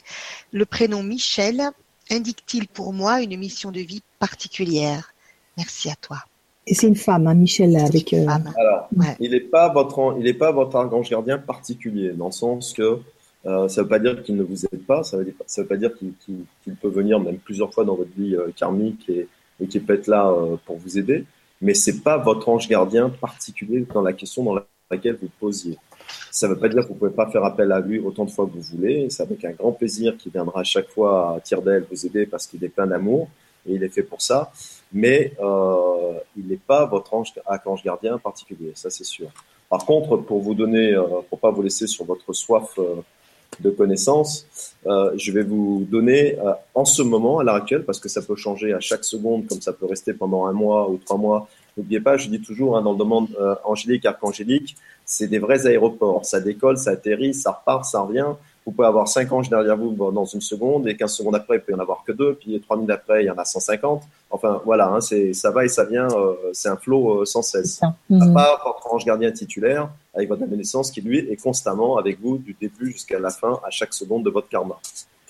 [0.51, 1.71] Le prénom Michel
[2.11, 5.11] indique-t-il pour moi une mission de vie particulière?
[5.57, 6.19] Merci à toi.
[6.67, 8.13] Et c'est une femme, hein, Michel, avec.
[8.13, 12.31] Euh, Alors, il n'est pas votre, il est pas votre archange gardien particulier, dans le
[12.31, 13.01] sens que
[13.45, 15.77] euh, ça ne veut pas dire qu'il ne vous aide pas, ça ne veut, pas
[15.77, 19.27] dire qu'il peut venir même plusieurs fois dans votre vie euh, karmique et,
[19.59, 20.33] et qu'il peut être là
[20.65, 21.25] pour vous aider,
[21.61, 25.77] mais c'est pas votre ange gardien particulier dans la question dans laquelle vous posiez.
[26.31, 28.31] Ça ne veut pas dire que vous pouvez pas faire appel à lui autant de
[28.31, 29.07] fois que vous voulez.
[29.09, 32.25] C'est avec un grand plaisir qu'il viendra à chaque fois à tire d'aile vous aider
[32.25, 33.29] parce qu'il est plein d'amour
[33.67, 34.51] et il est fait pour ça
[34.93, 39.27] mais euh, il n'est pas votre ange, archange gardien particulier, ça c'est sûr.
[39.69, 43.01] Par contre, pour vous donner, euh, pour pas vous laisser sur votre soif euh,
[43.61, 44.45] de connaissances,
[44.87, 48.21] euh, je vais vous donner euh, en ce moment, à l'heure actuelle, parce que ça
[48.21, 51.47] peut changer à chaque seconde, comme ça peut rester pendant un mois ou trois mois.
[51.77, 53.27] N'oubliez pas, je dis toujours hein, dans le domaine
[53.63, 54.75] angélique, archangélique,
[55.05, 56.23] c'est des vrais aéroports.
[56.25, 58.27] Ça décolle, ça atterrit, ça repart, ça revient.
[58.65, 61.61] Vous pouvez avoir cinq anges derrière vous dans une seconde et 15 secondes après, il
[61.61, 64.03] peut y en avoir que deux, puis trois minutes après, il y en a 150.
[64.31, 67.41] Enfin, voilà, hein, c'est, ça va et ça vient, euh, c'est un flot euh, sans
[67.41, 67.81] cesse.
[67.83, 68.33] À mhm.
[68.33, 72.55] part votre ange gardien titulaire, avec votre naissance, qui lui est constamment avec vous du
[72.59, 74.79] début jusqu'à la fin, à chaque seconde de votre karma.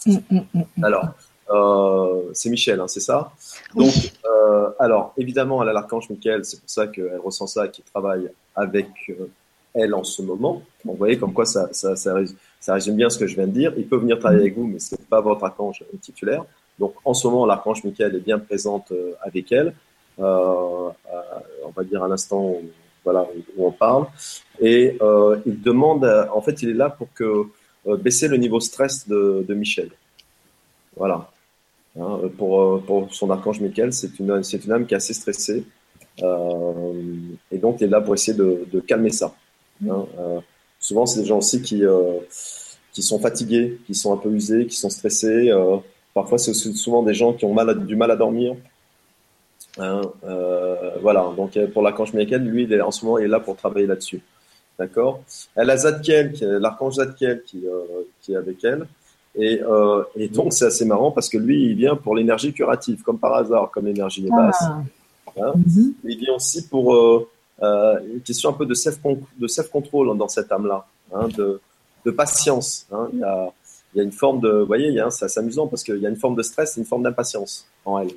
[0.05, 1.07] Mm, mm, mm, alors,
[1.49, 3.31] euh, c'est Michel, hein, c'est ça?
[3.75, 3.93] Donc,
[4.25, 8.29] euh, alors, évidemment, elle a l'archange Michael, c'est pour ça qu'elle ressent ça, qu'il travaille
[8.55, 9.29] avec euh,
[9.73, 10.61] elle en ce moment.
[10.85, 12.15] vous voyez comme quoi ça, ça, ça,
[12.59, 13.73] ça, résume bien ce que je viens de dire.
[13.77, 16.45] Il peut venir travailler avec vous, mais ce n'est pas votre archange titulaire.
[16.79, 19.73] Donc en ce moment, l'archange Michael est bien présente euh, avec elle.
[20.19, 21.21] Euh, euh,
[21.65, 22.61] on va dire à l'instant où,
[23.03, 23.27] voilà,
[23.57, 24.05] où on parle.
[24.59, 27.45] Et euh, il demande, en fait, il est là pour que
[27.97, 29.89] baisser le niveau stress de, Michel.
[30.95, 31.29] Voilà.
[31.99, 35.63] Hein, pour, pour son archange Michael, c'est une, c'est une âme qui est assez stressée.
[36.19, 39.33] et donc, il est là pour essayer de, calmer ça.
[39.89, 40.39] Hein, euh,
[40.79, 42.19] souvent, c'est des gens aussi qui, euh,
[42.91, 45.49] qui sont fatigués, qui sont un peu usés, qui sont stressés.
[45.49, 45.77] Euh,
[46.13, 48.55] parfois, c'est souvent des gens qui ont mal du mal à dormir.
[49.79, 50.01] Hein,
[51.01, 53.55] voilà, donc pour l'archange Michael, lui, il est, en ce moment, il est là pour
[53.55, 54.21] travailler là-dessus.
[54.77, 55.21] D'accord?
[55.55, 57.63] Elle a Zadkiel, l'archange Zadkiel qui,
[58.21, 58.87] qui est avec elle.
[59.35, 63.01] Et, euh, et donc, c'est assez marrant parce que lui, il vient pour l'énergie curative,
[63.01, 64.57] comme par hasard, comme l'énergie est basse.
[64.61, 64.83] Ah.
[65.37, 65.53] Hein?
[65.57, 65.93] Mm-hmm.
[66.03, 67.29] Il vient aussi pour, euh,
[67.63, 68.99] euh, une question un peu de self
[69.37, 71.59] de self control dans cette âme-là, hein, de,
[72.05, 72.85] de, patience.
[72.91, 73.09] Hein.
[73.13, 73.51] Il, y a,
[73.93, 76.09] il, y a, une forme de, vous voyez, c'est assez amusant parce qu'il y a
[76.09, 78.11] une forme de stress et une forme d'impatience en elle.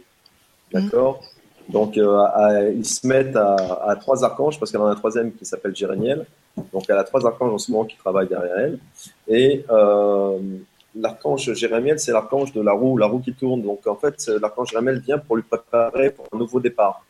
[0.73, 1.23] D'accord?
[1.69, 3.55] Donc euh, ils se mettent à,
[3.87, 6.27] à trois archanges parce qu'elle en a un troisième qui s'appelle Jérémiel.
[6.73, 8.79] Donc elle a trois archanges en ce moment qui travaillent derrière elle.
[9.29, 10.39] Et euh,
[10.95, 13.63] l'archange Jérémiel, c'est l'archange de la roue, la roue qui tourne.
[13.63, 17.03] Donc en fait, l'archange Jérémiel vient pour lui préparer pour un nouveau départ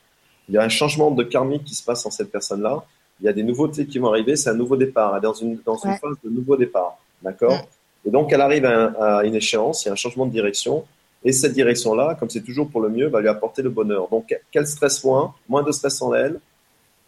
[0.49, 2.85] il y a un changement de karmique qui se passe en cette personne-là.
[3.21, 5.33] Il y a des nouveautés qui vont arriver, c'est un nouveau départ, elle est dans
[5.33, 6.99] une, dans une phase de nouveau départ.
[7.23, 7.67] D'accord?
[8.05, 10.85] Et donc, elle arrive à, une échéance, il y a un changement de direction.
[11.27, 14.07] Et cette direction-là, comme c'est toujours pour le mieux, va lui apporter le bonheur.
[14.09, 16.39] Donc, qu'elle stresse moins, moins de stress en elle,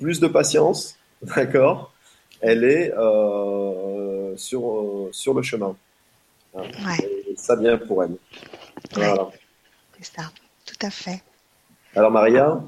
[0.01, 1.93] plus de patience, d'accord
[2.41, 5.77] Elle est euh, sur, euh, sur le chemin.
[6.57, 6.65] Hein
[7.37, 8.17] ça vient pour elle.
[8.93, 9.29] Voilà.
[9.97, 10.33] C'est ça,
[10.67, 11.23] tout à fait.
[11.95, 12.61] Alors, Maria?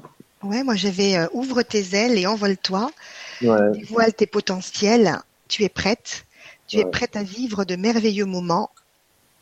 [0.43, 2.89] Ouais, moi j'avais euh, ouvre tes ailes et envole-toi.
[3.41, 3.71] Ouais.
[3.73, 5.17] Dévoile tes potentiels.
[5.49, 6.25] Tu es prête.
[6.67, 8.69] Tu es prête à vivre de merveilleux moments.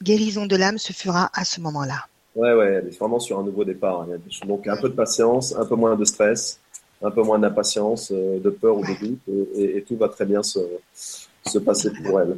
[0.01, 2.05] Guérison de l'âme se fera à ce moment-là.
[2.35, 4.05] Ouais, ouais, elle est vraiment sur un nouveau départ.
[4.45, 6.59] Donc un peu de patience, un peu moins de stress,
[7.01, 9.19] un peu moins d'impatience, euh, de peur ou de doute,
[9.55, 10.59] et, tout va très bien se,
[10.93, 12.37] se passer pour elle.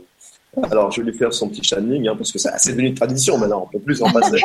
[0.64, 2.94] Alors, je vais lui faire son petit channeling, hein, parce que c'est assez devenu une
[2.94, 4.38] tradition maintenant, on peut plus en passer.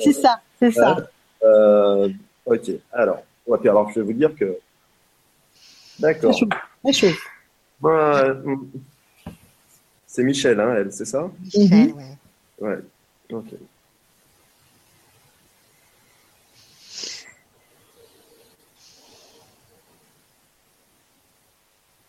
[0.00, 0.96] c'est ça, c'est ça.
[1.42, 2.08] Euh,
[2.46, 4.58] ok, alors, ouais, puis alors je vais vous dire que.
[5.98, 6.34] D'accord.
[6.92, 7.14] C'est
[10.12, 11.30] c'est Michel, hein, elle, c'est ça?
[11.54, 12.16] Michel, ouais.
[12.58, 12.78] Ouais,
[13.30, 13.44] ok.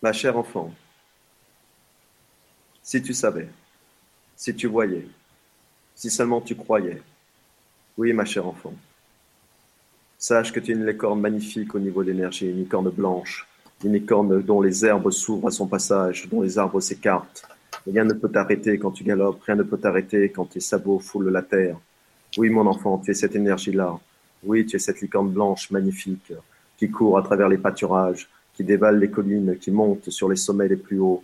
[0.02, 0.74] Ma chère enfant,
[2.82, 3.48] si tu savais,
[4.36, 5.06] si tu voyais,
[5.94, 7.00] Si seulement tu croyais.
[7.96, 8.74] Oui, ma chère enfant.
[10.18, 13.46] Sache que tu es une licorne magnifique au niveau de l'énergie, une licorne blanche,
[13.84, 17.46] une licorne dont les herbes s'ouvrent à son passage, dont les arbres s'écartent.
[17.86, 21.30] Rien ne peut t'arrêter quand tu galopes, rien ne peut t'arrêter quand tes sabots foulent
[21.30, 21.76] la terre.
[22.38, 23.98] Oui, mon enfant, tu es cette énergie-là.
[24.44, 26.32] Oui, tu es cette licorne blanche magnifique
[26.78, 30.68] qui court à travers les pâturages, qui dévale les collines, qui monte sur les sommets
[30.68, 31.22] les plus hauts.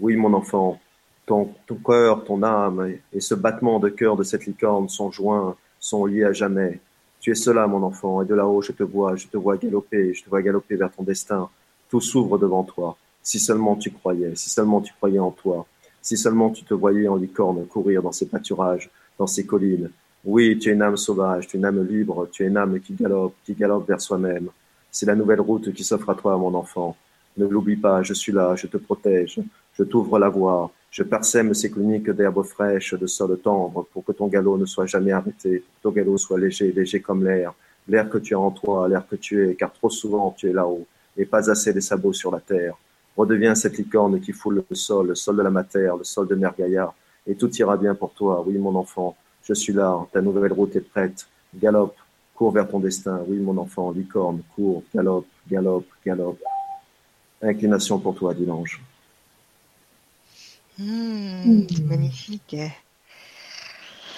[0.00, 0.80] Oui, mon enfant,
[1.26, 5.56] ton, ton cœur, ton âme et ce battement de cœur de cette licorne sont joints,
[5.78, 6.80] sont liés à jamais.
[7.20, 10.14] Tu es cela, mon enfant, et de là-haut, je te vois, je te vois galoper,
[10.14, 11.48] je te vois galoper vers ton destin.
[11.88, 12.96] Tout s'ouvre devant toi.
[13.22, 15.66] Si seulement tu croyais, si seulement tu croyais en toi,
[16.06, 18.88] si seulement tu te voyais en licorne courir dans ces pâturages,
[19.18, 19.90] dans ces collines.
[20.24, 22.78] Oui, tu es une âme sauvage, tu es une âme libre, tu es une âme
[22.78, 24.46] qui galope, qui galope vers soi-même.
[24.92, 26.96] C'est la nouvelle route qui s'offre à toi, mon enfant.
[27.36, 29.40] Ne l'oublie pas, je suis là, je te protège,
[29.76, 34.12] je t'ouvre la voie, je parsème ces cliniques d'herbes fraîches, de sol tendre, pour que
[34.12, 37.52] ton galop ne soit jamais arrêté, ton galop soit léger, léger comme l'air,
[37.88, 40.52] l'air que tu as en toi, l'air que tu es, car trop souvent tu es
[40.52, 42.76] là-haut, et pas assez des sabots sur la terre.
[43.16, 46.34] Redeviens cette licorne qui foule le sol, le sol de la matière, le sol de
[46.34, 46.92] Mergaïa,
[47.26, 50.76] et tout ira bien pour toi, oui mon enfant, je suis là, ta nouvelle route
[50.76, 51.96] est prête, galope,
[52.36, 53.22] Cours vers ton destin.
[53.26, 56.38] Oui, mon enfant, licorne, cours, galope, galope, galope.
[57.40, 58.80] Inclination pour toi, dit l'ange.
[60.78, 62.56] Mmh, magnifique.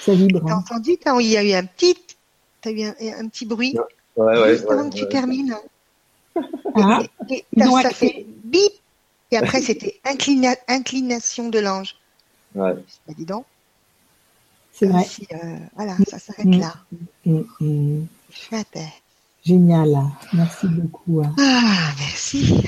[0.01, 0.43] Ça vibre.
[0.45, 1.97] T'as entendu quand il y a eu un petit,
[2.65, 3.77] as eu un, petit bruit?
[4.17, 5.55] Ouais, ouais, juste avant que tu termines.
[6.75, 7.45] Ah, et,
[7.83, 8.73] ça fait bip.
[9.31, 10.01] Et après, c'était
[10.69, 11.97] inclination de l'ange.
[12.55, 12.75] Ouais.
[13.07, 13.45] Bah, dis donc.
[14.73, 15.07] C'est vrai.
[15.33, 16.61] Euh, voilà, ça s'arrête mm.
[16.61, 16.75] là.
[17.27, 18.07] Mm, mm.
[18.31, 18.79] Chouette.
[19.45, 19.97] Génial.
[20.33, 21.23] Merci beaucoup.
[21.23, 21.35] Hein.
[21.39, 22.65] Ah, merci.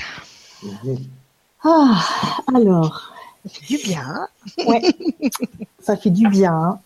[1.62, 2.06] Ah,
[2.54, 3.12] alors.
[3.44, 4.04] Ça fait du bien.
[4.06, 4.28] Hein.
[4.66, 4.82] ouais,
[5.80, 6.52] ça fait du bien.
[6.52, 6.80] Hein.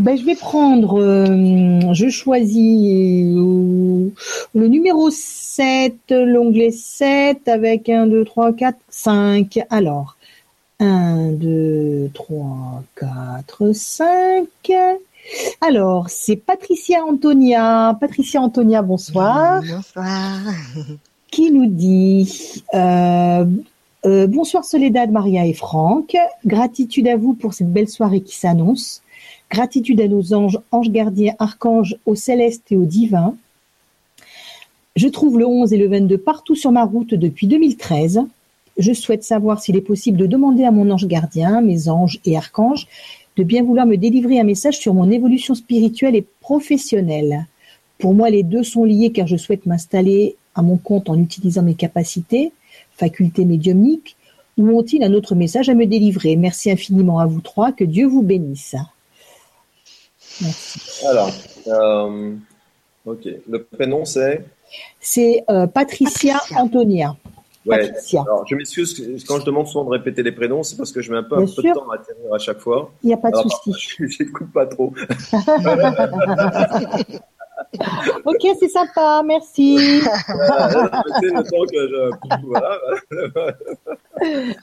[0.00, 4.10] Ben je vais prendre, euh, je choisis euh,
[4.54, 9.60] le numéro 7, l'onglet 7 avec 1, 2, 3, 4, 5.
[9.70, 10.16] Alors,
[10.80, 14.46] 1, 2, 3, 4, 5.
[15.60, 17.96] Alors, c'est Patricia Antonia.
[18.00, 19.62] Patricia Antonia, bonsoir.
[19.62, 20.38] Bonsoir.
[21.30, 23.44] Qui nous dit euh,
[24.06, 26.16] euh, Bonsoir Soledad, Maria et Franck.
[26.46, 29.02] Gratitude à vous pour cette belle soirée qui s'annonce.
[29.50, 33.34] Gratitude à nos anges, anges gardiens, archanges, au céleste et au divin.
[34.94, 38.20] Je trouve le 11 et le 22 partout sur ma route depuis 2013.
[38.76, 42.36] Je souhaite savoir s'il est possible de demander à mon ange gardien, mes anges et
[42.36, 42.86] archanges,
[43.36, 47.46] de bien vouloir me délivrer un message sur mon évolution spirituelle et professionnelle.
[47.98, 51.62] Pour moi, les deux sont liés car je souhaite m'installer à mon compte en utilisant
[51.62, 52.52] mes capacités,
[52.92, 54.16] facultés médiumniques,
[54.56, 56.36] ou ont-ils un autre message à me délivrer?
[56.36, 58.74] Merci infiniment à vous trois, que Dieu vous bénisse.
[60.40, 61.04] Merci.
[61.06, 61.30] Alors,
[61.66, 62.34] euh,
[63.06, 64.44] ok, le prénom c'est?
[65.00, 67.16] C'est euh, Patricia Antonia.
[67.66, 67.92] Ouais.
[68.14, 71.12] Alors, je m'excuse quand je demande souvent de répéter les prénoms, c'est parce que je
[71.12, 72.90] mets un peu, un peu de temps à atterrir à chaque fois.
[73.02, 73.74] Il n'y a pas de souci.
[73.98, 74.94] Je n'écoute pas trop.
[78.24, 79.76] ok, c'est sympa, merci.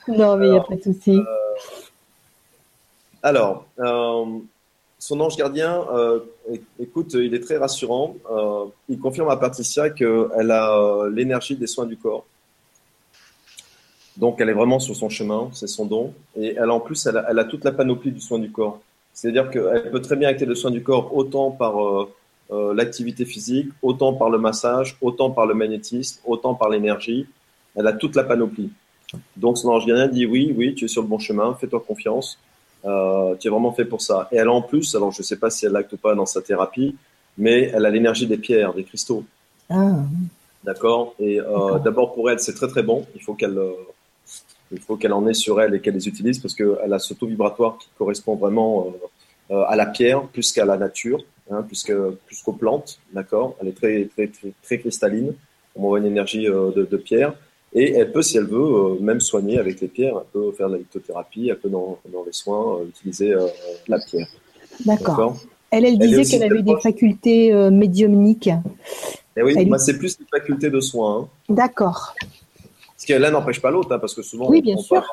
[0.08, 1.16] non, mais il n'y a pas de souci.
[1.16, 1.24] Euh,
[3.22, 4.24] alors, euh,
[5.06, 6.20] son ange gardien, euh,
[6.80, 8.16] écoute, il est très rassurant.
[8.88, 12.24] il confirme à Patricia qu'elle a l'énergie des soins du corps.
[14.16, 16.14] Donc, elle est vraiment sur son chemin, c'est son don.
[16.36, 18.80] Et elle, en plus, elle a, toute la panoplie du soin du corps.
[19.12, 22.12] C'est-à-dire qu'elle peut très bien acter le soin du corps autant par euh,
[22.50, 27.26] euh, l'activité physique, autant par le massage, autant par le magnétisme, autant par l'énergie.
[27.74, 28.70] Elle a toute la panoplie.
[29.36, 32.38] Donc, son ange gardien dit oui, oui, tu es sur le bon chemin, fais-toi confiance.
[32.86, 34.28] Euh, tu es vraiment fait pour ça.
[34.32, 36.14] Et elle a en plus, alors je ne sais pas si elle l'acte ou pas
[36.14, 36.96] dans sa thérapie,
[37.36, 39.24] mais elle a l'énergie des pierres, des cristaux.
[39.68, 39.96] Ah.
[40.64, 41.14] D'accord?
[41.18, 41.38] Et
[41.84, 43.06] d'abord pour elle, c'est très très bon.
[43.14, 43.58] Il faut qu'elle
[44.72, 47.14] il faut qu'elle en ait sur elle et qu'elle les utilise parce qu'elle a ce
[47.14, 48.92] taux vibratoire qui correspond vraiment
[49.50, 53.56] euh, à la pierre plus qu'à la nature, hein, plus qu'aux plantes, d'accord?
[53.60, 54.30] Elle est très, très,
[54.62, 55.34] très, cristalline.
[55.76, 57.34] On voit une énergie euh, de, pierre.
[57.76, 60.16] Et elle peut, si elle veut, euh, même soigner avec les pierres.
[60.16, 63.36] Elle peut faire de la lithothérapie, elle peut, dans, dans les soins, utiliser
[63.86, 64.26] la pierre.
[64.84, 65.36] D'accord.
[65.70, 68.50] Elle, elle disait qu'elle avait des facultés médiumniques.
[69.36, 71.20] Eh oui, c'est plus des facultés de soins.
[71.20, 71.28] Hein.
[71.48, 72.14] D'accord.
[72.96, 75.04] Ce qui l'un n'empêche pas l'autre, hein, parce que souvent, oui, bien on sûr.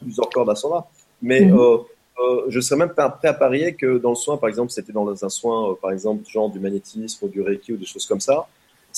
[0.00, 0.86] plusieurs cordes à son art.
[1.20, 1.58] Mais mhm.
[1.58, 1.76] euh,
[2.20, 5.24] euh, je serais même prêt à parier que dans le soin, par exemple, c'était dans
[5.24, 8.20] un soin, euh, par exemple, genre du magnétisme ou du reiki ou des choses comme
[8.20, 8.46] ça,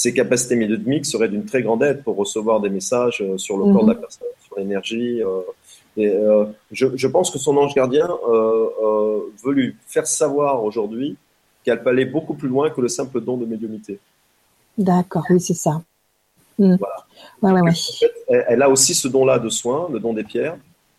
[0.00, 3.64] ces capacités médiumniques seraient d'une très grande aide pour recevoir des messages euh, sur le
[3.70, 4.00] corps de la mhm.
[4.00, 5.22] personne, sur l'énergie.
[5.22, 5.42] Euh,
[5.98, 8.08] et euh, je, je, pense que son ange gardien
[9.44, 11.18] veut lui faire savoir aujourd'hui
[11.64, 13.98] qu'elle peut aller beaucoup plus loin que le simple don de médiumnité.
[14.78, 15.82] D'accord, oui, c'est ça.
[16.58, 16.76] Mm.
[16.76, 17.04] Voilà.
[17.42, 20.56] Ouais, ouais, elle, a aussi ce don-là de soins, le don des pierres,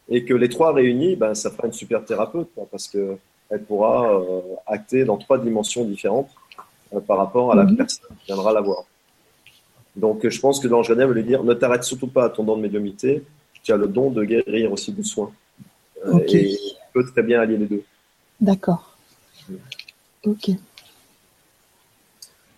[0.09, 4.21] et que les trois réunis, ben, ça fera une super thérapeute, parce qu'elle pourra
[4.67, 6.29] acter dans trois dimensions différentes
[7.07, 7.77] par rapport à la mhm.
[7.77, 8.83] personne qui viendra la voir.
[9.95, 12.43] Donc, je pense que l'ange gardien veut lui dire ne t'arrête surtout pas à ton
[12.43, 13.23] don de médiumité,
[13.63, 15.31] tu as le don de guérir aussi du soin.
[16.05, 16.49] Euh, et tu
[16.93, 17.83] peux très bien allier les deux.
[18.39, 18.95] D'accord.
[20.25, 20.51] Ok.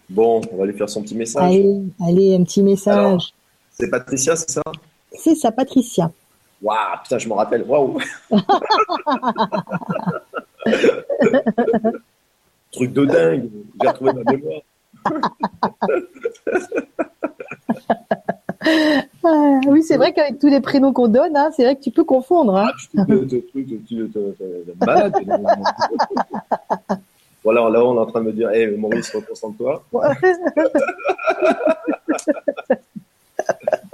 [0.10, 1.44] Bon, on va lui faire son petit message.
[1.44, 3.34] Allez, allez un petit message.
[3.72, 4.62] C'est Patricia, c'est ça?
[5.18, 6.12] C'est ça, Patricia.
[6.62, 7.64] Waouh, putain, je me rappelle.
[7.64, 8.00] Waouh
[12.72, 13.50] Truc de dingue.
[13.82, 14.62] J'ai retrouvé ma mémoire.
[19.26, 21.92] Ah, oui, c'est vrai qu'avec tous les prénoms qu'on donne, hein, c'est vrai que tu
[21.92, 22.56] peux confondre.
[22.58, 22.72] Hein.
[27.44, 29.84] voilà, là, on est en train de me dire, hé, hey, Maurice, reconcentre-toi.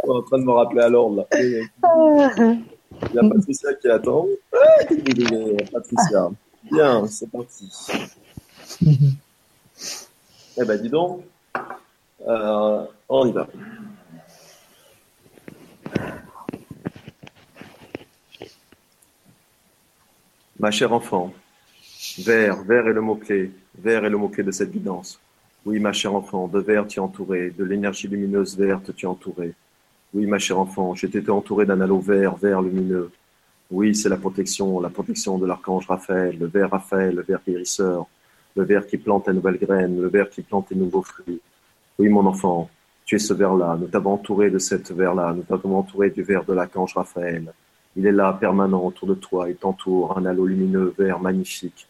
[0.04, 1.26] on est en train de me rappeler à l'ordre, là.
[1.40, 4.26] Il y a Patricia qui attend.
[5.72, 6.30] Patricia.
[6.72, 7.70] Bien, c'est parti.
[10.58, 11.22] eh ben, dis donc.
[12.28, 13.48] Euh, on y va.
[20.60, 21.34] Ma chère enfant,
[22.20, 25.18] vert, vert est le mot-clé, vert est le mot-clé de cette guidance.
[25.66, 29.10] Oui, ma chère enfant, de vert tu es entouré, de l'énergie lumineuse verte tu es
[29.10, 29.54] entouré.
[30.14, 33.10] Oui, ma chère enfant, j'ai été entouré d'un halo vert, vert lumineux.
[33.72, 38.08] Oui, c'est la protection, la protection de l'archange Raphaël, le vert Raphaël, le vert guérisseur,
[38.56, 41.40] le vert qui plante les nouvelles graines, le vert qui plante les nouveaux fruits.
[42.00, 42.70] Oui, mon enfant,
[43.04, 46.46] tu es ce vert-là, nous t'avons entouré de cette vert-là, nous t'avons entouré du vert
[46.46, 47.52] de l'archange Raphaël.
[47.98, 51.90] Il est là, permanent, autour de toi, il t'entoure, un halo lumineux vert magnifique.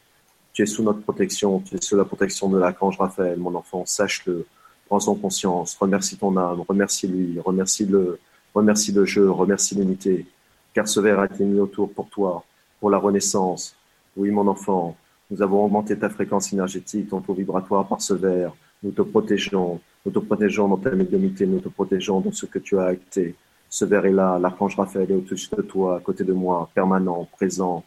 [0.52, 3.84] Tu es sous notre protection, tu es sous la protection de l'archange Raphaël, mon enfant,
[3.86, 4.48] sache-le,
[4.88, 8.19] prends-en conscience, remercie ton âme, remercie-lui, remercie-le,
[8.56, 10.26] remercie le jeu, remercie l'unité,
[10.73, 12.44] car ce verre a été mis autour pour toi,
[12.80, 13.76] pour la renaissance.
[14.18, 14.98] Oui, mon enfant,
[15.30, 18.56] nous avons augmenté ta fréquence énergétique, ton taux vibratoire par ce verre.
[18.82, 22.60] Nous te protégeons, nous te protégeons dans ta médiumité, nous te protégeons dans ce que
[22.60, 23.36] tu as acté.
[23.70, 27.28] Ce verre est là, l'archange Raphaël est au-dessus de toi, à côté de moi, permanent,
[27.34, 27.84] présent,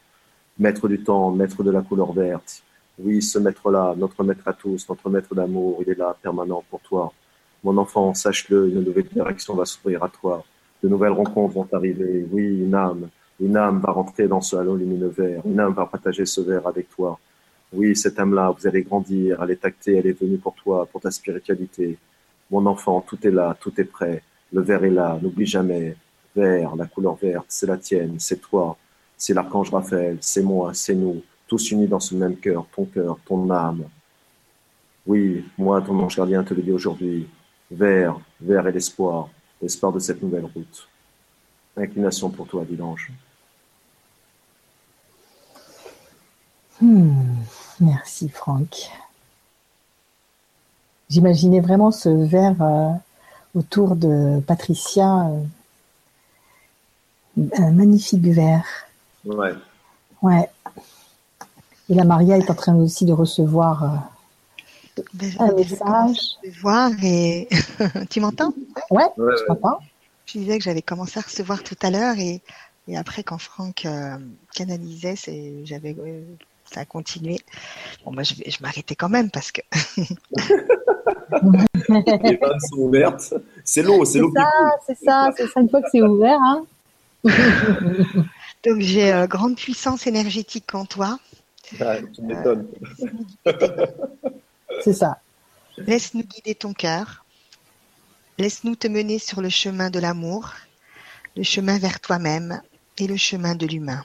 [0.58, 2.62] maître du temps, maître de la couleur verte.
[2.98, 6.80] Oui, ce maître-là, notre maître à tous, notre maître d'amour, il est là, permanent pour
[6.80, 7.12] toi.
[7.64, 10.44] Mon enfant, sache-le, une nouvelle direction va s'ouvrir à toi.
[10.82, 12.26] De nouvelles rencontres vont arriver.
[12.30, 13.08] Oui, une âme,
[13.40, 15.42] une âme va rentrer dans ce halo lumineux vert.
[15.46, 17.18] Une âme va partager ce verre avec toi.
[17.72, 21.00] Oui, cette âme-là, vous allez grandir, elle est actée, elle est venue pour toi, pour
[21.00, 21.96] ta spiritualité.
[22.50, 24.22] Mon enfant, tout est là, tout est prêt.
[24.52, 25.96] Le vert est là, n'oublie jamais.
[26.36, 28.76] Vert, la couleur verte, c'est la tienne, c'est toi,
[29.16, 33.18] c'est l'archange Raphaël, c'est moi, c'est nous, tous unis dans ce même cœur, ton cœur,
[33.24, 33.84] ton âme.
[35.06, 37.28] Oui, moi, ton ange gardien te le dit aujourd'hui.
[37.70, 39.30] Vert, vert est l'espoir,
[39.60, 40.88] l'espoir de cette nouvelle route.
[41.76, 43.10] Inclination pour toi, dit l'ange.
[46.80, 47.44] Hmm.
[47.82, 48.92] Merci Franck.
[51.10, 52.92] J'imaginais vraiment ce verre euh,
[53.56, 55.26] autour de Patricia.
[55.26, 55.42] Euh,
[57.58, 58.64] un magnifique verre.
[59.24, 59.52] Ouais.
[60.22, 60.48] Ouais.
[61.88, 66.18] Et la Maria est en train aussi de recevoir euh, ben, un message.
[66.62, 67.48] voir et
[68.10, 68.54] tu m'entends?
[68.92, 69.80] Ouais, je t'entends.
[70.26, 72.42] Je disais que j'avais commencé à recevoir tout à l'heure et,
[72.94, 73.88] après quand Franck
[74.54, 75.96] canalisait, c'est j'avais
[76.72, 77.38] ça a continué.
[78.04, 79.60] Bon, moi, je, vais, je m'arrêtais quand même parce que.
[81.88, 83.34] Les vannes sont ouvertes.
[83.64, 84.32] C'est l'eau, c'est l'eau.
[84.86, 86.38] C'est ça, c'est ça, une fois que c'est ouvert.
[86.40, 86.64] Hein.
[88.64, 91.18] Donc, j'ai euh, grande puissance énergétique en toi.
[91.80, 92.66] Ah, tu m'étonnes.
[94.82, 95.18] c'est ça.
[95.78, 97.24] Laisse-nous guider ton cœur.
[98.38, 100.52] Laisse-nous te mener sur le chemin de l'amour,
[101.36, 102.60] le chemin vers toi-même
[102.98, 104.04] et le chemin de l'humain.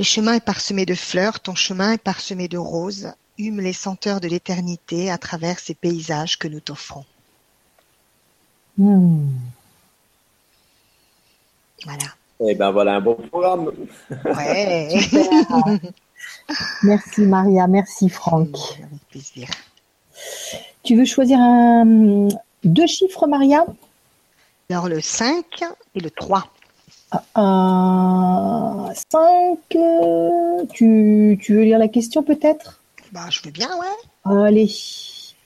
[0.00, 4.18] Le chemin est parsemé de fleurs, ton chemin est parsemé de roses, hume les senteurs
[4.22, 7.04] de l'éternité à travers ces paysages que nous t'offrons.
[8.78, 9.28] Hmm.
[11.84, 12.04] Voilà.
[12.48, 13.72] Eh ben voilà un bon programme.
[14.24, 14.88] Ouais.
[16.82, 18.56] merci Maria, merci Franck.
[18.78, 19.50] Avec plaisir.
[20.82, 22.28] Tu veux choisir un,
[22.64, 23.66] deux chiffres Maria?
[24.70, 25.44] Alors le 5
[25.94, 26.50] et le 3.
[27.12, 29.58] 5,
[30.72, 32.80] tu, tu veux lire la question peut-être?
[33.12, 34.46] Bah, je veux bien, ouais.
[34.46, 34.70] Allez.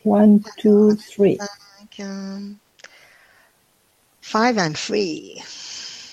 [0.04, 1.38] One, two, three.
[4.20, 5.40] Five and three.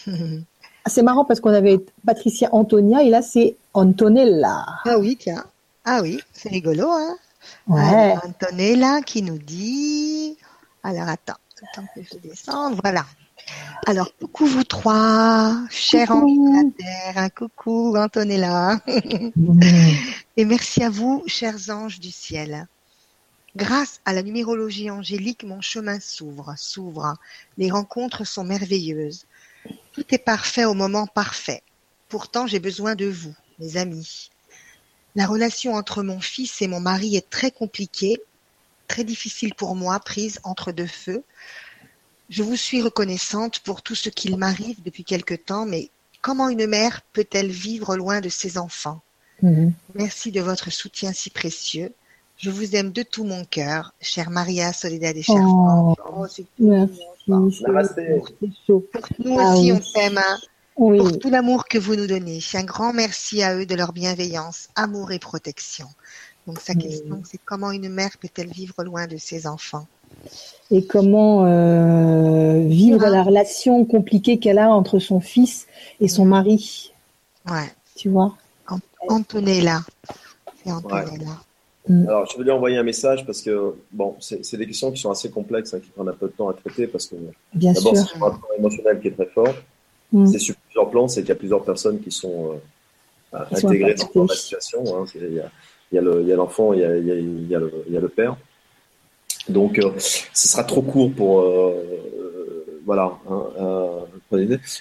[0.08, 0.12] Ah,
[0.88, 4.66] c'est marrant parce qu'on avait Patricia Antonia et là c'est Antonella.
[4.86, 5.44] Ah oui, tiens.
[5.84, 7.18] Ah oui, c'est rigolo, hein
[7.68, 8.16] Ouais.
[8.24, 10.38] Antonella qui nous dit.
[10.84, 12.80] Alors attends, attends que je descende.
[12.84, 13.06] Voilà.
[13.88, 16.28] Alors, coucou vous trois, chers Coucou.
[16.28, 18.80] anges de la terre, un coucou Antonella.
[20.38, 22.68] Et merci à vous, chers anges du ciel.
[23.56, 27.16] Grâce à la numérologie angélique, mon chemin s'ouvre, s'ouvre.
[27.58, 29.26] Les rencontres sont merveilleuses.
[29.92, 31.62] Tout est parfait au moment parfait.
[32.08, 34.30] Pourtant, j'ai besoin de vous, mes amis.
[35.16, 38.22] La relation entre mon fils et mon mari est très compliquée,
[38.88, 41.24] très difficile pour moi, prise entre deux feux.
[42.32, 45.90] Je vous suis reconnaissante pour tout ce qu'il m'arrive depuis quelque temps, mais
[46.22, 49.02] comment une mère peut-elle vivre loin de ses enfants?
[49.42, 49.74] Mhm.
[49.96, 51.94] Merci de votre soutien si précieux.
[52.38, 55.98] Je vous aime de tout mon cœur, chère Maria Soledad et chère Oh, France.
[56.16, 57.02] Oh, c'est merci.
[57.28, 58.22] Namasté.
[58.40, 58.88] c'est chaud.
[58.94, 59.00] ça.
[59.20, 59.78] Nous Ah aussi, oui.
[59.78, 60.38] on t'aime, hein,
[60.78, 60.98] Oui.
[61.00, 62.40] pour tout l'amour que vous nous donnez.
[62.54, 65.88] Un grand merci à eux de leur bienveillance, amour et protection.
[66.48, 66.80] Donc, sa Oui.
[66.80, 69.86] question, c'est comment une mère peut-elle vivre loin de ses enfants?
[70.70, 75.68] Et comment euh, vivre la relation compliquée qu'elle a entre son fils
[76.00, 76.94] et son mari,
[77.50, 78.36] Ouais, tu vois?
[79.10, 79.82] Antonella.
[80.64, 81.42] C'est Antonella.
[81.90, 85.10] Alors, je vais lui envoyer un message parce que, bon, c'est des questions qui sont
[85.10, 87.16] assez complexes, hein, qui prennent un peu de temps à traiter parce que,
[87.54, 89.54] Bien d'abord, c'est un rapport émotionnel qui est très fort.
[90.12, 90.28] Mm.
[90.28, 92.60] C'est sur plusieurs plans, c'est qu'il y a plusieurs personnes qui sont
[93.34, 94.84] euh, sont intégrées dans, la situation.
[94.96, 95.06] hein.
[95.16, 95.50] Il y a,
[95.92, 98.38] il y a le- il y a l'enfant, il il y a le père.
[99.50, 101.42] Donc, euh, ce sera trop court pour.
[101.42, 101.74] euh,
[102.86, 103.18] voilà.
[103.30, 104.00] hein, euh,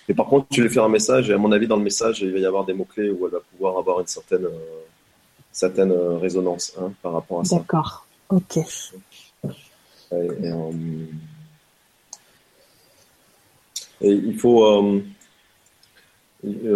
[0.08, 2.20] mais par contre, vais lui faire un message et à mon avis, dans le message,
[2.20, 4.46] il va y avoir des mots-clés où elle va pouvoir avoir une certaine,
[5.50, 7.56] certaine résonance hein, par rapport à ça.
[7.56, 8.06] D'accord.
[8.28, 8.58] Ok.
[8.58, 10.52] Et, et,
[14.02, 15.02] et il faut.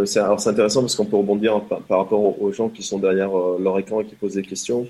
[0.05, 2.82] c'est alors c'est intéressant parce qu'on peut rebondir par, par rapport aux, aux gens qui
[2.82, 4.86] sont derrière leur écran et qui posent des questions.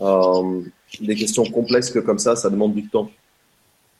[0.00, 0.62] Euh,
[1.00, 3.10] des questions complexes que comme ça, ça demande du temps.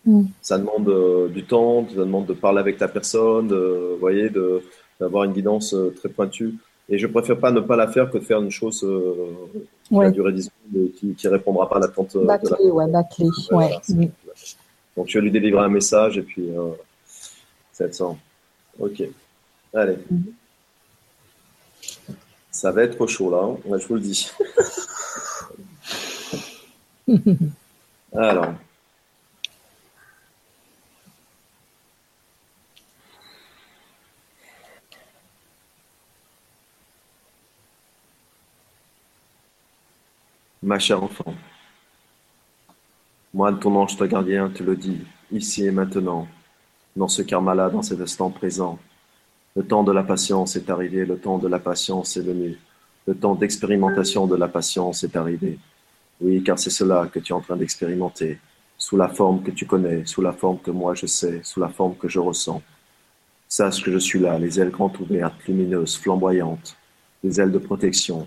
[0.04, 0.24] Mm.
[0.40, 4.30] Ça demande euh, du temps, ça demande de parler avec ta personne, de, vous voyez,
[4.30, 4.62] de
[5.00, 6.54] d'avoir une guidance euh, très pointue.
[6.88, 9.14] Et je préfère pas ne pas la faire que de faire une chose euh,
[9.84, 12.36] qui va durer 10 secondes et qui, qui répondra pas à l'attente de la
[12.72, 13.28] ouais, bâclé.
[13.52, 13.70] Ouais.
[13.88, 14.06] Mm.
[14.96, 16.70] Donc je vais lui délivrer un message et puis euh,
[17.72, 18.06] ça va être ça.
[18.80, 19.02] Ok.
[19.74, 19.96] Allez.
[20.10, 20.24] Mhm.
[22.50, 23.78] Ça va être chaud là, hein.
[23.78, 24.30] Je vous le dis.
[28.14, 28.54] Alors.
[40.62, 41.34] Ma chère enfant,
[43.32, 44.98] moi, ton ange, toi gardien, te le dis,
[45.30, 46.26] ici et maintenant,
[46.96, 48.78] dans ce karma-là, dans cet instant présent.
[49.56, 52.58] Le temps de la patience est arrivé, le temps de la patience est venu,
[53.06, 55.58] le temps d'expérimentation de la patience est arrivé.
[56.20, 58.38] Oui, car c'est cela que tu es en train d'expérimenter,
[58.76, 61.68] sous la forme que tu connais, sous la forme que moi je sais, sous la
[61.68, 62.62] forme que je ressens.
[63.48, 66.76] Sache que je suis là, les ailes grandes ouvertes, lumineuses, flamboyantes,
[67.22, 68.26] les ailes de protection.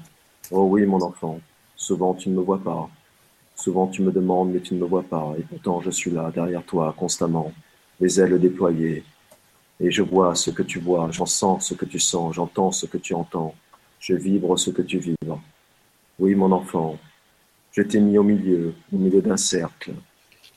[0.52, 1.40] Oh oui, mon enfant,
[1.76, 2.90] souvent tu ne me vois pas,
[3.62, 6.32] Souvent tu me demandes, mais tu ne me vois pas, et pourtant je suis là,
[6.34, 7.54] derrière toi, constamment,
[8.00, 9.04] les ailes déployées.
[9.80, 12.88] Et je vois ce que tu vois, j'en sens ce que tu sens, j'entends ce
[12.88, 13.54] que tu entends,
[14.00, 15.40] je vibre ce que tu vibres.
[16.18, 16.98] Oui, mon enfant,
[17.72, 19.94] je t'ai mis au milieu, au milieu d'un cercle.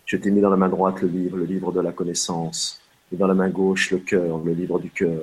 [0.06, 2.80] Je t'ai mis dans la main droite le livre, le livre de la connaissance,
[3.12, 5.22] et dans la main gauche le cœur, le livre du cœur.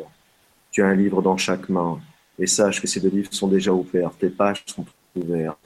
[0.71, 1.99] Tu as un livre dans chaque main,
[2.39, 4.85] et sache que ces deux livres sont déjà ouverts, tes pages sont
[5.15, 5.59] ouvertes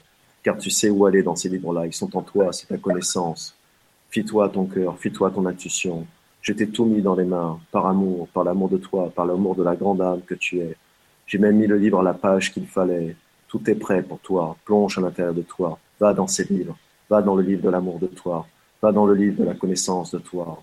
[0.46, 1.86] car tu sais où aller dans ces livres-là.
[1.86, 3.52] Ils sont en toi, c'est ta connaissance.
[4.10, 6.06] Fie-toi ton cœur, fie-toi ton intuition.
[6.40, 9.56] Je t'ai tout mis dans les mains, par amour, par l'amour de toi, par l'amour
[9.56, 10.76] de la grande âme que tu es.
[11.26, 13.16] J'ai même mis le livre à la page qu'il fallait.
[13.48, 14.56] Tout est prêt pour toi.
[14.64, 15.78] Plonge à l'intérieur de toi.
[16.00, 16.76] Va dans ces livres.
[17.08, 18.46] Va dans le livre de l'amour de toi.
[18.82, 20.62] Va dans le livre de la connaissance de toi.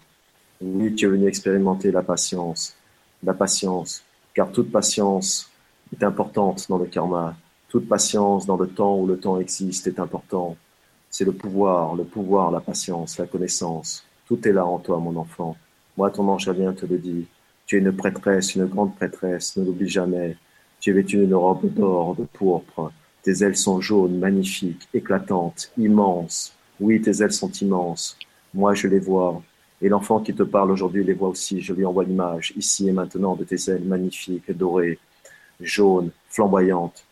[0.61, 2.75] Oui, tu es venu expérimenter la patience.
[3.23, 4.03] La patience.
[4.33, 5.49] Car toute patience
[5.91, 7.35] est importante dans le karma.
[7.69, 10.55] Toute patience dans le temps où le temps existe est important.
[11.09, 14.03] C'est le pouvoir, le pouvoir, la patience, la connaissance.
[14.27, 15.55] Tout est là en toi, mon enfant.
[15.95, 17.25] Moi, ton ange gardien te le dit.
[17.65, 20.37] Tu es une prêtresse, une grande prêtresse, ne l'oublie jamais.
[20.83, 22.91] Tu es vêtue d'une robe d'or, de pourpre.
[23.21, 26.53] Tes ailes sont jaunes, magnifiques, éclatantes, immenses.
[26.77, 28.17] Oui, tes ailes sont immenses.
[28.53, 29.41] Moi, je les vois.
[29.81, 31.61] Et l'enfant qui te parle aujourd'hui les voit aussi.
[31.61, 34.99] Je lui envoie l'image, ici et maintenant, de tes ailes magnifiques, dorées,
[35.61, 37.05] jaunes, flamboyantes.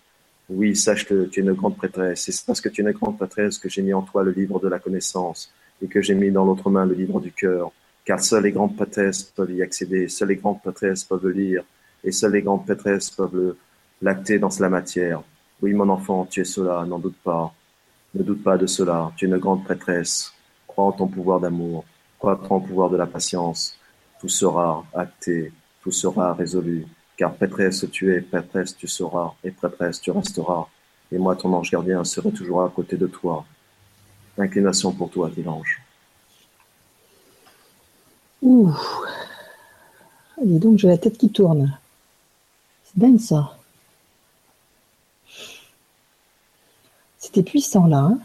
[0.50, 2.30] Oui, sache que tu es une grande prêtresse.
[2.30, 4.60] C'est parce que tu es une grande prêtresse que j'ai mis en toi le livre
[4.60, 5.50] de la connaissance
[5.82, 7.72] et que j'ai mis dans l'autre main le livre du cœur.
[8.04, 11.64] Car seules les grandes prêtresses peuvent y accéder, seules les grandes prêtresses peuvent lire
[12.04, 13.56] et seules les grandes prêtresses peuvent
[14.02, 15.22] lacter dans la matière.
[15.62, 17.54] Oui, mon enfant, tu es cela, n'en doute pas.
[18.14, 20.34] Ne doute pas de cela, tu es une grande prêtresse.
[20.68, 21.86] Crois en ton pouvoir d'amour,
[22.18, 23.78] crois en ton pouvoir de la patience.
[24.20, 25.52] Tout sera acté,
[25.82, 26.86] tout sera résolu.
[27.16, 30.68] Car prêtresse tu es, prêtresse tu seras, et prêtresse tu resteras.
[31.12, 33.46] Et moi, ton ange gardien, serai toujours à côté de toi.
[34.38, 35.82] Inclination pour toi, dit l'ange.
[38.42, 38.74] Ouh.
[40.44, 41.78] Dis donc, j'ai la tête qui tourne.
[42.94, 43.58] C'est dingue ça.
[47.20, 47.98] C'était puissant là.
[47.98, 48.20] Hein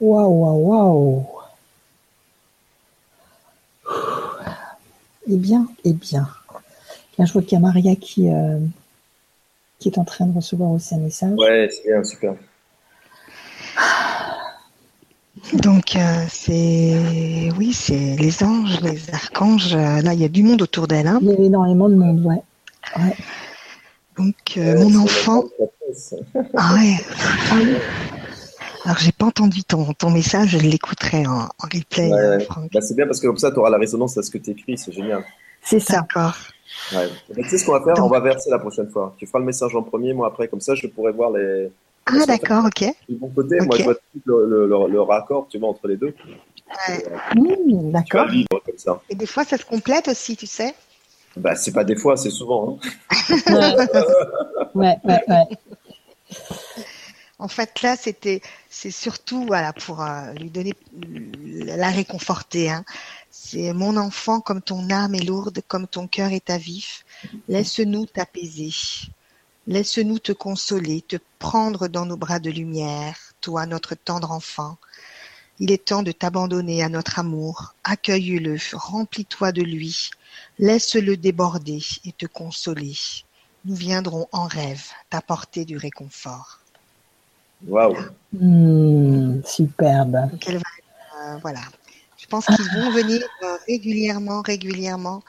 [0.00, 1.26] waouh, waouh, waouh.
[5.26, 6.28] Eh bien, eh bien.
[7.16, 8.58] Là, je vois qu'il y a Maria qui, euh,
[9.78, 11.38] qui est en train de recevoir aussi un message.
[11.38, 12.34] Ouais, c'est bien, super.
[15.62, 19.74] Donc euh, c'est oui, c'est les anges, les archanges.
[19.74, 21.06] Là, il y a du monde autour d'elle.
[21.06, 21.18] Hein.
[21.22, 22.42] Il y a énormément de monde, ouais.
[22.96, 23.16] ouais.
[24.16, 25.44] Donc euh, mon enfant.
[26.56, 26.96] Ah ouais.
[28.84, 32.12] Alors j'ai pas entendu ton, ton message, je l'écouterai en, en, replay.
[32.12, 34.38] Ouais, bah, c'est bien parce que comme ça tu auras la résonance à ce que
[34.38, 35.24] tu écris, c'est génial.
[35.62, 36.00] C'est ça.
[36.00, 36.34] D'accord.
[36.92, 37.08] Ouais.
[37.34, 38.04] tu sais ce qu'on va faire?
[38.04, 39.14] On va verser la prochaine fois.
[39.16, 41.70] Tu feras le message en premier, moi après, comme ça je pourrai voir les.
[42.06, 42.84] Ah d'accord, ok.
[43.08, 43.66] De mon côté, okay.
[43.66, 43.94] moi je vois
[44.26, 46.14] le, le, le, le, raccord, tu vois, entre les deux.
[46.88, 47.04] Ouais.
[47.10, 48.26] Euh, mmh, d'accord.
[48.26, 49.00] comme ça.
[49.08, 50.74] Et des fois ça se complète aussi, tu sais.
[51.36, 52.78] Bah c'est pas des fois, c'est souvent.
[52.80, 53.36] Hein.
[54.74, 55.44] ouais, ouais, ouais.
[57.38, 58.40] En fait, là, c'était,
[58.70, 62.70] c'est surtout, voilà, pour euh, lui donner, la réconforter.
[62.70, 62.84] Hein.
[63.30, 67.04] C'est mon enfant, comme ton âme est lourde, comme ton cœur est à vif.
[67.48, 68.70] Laisse-nous t'apaiser.
[69.66, 74.76] Laisse-nous te consoler, te prendre dans nos bras de lumière, toi, notre tendre enfant.
[75.58, 77.74] Il est temps de t'abandonner à notre amour.
[77.84, 80.10] Accueille-le, remplis-toi de lui.
[80.58, 82.94] Laisse-le déborder et te consoler.
[83.64, 86.60] Nous viendrons en rêve t'apporter du réconfort.
[87.66, 87.96] Waouh.
[88.34, 90.30] Mmh, superbe.
[90.30, 90.62] Donc elle va,
[91.22, 91.62] euh, voilà.
[92.18, 95.22] Je pense qu'ils vont venir euh, régulièrement, régulièrement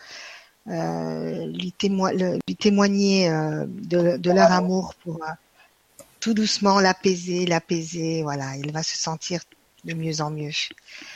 [0.68, 5.20] euh, lui, témo le, lui, témoigner euh, de, de, leur amour pour
[6.20, 8.24] tout doucement l'apaiser, l'apaiser.
[8.24, 9.42] Voilà, il va se sentir
[9.84, 10.52] de mieux en mieux.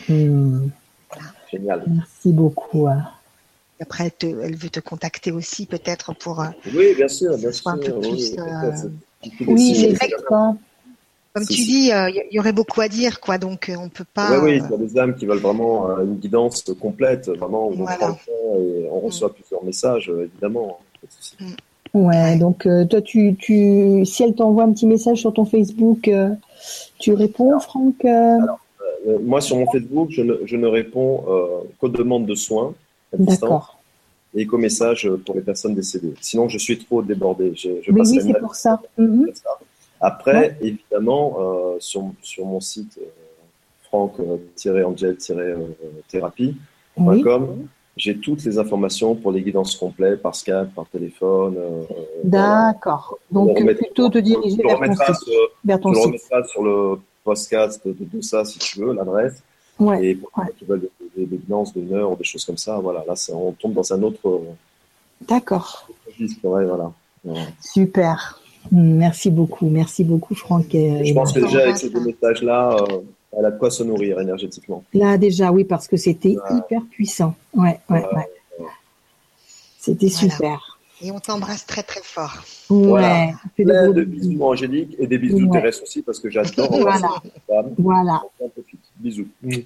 [0.08, 0.68] Mmh.
[1.12, 1.30] Voilà.
[1.52, 1.84] Génial.
[1.88, 2.88] Merci beaucoup.
[3.82, 6.44] Après, elle, te, elle, veut te contacter aussi peut-être pour.
[6.74, 7.70] Oui, bien sûr, bien sûr.
[7.70, 8.36] Un peu plus,
[9.42, 10.60] oui, oui c'est vrai que
[11.34, 13.38] comme tu dis, il euh, y, aurait beaucoup à dire, quoi.
[13.38, 14.32] Donc, euh, on peut pas.
[14.32, 17.68] Oui, oui, il y a des âmes qui veulent vraiment euh, une guidance complète, vraiment
[17.70, 17.94] où Voilà.
[17.94, 20.80] on prend le temps et on reçoit plusieurs messages, évidemment.
[21.10, 21.36] souci.
[21.94, 26.08] Ouais, donc euh, toi, tu, tu, si elle t'envoie un petit message sur ton Facebook,
[26.08, 26.30] euh,
[27.00, 28.38] tu réponds, Franck euh?
[28.42, 28.60] Alors,
[29.08, 31.24] euh, moi, sur mon Facebook, je ne, je ne réponds
[31.80, 32.74] qu'aux demandes de soins
[33.14, 33.66] à distance
[34.36, 36.14] et qu'aux messages pour les personnes décédées.
[36.22, 37.54] Sinon, je suis trop débordé.
[37.56, 38.80] Je, je Mais passerai oui, c'est pour ça.
[40.02, 43.06] Après, évidemment, euh, sur, sur mon site euh,
[43.90, 46.56] franck-angel-thérapie.com,
[46.98, 47.24] Oui.
[47.98, 51.56] j'ai toutes les informations pour les guidances complètes par Skype, par téléphone.
[51.58, 51.84] euh,
[52.24, 53.18] D'accord.
[53.34, 55.16] On Donc, plutôt te diriger vers ton site.
[55.24, 55.34] sur-
[55.66, 56.04] Vers ton site.
[56.06, 59.42] remettras sur le podcast de, de, de ça si tu veux, l'adresse.
[59.80, 60.06] Ouais.
[60.06, 60.46] Et pour ouais.
[60.58, 63.74] qui veulent des, guidances d'une heure ou des choses comme ça, voilà, là, on tombe
[63.74, 64.40] dans un autre euh,
[65.28, 65.88] D'accord.
[66.44, 66.92] Voilà.
[67.62, 68.42] Super.
[68.72, 69.68] Mm, Merci beaucoup.
[69.70, 70.74] Merci beaucoup, Franck.
[70.76, 72.98] et- Je pense que déjà, avec ces deux messages-là, euh,
[73.38, 74.84] elle a de quoi se nourrir énergétiquement.
[74.94, 76.58] Là, déjà, oui, parce que c'était Ouais.
[76.58, 77.36] hyper puissant.
[77.56, 78.28] Ouais, ouais, ouais.
[79.80, 80.32] C'était Voilà.
[80.34, 80.78] super.
[81.02, 82.44] Et on t'embrasse très très fort.
[82.70, 82.88] Ouais.
[82.88, 83.28] Voilà.
[83.56, 84.30] Plein de bisous.
[84.32, 85.52] bisous angéliques et des bisous Ouais.
[85.52, 86.98] terrestres aussi parce que j'adore Voilà.
[87.48, 87.74] femmes.
[87.78, 88.22] Voilà.
[88.42, 88.82] On en profite.
[88.98, 89.28] Bisous.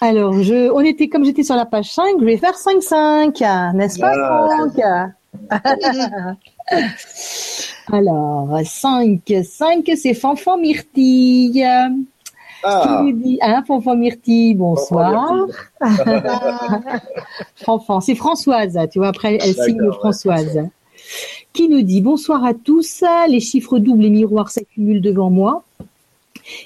[0.00, 3.40] Alors, je, on était, comme j'étais sur la page 5, je vais faire 5-5,
[3.74, 4.12] n'est-ce pas,
[4.46, 4.74] Franck?
[7.92, 11.64] Alors, 5, 5, c'est Fanfan Myrtille.
[12.62, 15.46] Ah, Qui nous dit, hein, Fanfan Myrtille, bonsoir.
[17.56, 20.68] Fanfan, c'est Françoise, tu vois, après, elle signe ouais, Françoise.
[21.52, 25.62] Qui nous dit, bonsoir à tous, les chiffres doubles et miroirs s'accumulent devant moi.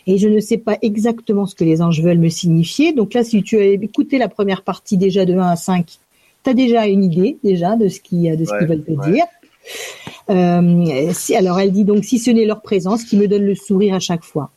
[0.06, 2.92] Et je ne sais pas exactement ce que les anges veulent me signifier.
[2.92, 5.86] Donc là, si tu as écouté la première partie déjà de 1 à 5,
[6.45, 8.93] tu as déjà une idée déjà de ce qui de ce Ouais, qu'ils veulent te
[8.93, 9.12] ouais.
[9.12, 9.25] dire.
[10.31, 13.55] Euh, si, alors elle dit donc si ce n'est leur présence qui me donne le
[13.55, 14.51] sourire à chaque fois.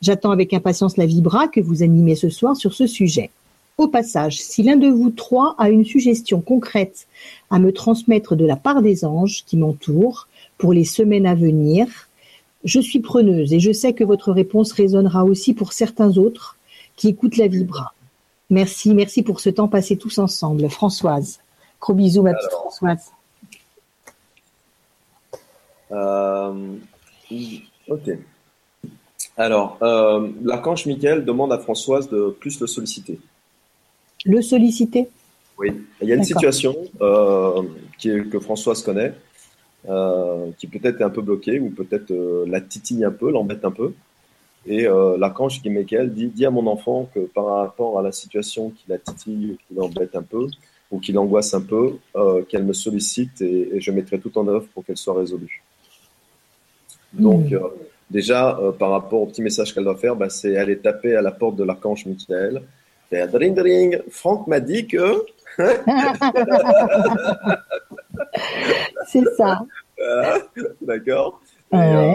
[0.00, 3.30] J'attends avec impatience la vibra que vous animez ce soir sur ce sujet.
[3.78, 7.06] Au passage, si l'un de vous trois a une suggestion concrète
[7.50, 10.28] à me transmettre de la part des anges qui m'entourent
[10.58, 11.86] pour les semaines à venir,
[12.64, 16.56] je suis preneuse et je sais que votre réponse résonnera aussi pour certains autres
[16.96, 17.94] qui écoutent la Vibra.
[18.52, 20.68] Merci, merci pour ce temps passé tous ensemble.
[20.68, 21.40] Françoise.
[21.80, 23.10] Gros bisous, ma petite Françoise.
[25.90, 26.76] Euh,
[27.88, 28.10] ok.
[29.38, 33.18] Alors, euh, l'archange Michael demande à Françoise de plus le solliciter.
[34.26, 35.08] Le solliciter?
[35.58, 35.70] Oui.
[36.02, 37.62] Il y a une situation euh,
[37.96, 39.14] qui que Françoise connaît,
[40.58, 42.12] qui peut-être est un peu bloquée ou peut-être
[42.46, 43.94] la titille un peu, l'embête un peu.
[44.66, 44.86] Et
[45.18, 48.98] l'archange Michael dit, dit à mon enfant que par rapport à la situation qui la
[48.98, 50.46] titille, qui l'embête un peu,
[50.90, 51.96] ou qui l'angoisse un peu,
[52.48, 55.62] qu'elle me sollicite et, et, je mettrai tout en œuvre pour qu'elle soit résolue.
[57.12, 57.54] Donc, hmm.
[57.54, 57.68] euh,
[58.10, 61.22] déjà, euh, par rapport au petit message qu'elle doit faire, bah, c'est aller taper à
[61.22, 62.62] la porte de l'archange Michael,
[63.10, 64.00] faire dring dring.
[64.10, 65.24] Franck m'a dit que.
[69.06, 69.62] c'est ça.
[70.80, 71.40] D'accord.
[71.74, 72.12] Euh,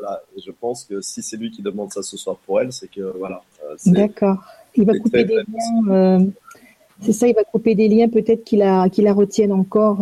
[0.00, 2.90] voilà, je pense que si c'est lui qui demande ça ce soir pour elle, c'est
[2.90, 3.42] que voilà.
[3.86, 4.42] D'accord.
[4.76, 6.26] Il va couper des liens.
[7.02, 10.00] c'est ça, il va couper des liens peut-être qui la, qui la retiennent encore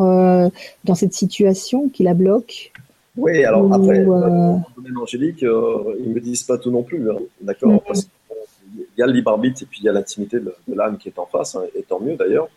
[0.84, 2.72] dans cette situation, qui la bloque.
[3.18, 7.16] Oui, alors après, domaine angélique, euh, ils ne me disent pas tout non plus, hein,
[7.40, 8.00] d'accord mm.
[8.76, 11.08] Il y a le libre arbitre et puis il y a l'intimité de, l'âme qui
[11.08, 12.48] est en face, hein, et tant mieux d'ailleurs.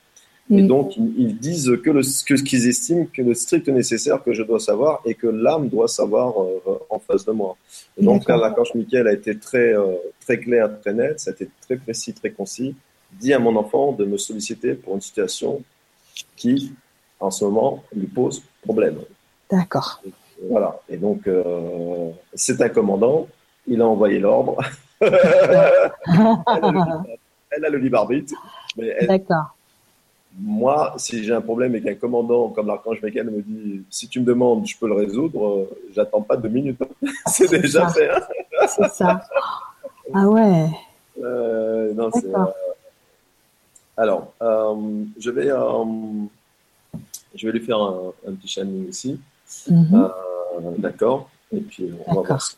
[0.51, 0.67] Et mm.
[0.67, 4.43] donc, ils, disent que, le, que ce qu'ils estiment que le strict nécessaire que je
[4.43, 6.59] dois savoir et que l'âme doit savoir euh,
[6.89, 7.55] en face de moi.
[7.97, 11.33] Et donc, là, l'accorche Michael a été très, euh, très clair, très net, ça a
[11.33, 12.75] été très précis, très concis.
[13.13, 15.61] Dit à mon enfant de me solliciter pour une situation
[16.35, 16.73] qui,
[17.19, 18.99] en ce moment, lui pose problème.
[19.49, 20.01] D'accord.
[20.49, 20.81] Voilà.
[20.89, 23.27] Et donc, euh, c'est un commandant.
[23.67, 24.57] Il a envoyé l'ordre.
[25.01, 25.13] elle,
[27.65, 28.33] a le libre arbitre.
[29.07, 29.55] D'accord.
[30.39, 34.19] Moi, si j'ai un problème et qu'un commandant comme l'archange Michael me dit si tu
[34.19, 36.79] me demandes, je peux le résoudre, euh, j'attends pas deux minutes.
[37.27, 38.09] c'est déjà fait.
[38.09, 38.21] Hein.
[38.67, 39.21] c'est ça.
[40.13, 40.69] Ah ouais.
[41.21, 42.09] Euh, non,
[43.97, 44.33] alors,
[45.19, 45.49] je vais,
[47.35, 49.19] je vais lui faire un, un petit shining ici.
[49.69, 50.07] Mm
[50.77, 52.57] D'accord Et puis, on va voir ça.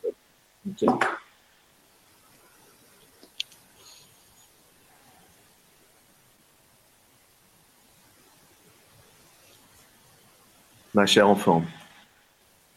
[10.93, 11.63] Ma chère enfant,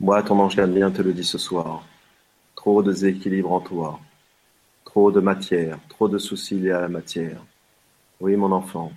[0.00, 1.84] moi, ton ange gardien, te le dit ce soir.
[2.54, 4.00] Trop de déséquilibre en toi,
[4.84, 7.42] trop de matière, trop de soucis liés à la matière.
[8.20, 8.92] Oui, mon enfant,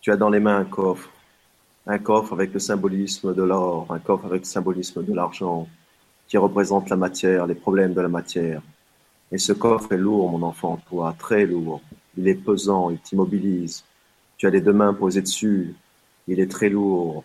[0.00, 1.10] tu as dans les mains un coffre
[1.86, 5.68] un coffre avec le symbolisme de l'or, un coffre avec le symbolisme de l'argent,
[6.26, 8.60] qui représente la matière, les problèmes de la matière.
[9.30, 11.80] Et ce coffre est lourd, mon enfant, toi, très lourd.
[12.16, 13.84] Il est pesant, il t'immobilise.
[14.36, 15.74] Tu as les deux mains posées dessus.
[16.26, 17.22] Il est très lourd.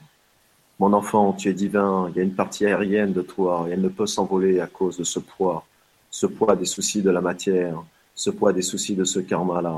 [0.82, 2.10] Mon enfant, tu es divin.
[2.10, 4.98] Il y a une partie aérienne de toi et elle ne peut s'envoler à cause
[4.98, 5.64] de ce poids.
[6.10, 7.84] Ce poids des soucis de la matière.
[8.16, 9.78] Ce poids des soucis de ce karma-là.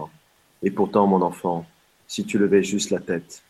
[0.61, 1.65] Et pourtant, mon enfant,
[2.07, 3.43] si tu levais juste la tête,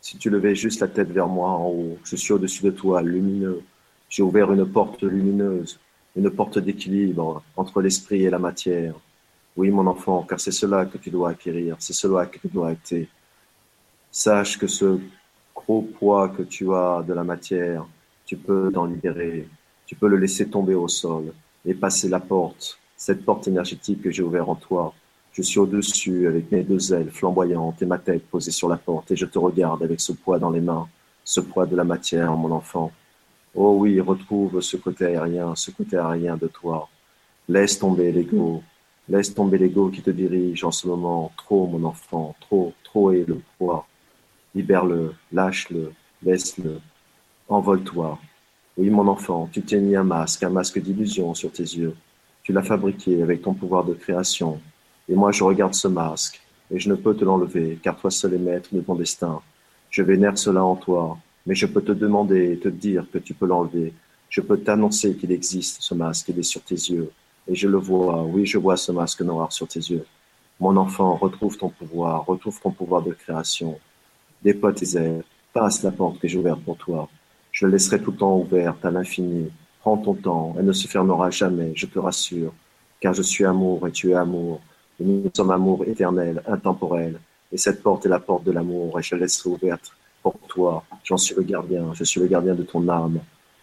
[0.00, 3.02] si tu levais juste la tête vers moi en haut, je suis au-dessus de toi,
[3.02, 3.62] lumineux.
[4.08, 5.78] J'ai ouvert une porte lumineuse,
[6.16, 8.94] une porte d'équilibre entre l'esprit et la matière.
[9.56, 12.72] Oui, mon enfant, car c'est cela que tu dois acquérir, c'est cela que tu dois
[12.72, 13.06] être.
[14.10, 14.98] Sache que ce
[15.54, 17.86] gros poids que tu as de la matière,
[18.24, 19.48] tu peux t'en libérer,
[19.86, 21.32] tu peux le laisser tomber au sol
[21.64, 24.94] et passer la porte, cette porte énergétique que j'ai ouverte en toi,
[25.32, 29.10] je suis au-dessus avec mes deux ailes flamboyantes et ma tête posée sur la porte
[29.12, 30.88] et je te regarde avec ce poids dans les mains,
[31.24, 32.90] ce poids de la matière, mon enfant.
[33.54, 36.88] Oh oui, retrouve ce côté aérien, ce côté aérien de toi.
[37.48, 38.62] Laisse tomber l'ego,
[39.08, 41.32] laisse tomber l'ego qui te dirige en ce moment.
[41.36, 43.86] Trop, mon enfant, trop, trop est le poids.
[44.54, 46.80] Libère-le, lâche-le, laisse-le,
[47.48, 48.18] envole-toi.
[48.76, 51.94] Oui, mon enfant, tu t'es mis un masque, un masque d'illusion sur tes yeux.
[52.42, 54.60] Tu l'as fabriqué avec ton pouvoir de création,
[55.08, 56.40] et moi, je regarde ce masque,
[56.70, 59.40] et je ne peux te l'enlever, car toi seul es maître de ton destin.
[59.90, 63.46] Je vénère cela en toi, mais je peux te demander te dire que tu peux
[63.46, 63.92] l'enlever.
[64.28, 67.10] Je peux t'annoncer qu'il existe, ce masque, il est sur tes yeux.
[67.48, 70.06] Et je le vois, oui, je vois ce masque noir sur tes yeux.
[70.60, 73.78] Mon enfant, retrouve ton pouvoir, retrouve ton pouvoir de création.
[74.42, 75.22] Déploie tes ailes,
[75.52, 77.08] passe la porte que j'ai ouverte pour toi.
[77.52, 79.50] Je laisserai tout le temps ouverte à l'infini.
[79.80, 82.52] Prends ton temps, elle ne se fermera jamais, je te rassure,
[83.00, 84.60] car je suis amour et tu es amour
[85.00, 87.18] nous sommes amour éternel, intemporel.
[87.52, 89.92] Et cette porte est la porte de l'amour, et je la laisserai ouverte
[90.22, 90.84] pour toi.
[91.04, 93.20] J'en suis le gardien, je suis le gardien de ton âme,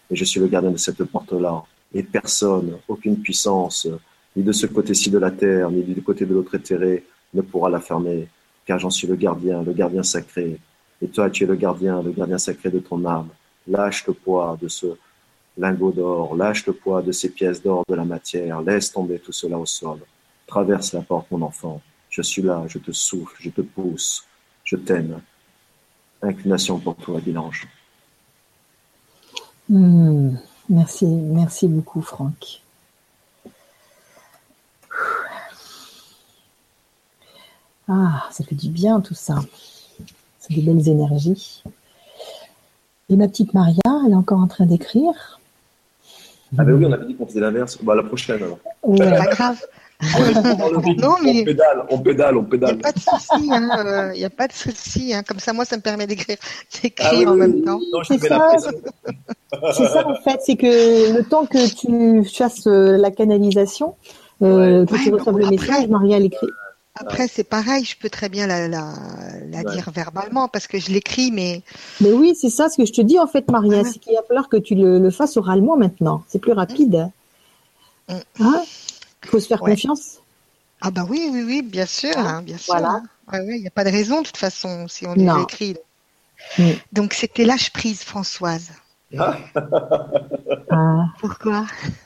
[0.10, 1.64] et je suis le gardien de cette porte-là.
[1.94, 3.88] Et personne, aucune puissance,
[4.36, 7.70] ni de ce côté-ci de la terre, ni du côté de l'autre éthéré, ne pourra
[7.70, 8.28] la fermer,
[8.66, 10.60] car j'en suis le gardien, le gardien sacré.
[11.02, 13.30] Et toi, tu es le gardien, le gardien sacré de ton âme.
[13.68, 14.88] Lâche le poids de ce
[15.58, 19.32] lingot d'or, lâche le poids de ces pièces d'or de la matière, laisse tomber tout
[19.32, 20.00] cela au sol.
[20.46, 21.82] Traverse la porte, mon enfant.
[22.10, 24.26] Je suis là, je te souffle, je te pousse,
[24.64, 25.22] je t'aime.
[26.22, 27.68] Inclination pour toi, Guilange.
[29.70, 30.36] Hmm,
[30.70, 32.62] merci, merci beaucoup, Franck.
[37.90, 39.40] Ah, ça fait du bien tout ça.
[40.50, 41.64] Des belles énergies.
[43.10, 45.40] Et ma petite Maria, elle est encore en train d'écrire.
[46.58, 47.78] Ah ben oui, on avait dit qu'on faisait l'inverse.
[47.82, 48.60] Bah, la prochaine alors.
[48.84, 48.98] Ouais.
[48.98, 49.62] Pas grave.
[50.98, 51.42] non, mais...
[51.42, 52.76] On pédale, on pédale, on pédale.
[52.76, 55.14] Il n'y a pas de souci, il hein, n'y euh, a pas de souci.
[55.14, 55.24] Hein.
[55.28, 56.38] Comme ça, moi, ça me permet d'écrire,
[56.84, 57.80] d'écrire ah en même temps.
[58.08, 58.56] c'est ça,
[59.74, 63.96] c'est ça, en fait, c'est que le temps que tu fasses euh, la canalisation,
[64.44, 66.48] euh, que tu reçoives le message, Maria l'écrit.
[67.00, 68.94] Après, c'est pareil, je peux très bien la, la,
[69.50, 71.62] la dire verbalement parce que je l'écris, mais.
[72.02, 74.24] Mais oui, c'est ça ce que je te dis en fait, Maria, c'est qu'il va
[74.24, 76.24] falloir que tu le, le fasses oralement maintenant.
[76.28, 77.10] C'est plus rapide.
[78.10, 78.14] Mm.
[78.40, 78.64] Hein?
[79.24, 80.22] Il faut se faire confiance.
[80.82, 82.76] Ah bah oui, oui, oui, bien sûr, hein, bien sûr.
[82.76, 83.02] Voilà.
[83.34, 85.76] Il n'y a pas de raison de toute façon si on l'écrit.
[86.58, 86.72] Mm.
[86.94, 88.72] Donc c'était lâche prise, Françoise.
[89.18, 89.38] Ah.
[90.72, 91.06] ah.
[91.20, 91.66] Pourquoi?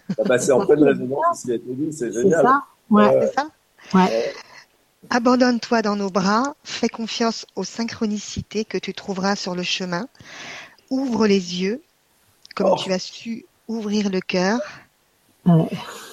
[0.09, 2.23] Ah bah, C'est en pleine résonance, c'est génial.
[2.23, 3.19] C'est ça, ouais.
[3.21, 3.47] c'est ça?
[3.93, 4.33] Ouais.
[5.09, 10.07] Abandonne-toi dans nos bras, fais confiance aux synchronicités que tu trouveras sur le chemin.
[10.89, 11.81] Ouvre les yeux,
[12.55, 12.81] comme oh.
[12.81, 14.59] tu as su ouvrir le cœur.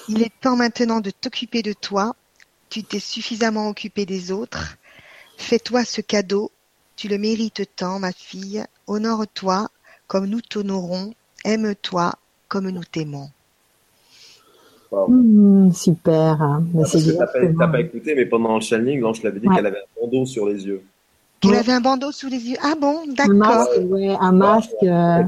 [0.07, 2.15] Il est temps maintenant de t'occuper de toi.
[2.69, 4.77] Tu t'es suffisamment occupé des autres.
[5.37, 6.51] Fais-toi ce cadeau.
[6.95, 8.65] Tu le mérites tant, ma fille.
[8.87, 9.69] Honore-toi
[10.07, 11.13] comme nous t'honorons.
[11.45, 12.13] Aime-toi
[12.47, 13.29] comme nous t'aimons.
[14.91, 16.41] Mmh, super.
[16.41, 16.63] Hein.
[16.73, 20.01] Mais c'est T'as pas, écouté, mais pendant le channeling, je l'avais dit qu'elle avait un
[20.01, 20.81] bandeau sur les yeux.
[21.39, 22.57] Qu'elle avait un bandeau sous les yeux.
[22.61, 23.29] Ah bon, d'accord.
[23.29, 24.83] Un masque, ouais, un masque.
[24.83, 25.23] Euh...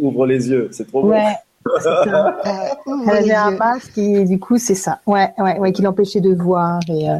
[0.00, 1.34] Ouvre les yeux, c'est trop ouais.
[1.64, 1.80] bon.
[1.80, 5.00] euh, elle avait un masque et du coup c'est ça.
[5.06, 7.10] Ouais, ouais, ouais, qui l'empêchait de voir et.
[7.10, 7.16] Euh...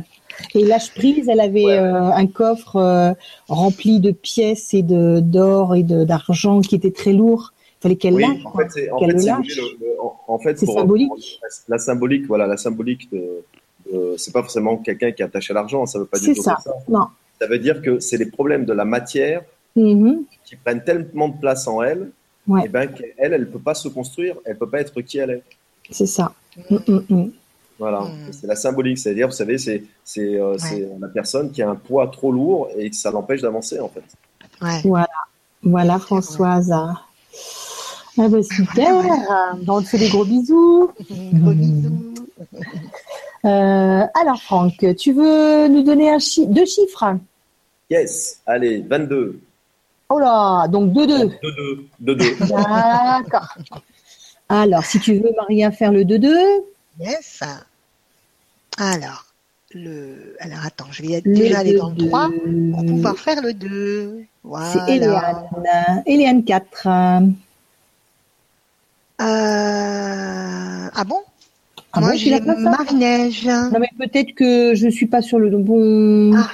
[0.55, 1.79] Et lâche prise, elle avait ouais.
[1.79, 3.13] euh, un coffre euh,
[3.49, 8.23] rempli de pièces et de d'or et d'argent qui était très lourd fallait qu'elle oui,
[8.23, 8.45] lâche.
[8.45, 9.97] En fait, c'est en fait, le,
[10.27, 11.41] en, fait, pour, symbolique.
[11.69, 13.45] la symbolique, voilà, la symbolique de,
[13.91, 16.59] de c'est pas forcément quelqu'un qui est attaché à l'argent, ça veut pas dire ça.
[16.63, 16.73] ça.
[16.89, 17.07] Non.
[17.41, 19.43] Ça veut dire que c'est les problèmes de la matière
[19.77, 20.23] mm-hmm.
[20.45, 22.11] qui prennent tellement de place en elle,
[22.49, 22.65] ouais.
[22.65, 25.43] et ben qu'elle, elle peut pas se construire, elle peut pas être qui elle est.
[25.91, 26.33] C'est ça.
[26.71, 27.31] Mm-mm.
[27.79, 28.33] Voilà, mm.
[28.33, 30.89] c'est la symbolique, c'est-à-dire, vous savez, c'est c'est euh, ouais.
[31.01, 34.03] la personne qui a un poids trop lourd et que ça l'empêche d'avancer en fait.
[34.61, 34.81] Ouais.
[34.83, 35.07] Voilà,
[35.63, 36.75] voilà Françoise.
[38.19, 38.95] Ah bah super.
[39.69, 40.91] on te fait des gros bisous.
[41.11, 42.15] Gros bisous.
[43.45, 47.17] Euh, alors Franck, tu veux nous donner un chi deux chiffres?
[47.91, 48.41] Yes.
[48.47, 49.41] Allez, 22.
[50.11, 51.39] Oh là, donc 2-2.
[52.03, 52.17] 2-2.
[52.17, 52.49] 2-2.
[52.49, 53.55] D'accord.
[54.49, 56.35] Alors, si tu veux, Maria, faire le 2-2.
[57.01, 57.41] Yes.
[58.79, 59.27] Alors,
[59.75, 60.37] le...
[60.41, 62.31] Alors, attends, je vais déjà aller dans le 3
[62.73, 64.25] pour pouvoir faire le 2.
[64.45, 64.73] Voilà.
[64.73, 66.03] C'est Eliane.
[66.07, 66.89] Eliane 4.
[69.21, 70.89] Euh...
[70.95, 71.21] Ah bon?
[71.93, 73.47] Ah Moi, bon, j'ai Marie-Neige.
[73.47, 76.35] Non, mais peut-être que je suis pas sur le bon.
[76.37, 76.49] Ah.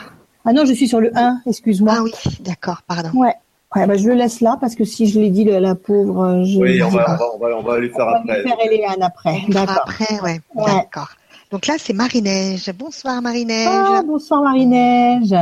[0.44, 1.94] ah non, je suis sur le 1, excuse-moi.
[1.96, 3.10] Ah oui, d'accord, pardon.
[3.14, 3.34] Ouais.
[3.74, 6.44] Ouais, bah, je le laisse là parce que si je l'ai dit, la, la pauvre.
[6.44, 6.58] Je...
[6.58, 8.22] Oui, on va, on, va, on, va, on va lui faire on après.
[8.22, 9.40] On va lui faire Eliane après.
[9.48, 9.78] D'accord.
[9.82, 10.40] Après, ouais.
[10.54, 10.64] ouais.
[10.72, 11.10] D'accord.
[11.50, 12.72] Donc là, c'est Marie-Neige.
[12.78, 13.68] Bonsoir, Marie-Neige.
[13.70, 15.34] Ah, bonsoir, Marie-Neige.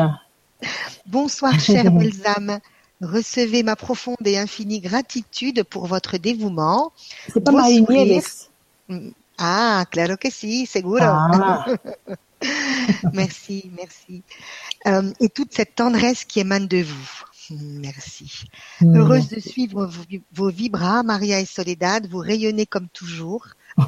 [1.07, 2.59] Bonsoir, chère Welzam.
[3.03, 6.93] Recevez ma profonde et infinie gratitude pour votre dévouement.
[7.33, 8.49] C'est pas Marie-Nieves.
[9.39, 11.03] Ah, claro que sí, seguro.
[11.03, 11.67] Ah.
[13.13, 14.23] merci, merci.
[14.87, 17.25] Euh, et toute cette tendresse qui émane de vous.
[17.51, 18.45] Merci.
[18.81, 18.97] Mmh.
[18.97, 22.07] Heureuse de suivre vos, vos, vibras, Maria et Soledad.
[22.07, 23.47] Vous rayonnez comme toujours.
[23.79, 23.87] et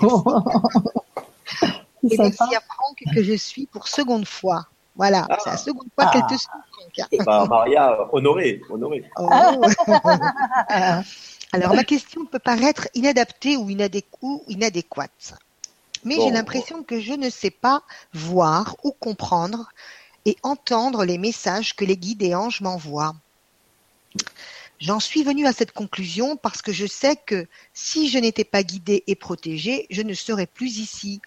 [2.19, 4.67] merci à Franck que je suis pour seconde fois.
[4.97, 5.37] Voilà, ah.
[5.43, 6.11] c'est la seconde fois ah.
[6.13, 6.49] qu'elle te suit.
[7.25, 9.05] Bah, Maria, honorée, honorée.
[9.19, 9.29] Oh.
[11.53, 15.35] Alors, ma question peut paraître inadaptée ou, inadéqu ou inadéquate.
[16.05, 17.83] Mais bon, j'ai l'impression que je ne sais pas
[18.13, 19.69] voir ou comprendre
[20.25, 23.15] et entendre les messages que les guides et anges m'envoient.
[24.81, 28.63] J'en suis venue à cette conclusion parce que je sais que si je n'étais pas
[28.63, 31.21] guidée et protégée, je ne serais plus ici.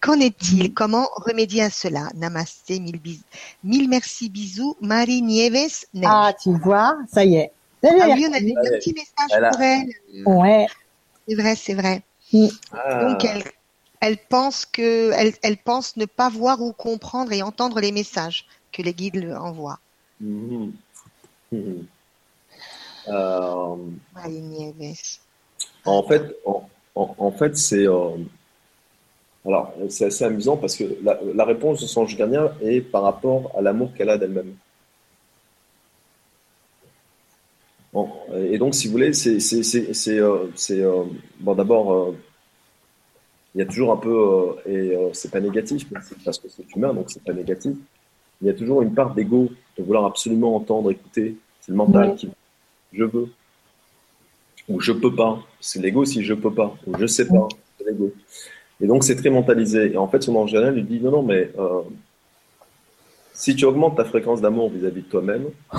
[0.00, 0.74] Qu'en est-il?
[0.74, 2.08] Comment remédier à cela?
[2.14, 3.22] Namasté, mille, bis...
[3.64, 4.76] mille merci, bisous.
[4.80, 5.84] Marie Nieves.
[5.94, 6.04] Neige.
[6.10, 7.52] Ah, tu vois, ça y est.
[7.82, 9.88] Ah oui, on a eu un petit message elle pour elle.
[10.26, 10.66] Ouais.
[11.26, 12.02] C'est vrai, c'est vrai.
[12.32, 12.46] Mm.
[12.72, 13.04] Ah.
[13.04, 13.44] Donc, elle,
[14.00, 18.46] elle pense que, elle, elle pense ne pas voir ou comprendre et entendre les messages
[18.72, 19.78] que les guides lui envoient.
[20.20, 20.72] Mhm.
[21.52, 21.86] Mhm.
[23.08, 23.76] Euh,
[24.14, 25.18] Marie Nieves.
[25.86, 28.16] en fait, en, en- en fait, c'est euh,
[29.46, 33.02] alors c'est assez amusant parce que la, la réponse de son ange gardien est par
[33.02, 34.54] rapport à l'amour qu'elle a d'elle-même.
[37.92, 39.38] Bon, et donc, si vous voulez, c'est
[40.18, 41.04] euh, euh,
[41.40, 41.92] bon d'abord.
[41.92, 42.12] euh,
[43.54, 44.52] il y a toujours un peu, euh,
[45.10, 45.88] et c'est pas négatif,
[46.24, 47.76] parce que c'est humain, donc c'est pas négatif.
[48.40, 51.36] Il y a toujours une part d'ego, de vouloir absolument entendre, écouter.
[51.60, 52.14] C'est le mental Ouais.
[52.16, 52.30] qui
[52.92, 53.28] je veux,
[54.68, 55.42] ou je peux pas.
[55.60, 57.48] C'est l'ego si je peux pas, ou je sais pas.
[57.78, 58.12] C'est l'ego.
[58.80, 59.92] Et donc c'est très mentalisé.
[59.92, 61.82] Et en fait, son ange gardien lui dit non, non, mais euh,
[63.32, 65.46] si tu augmentes ta fréquence d'amour vis-à-vis de toi-même,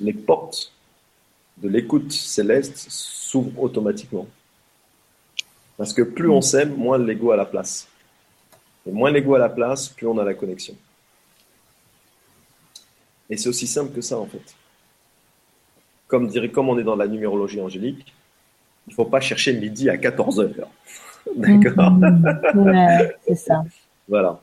[0.00, 0.72] les portes
[1.58, 4.26] de l'écoute céleste s'ouvrent automatiquement.
[5.76, 7.88] Parce que plus on s'aime, moins l'ego a la place.
[8.86, 10.74] Et moins l'ego a la place, plus on a la connexion.
[13.28, 14.42] Et c'est aussi simple que ça, en fait.
[16.08, 18.12] Comme, dirait, comme on est dans la numérologie angélique,
[18.86, 20.68] il ne faut pas chercher midi à 14 heures.
[21.36, 22.66] D'accord Mhm.
[22.66, 23.64] Ouais, c'est ça.
[24.08, 24.40] Voilà.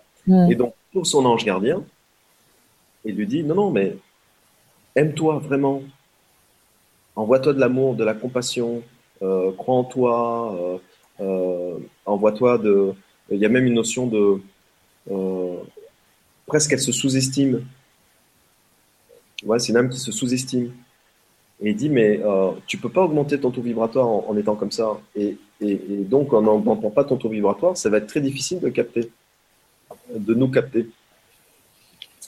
[0.49, 1.83] Et donc, pour son ange gardien,
[3.05, 3.97] il lui dit, non, non, mais
[4.95, 5.81] aime-toi vraiment.
[7.15, 8.83] Envoie-toi de l'amour, de la compassion,
[9.21, 10.77] euh, crois en toi, euh,
[11.21, 12.93] euh, envoie-toi de...
[13.31, 14.41] Il y a même une notion de...
[16.45, 17.65] presque elle se sous-estime.
[19.43, 20.71] Ouais, c'est une âme qui se sous-estime.
[21.61, 24.71] Et il dit, mais euh, tu peux pas augmenter ton taux vibratoire en, étant comme
[24.71, 24.99] ça.
[25.15, 29.09] Et, donc, en n'augmentant pas ton taux vibratoire, ça va être très difficile de capter,
[30.13, 30.88] de nous capter.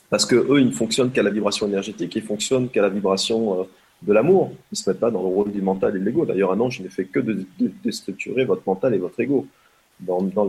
[0.09, 3.61] Parce que eux, ils ne fonctionnent qu'à la vibration énergétique, ils fonctionnent qu'à la vibration
[3.61, 3.63] euh,
[4.01, 4.49] de l'amour.
[4.51, 6.25] Ils ne se mettent pas dans le rôle du mental et de l'ego.
[6.25, 7.45] D'ailleurs, un ange, ne fait que de,
[7.83, 9.45] déstructurer votre mental et votre ego.
[9.99, 10.47] Dans, dans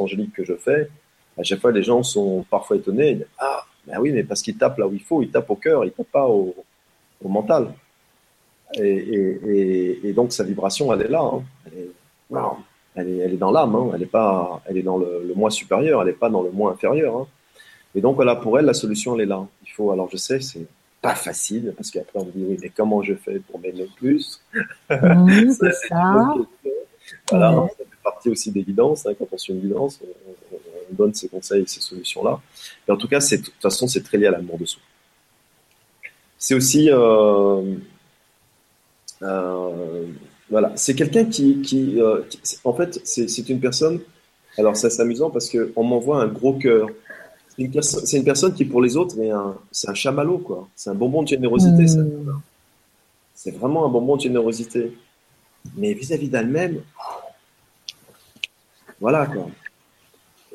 [0.00, 0.90] angéliques que je fais,
[1.38, 3.12] à chaque fois, les gens sont parfois étonnés.
[3.12, 5.56] Ils ah, ben oui, mais parce qu'il tape là où il faut, il tape au
[5.56, 6.54] cœur, il tape pas au,
[7.24, 7.72] au mental.
[8.76, 11.22] Et, et, et, donc, sa vibration, elle est là.
[11.22, 11.42] hein.
[11.66, 11.90] Elle, est,
[12.30, 12.56] wow.
[12.96, 13.74] elle, est, elle est dans l'âme.
[13.76, 13.90] hein.
[13.94, 16.00] Elle est pas, elle est dans le, le moi supérieur.
[16.02, 17.16] Elle n'est pas dans le moi inférieur.
[17.16, 17.26] hein.
[17.94, 19.46] Et donc, voilà, pour elle, la solution, elle est là.
[19.64, 20.66] Il faut, alors je sais, c'est
[21.00, 24.40] pas facile, parce qu'après, on me dit, oui, mais comment je fais pour m'aimer plus?
[24.90, 26.34] Mhm, c'est c'est ça.
[27.30, 27.68] Voilà, Ouais.
[27.68, 29.06] ça fait partie aussi des guidances.
[29.06, 29.12] hein.
[29.18, 30.58] Quand on suit une guidance, on, on-
[30.90, 32.40] on donne ces conseils et ces solutions-là.
[32.86, 34.82] Mais en tout cas, de toute façon, c'est très lié à l'amour de soi.
[36.46, 37.62] C'est aussi, euh,
[39.22, 40.06] euh,
[40.50, 44.00] voilà, c'est quelqu'un qui, qui, euh, qui- en fait, c'est, une personne.
[44.58, 46.88] Alors, ça, c'est amusant parce que on m'envoie un gros cœur.
[47.48, 49.16] C'est une, perso- c'est une personne qui, pour les autres,
[49.72, 50.68] c'est un chamallow, quoi.
[50.76, 51.84] C'est un bonbon de générosité.
[51.84, 52.38] Mhm.
[53.34, 54.92] C'est vraiment un bonbon de générosité.
[55.78, 56.82] Mais vis-à-vis d'elle-même,
[59.00, 59.46] voilà quoi.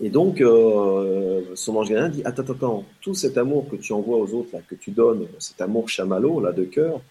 [0.01, 3.91] Et donc, euh, son ange gardien dit Attends, attends, attends, tout cet amour que tu
[3.93, 7.01] envoies aux autres, là, que tu donnes, cet amour chamallow, là, de cœur,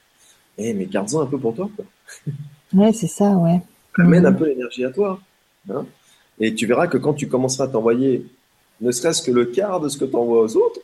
[0.57, 1.85] eh, mais garde-en un peu pour toi, quoi.
[2.75, 3.61] Ouais, c'est ça, ouais.
[3.99, 4.37] Amène un Mhm.
[4.39, 5.19] peu l'énergie à toi.
[5.71, 5.87] hein.
[6.41, 8.27] Et tu verras que quand tu commenceras à t'envoyer
[8.81, 10.81] ne serait-ce que le quart de ce que tu envoies aux autres,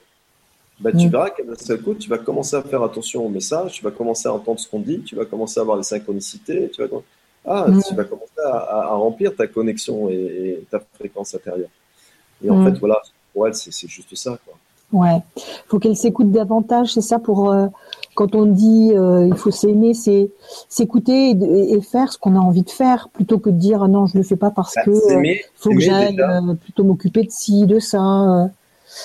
[0.81, 1.11] bah, tu Mm.
[1.11, 3.91] verras qu'à un seul coup, tu vas commencer à faire attention aux messages, tu vas
[3.93, 6.89] commencer à entendre ce qu'on dit, tu vas commencer à avoir les synchronicités, tu vas,
[7.45, 7.83] ah, Mm.
[7.87, 11.69] tu vas commencer à, à- à remplir ta connexion et, et ta fréquence intérieure.
[12.43, 12.65] Et en Mm.
[12.73, 13.01] fait, voilà,
[13.33, 14.39] pour elle, c'est juste ça.
[14.45, 14.55] Quoi.
[14.93, 15.21] Ouais.
[15.69, 17.67] Faut qu'elle s'écoute davantage, c'est ça pour euh,
[18.15, 20.31] quand on dit euh, il faut s'aimer, c'est
[20.69, 23.89] s'écouter et, et faire ce qu'on a envie de faire plutôt que de dire ah
[23.89, 26.17] non je le fais pas parce Bah, que euh, faut que j'aille
[26.61, 28.51] plutôt m'occuper de ci, de ça.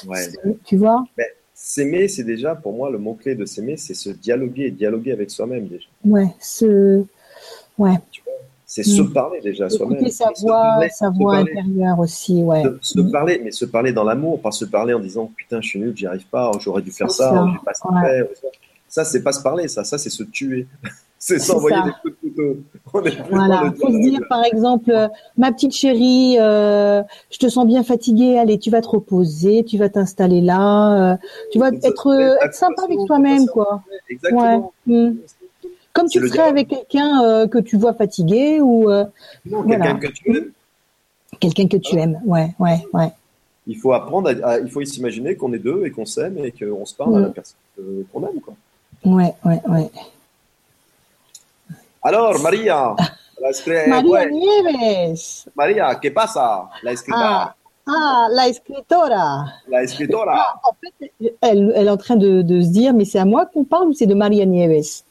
[0.07, 0.27] ouais.
[0.65, 1.03] tu vois?
[1.17, 1.25] Ben,
[1.55, 5.29] s'aimer, c'est déjà, pour moi, le mot-clé de s'aimer, c'est se dialoguer et dialoguer avec
[5.31, 5.87] soi-même déjà.
[6.05, 7.03] Ouais, ce
[7.77, 7.95] ouais.
[8.71, 9.95] C'est se parler déjà à soi-même.
[9.95, 12.61] Écouter sa voix, parler, sa voix intérieure aussi, ouais.
[12.83, 13.11] Se, se Mm.
[13.11, 15.93] parler, mais se parler dans l'amour, pas se parler en disant putain, je suis nul,
[15.97, 18.27] j'y arrive pas, j'aurais dû faire ça, ça, j'ai pas ouais.
[18.39, 18.47] fait.
[18.87, 20.67] Ça, c'est pas se parler, ça, ça c'est se tuer.
[21.17, 22.57] c'est s'envoyer des coups de couteau.
[22.93, 27.01] On est plus Voilà, faut se dire par exemple, euh, ma petite chérie, euh,
[27.31, 31.17] je te sens bien fatiguée, allez, tu vas te reposer, tu vas t'installer là, euh,
[31.51, 33.81] tu vas être, être sympa avec toi-même, quoi.
[34.09, 34.73] Exactement.
[34.85, 35.09] Mm.
[35.99, 36.39] Comme tu dialogue.
[36.49, 39.05] avec quelqu'un euh, que tu vois fatigué ou euh,
[39.45, 39.93] Non, Voilà.
[39.93, 40.51] quelqu'un que tu aimes,
[41.39, 42.19] quelqu'un que tu aimes.
[42.25, 43.11] Ouais, ouais, ouais.
[43.67, 46.51] il faut apprendre, à, à- il faut s'imaginer qu'on est deux et qu'on s'aime et
[46.51, 47.33] qu'on se parle à la Mm.
[47.33, 47.55] personne
[48.11, 48.41] qu'on aime.
[48.41, 48.53] Quoi.
[49.05, 49.89] Ouais, ouais, ouais.
[52.01, 52.95] Alors, Maria,
[53.41, 55.45] ouais, Nieves.
[55.55, 56.69] Maria, ¿qué pasa?
[56.83, 57.55] La escritora,
[57.87, 59.45] Ah, ah, la escritora.
[59.69, 60.59] la escritora.
[60.63, 61.11] En fait,
[61.41, 63.89] elle, elle est en train de, de se dire, mais c'est à moi qu'on parle
[63.89, 65.03] ou c'est de Maria Nieves?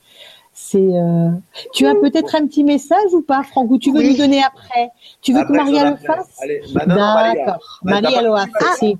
[0.70, 0.76] C'est.
[0.76, 1.30] Euh,
[1.72, 4.90] tu as peut-être un petit message ou pas, Franck, ou tu veux lui donner après?
[5.22, 6.36] Tu veux que Maria le fasse?
[6.74, 7.80] D'accord.
[7.82, 8.98] Maria lo hace.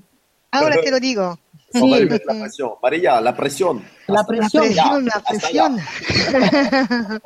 [0.51, 1.35] Ah, ahora te lo digo.
[1.75, 2.77] Mettre la pression.
[2.81, 3.81] Maria, la pression.
[4.07, 4.63] La pression.
[4.63, 7.19] La pression, la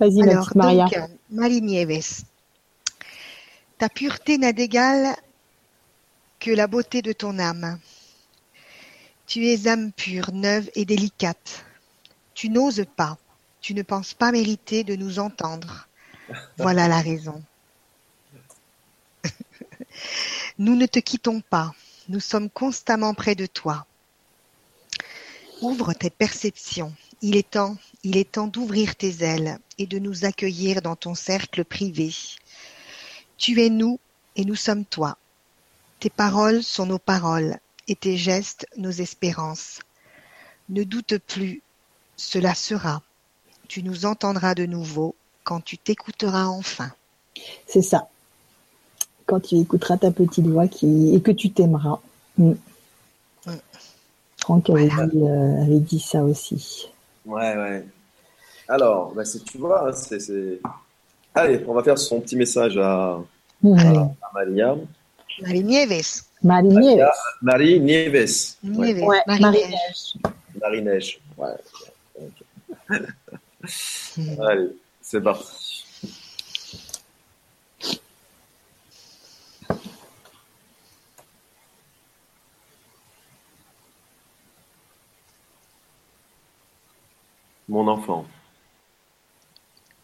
[0.00, 0.22] Vas-y,
[0.54, 0.84] Maria.
[0.84, 2.24] Donc, Marie Nieves,
[3.78, 5.14] ta pureté n'a d'égal
[6.38, 7.78] que la beauté de ton âme.
[9.26, 11.64] Tu es âme pure, neuve et délicate.
[12.40, 13.18] Tu n'oses pas,
[13.60, 15.88] tu ne penses pas mériter de nous entendre.
[16.56, 17.42] Voilà la raison.
[20.58, 21.74] Nous ne te quittons pas,
[22.08, 23.84] nous sommes constamment près de toi.
[25.60, 30.24] Ouvre tes perceptions, il est temps, il est temps d'ouvrir tes ailes et de nous
[30.24, 32.10] accueillir dans ton cercle privé.
[33.36, 34.00] Tu es nous
[34.36, 35.18] et nous sommes toi.
[35.98, 39.80] Tes paroles sont nos paroles et tes gestes nos espérances.
[40.70, 41.62] Ne doute plus,
[42.20, 43.00] cela sera.
[43.66, 46.90] Tu nous entendras de nouveau quand tu t'écouteras enfin.
[47.66, 48.08] C'est ça.
[49.26, 51.14] Quand tu écouteras ta petite voix qui...
[51.14, 51.98] et que tu t'aimeras.
[52.36, 52.52] Mm.
[53.46, 53.52] Mm.
[54.38, 56.90] Franck avait, dit, euh, avait, dit, ça aussi.
[57.24, 57.84] Ouais, ouais.
[58.68, 60.60] Alors, bah, tu vois, c'est.
[61.34, 63.18] Allez, on va faire son petit message à,
[63.62, 63.78] mm.
[63.78, 64.76] à, Maria.
[65.40, 66.22] Marie Nieves.
[66.42, 67.06] Marie Nieves.
[67.40, 68.56] Marie Nieves.
[68.62, 69.02] Nieves.
[69.04, 69.22] Ouais.
[69.26, 70.32] Marie, Marie Neige.
[70.60, 71.20] Marie Neige.
[71.38, 71.48] Ouais.
[74.40, 75.84] Allez, c'est parti.
[87.68, 88.26] Mon enfant,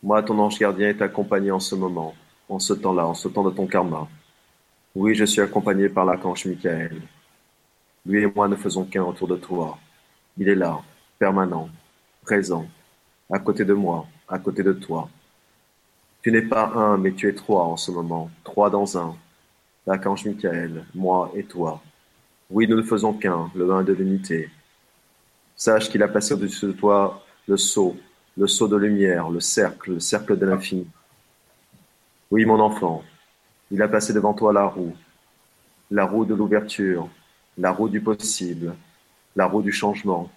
[0.03, 2.15] moi, ton ange gardien, est accompagné en ce moment,
[2.49, 4.07] en ce temps-là, en ce temps de ton karma.
[4.95, 7.03] Oui, je suis accompagné par l'archange Michael.
[8.05, 9.79] Lui et moi ne faisons qu'un autour de toi.
[10.39, 10.81] Il est là,
[11.19, 11.69] permanent,
[12.27, 12.67] présent,
[13.31, 15.09] à côté de moi, à côté de toi.
[16.23, 19.15] Tu n'es pas un, mais tu es trois en ce moment, trois dans un.
[19.87, 21.81] L'archange Michael, moi et toi.
[22.51, 24.51] Oui, nous ne faisons qu'un, le un de l'unité.
[25.55, 27.97] Sache qu'il a placé au-dessus de toi le sceau,
[28.37, 30.89] le sceau de lumière, le cercle, le cercle de l'infini.
[32.33, 33.05] Oui, mon enfant,
[33.71, 34.97] il a placé devant toi la roue,
[35.93, 37.09] la roue de l'ouverture,
[37.57, 38.75] la roue du possible,
[39.37, 40.29] la roue du changement.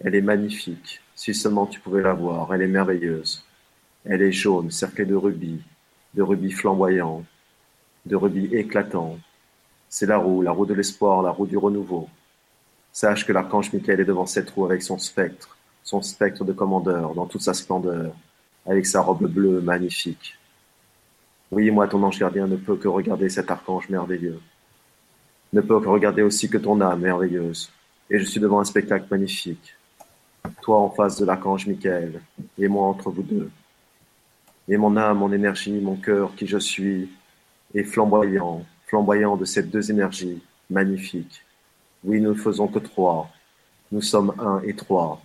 [0.00, 3.44] Elle est magnifique, si seulement tu pouvais la voir, elle est merveilleuse.
[4.04, 5.62] Elle est jaune, cerclée de rubis,
[6.14, 7.24] de rubis flamboyants,
[8.04, 9.18] de rubis éclatants.
[9.88, 12.08] C'est la roue, la roue de l'espoir, la roue du renouveau.
[12.92, 17.14] Sache que l'archange Michael est devant cette roue avec son spectre, son spectre de commandeur,
[17.14, 18.14] dans toute sa splendeur,
[18.66, 20.38] avec sa robe bleue magnifique.
[21.50, 24.40] Oui, moi, ton ange gardien ne peut que regarder cet archange merveilleux.
[25.52, 27.72] Ne peut que regarder aussi que ton âme merveilleuse.
[28.10, 29.76] Et je suis devant un spectacle magnifique.
[30.66, 32.20] Toi en face de l'archange Michael,
[32.58, 33.50] et moi entre vous deux.
[34.68, 37.08] Et mon âme, mon énergie, mon cœur, qui je suis,
[37.72, 41.44] est flamboyant, flamboyant de ces deux énergies magnifiques.
[42.02, 43.30] Oui, nous ne faisons que trois.
[43.92, 45.22] Nous sommes un et trois.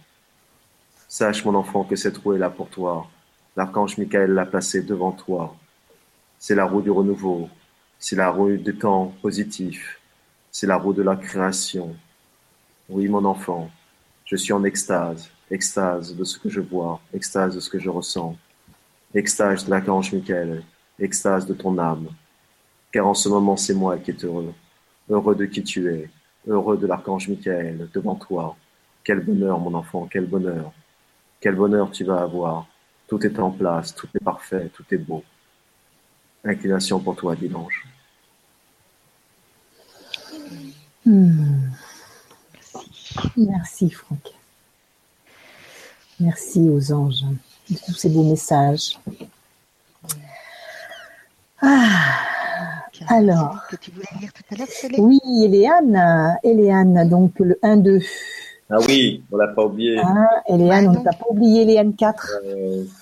[1.08, 3.08] Sache, mon enfant, que cette roue est là pour toi.
[3.58, 5.56] L'archange Michael l'a placée devant toi
[6.42, 7.50] c'est la roue du renouveau,
[8.00, 10.02] c'est la roue des temps positifs,
[10.52, 11.96] c'est la roue de la création.
[12.90, 13.70] Oui, mon enfant,
[14.32, 17.90] je suis en extase, extase de ce que je vois, extase de ce que je
[17.90, 18.38] ressens,
[19.14, 20.64] extase de l'archange Michael,
[20.98, 22.08] extase de ton âme.
[22.94, 24.54] Car en ce moment, c'est moi qui est heureux,
[25.10, 26.10] heureux de qui tu es,
[26.48, 28.56] heureux de l'archange Michael devant toi.
[29.04, 30.72] Quel bonheur, mon enfant, quel bonheur.
[31.42, 32.68] Quel bonheur tu vas avoir.
[33.10, 35.26] Tout est en place, tout est parfait, tout est beau.
[36.46, 37.86] Inclination pour toi, dimanche.
[41.06, 41.61] Hmm.
[43.38, 44.34] Merci, Franck.
[46.20, 47.24] Merci aux anges
[47.70, 49.00] de tous ces beaux messages.
[51.62, 51.88] Ah,
[53.08, 53.58] alors.
[53.70, 54.68] Que tu voulais lire tout à l'heure,
[55.00, 58.06] Oui, Eliane, Eliane, donc le 1-2.
[58.74, 60.00] Ah oui, on l'a pas oublié.
[60.02, 62.40] Ah, Eliane, on ne t'a pas oublié, Eliane 4.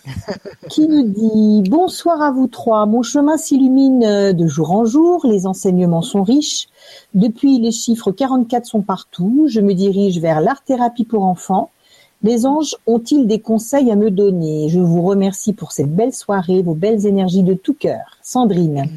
[0.70, 2.88] Qui nous dit Bonsoir à vous trois.
[2.88, 5.28] Mon chemin s'illumine euh, de jour en jour.
[5.28, 6.70] Les enseignements sont riches.
[7.14, 9.46] Depuis, les chiffres 44 sont partout.
[9.48, 11.70] Je me dirige vers l'art-thérapie pour enfants.
[12.24, 14.70] Les anges ont-ils des conseils à me donner?
[14.70, 18.18] Je vous remercie pour cette belle soirée, vos belles énergies de tout cœur.
[18.24, 18.90] Sandrine.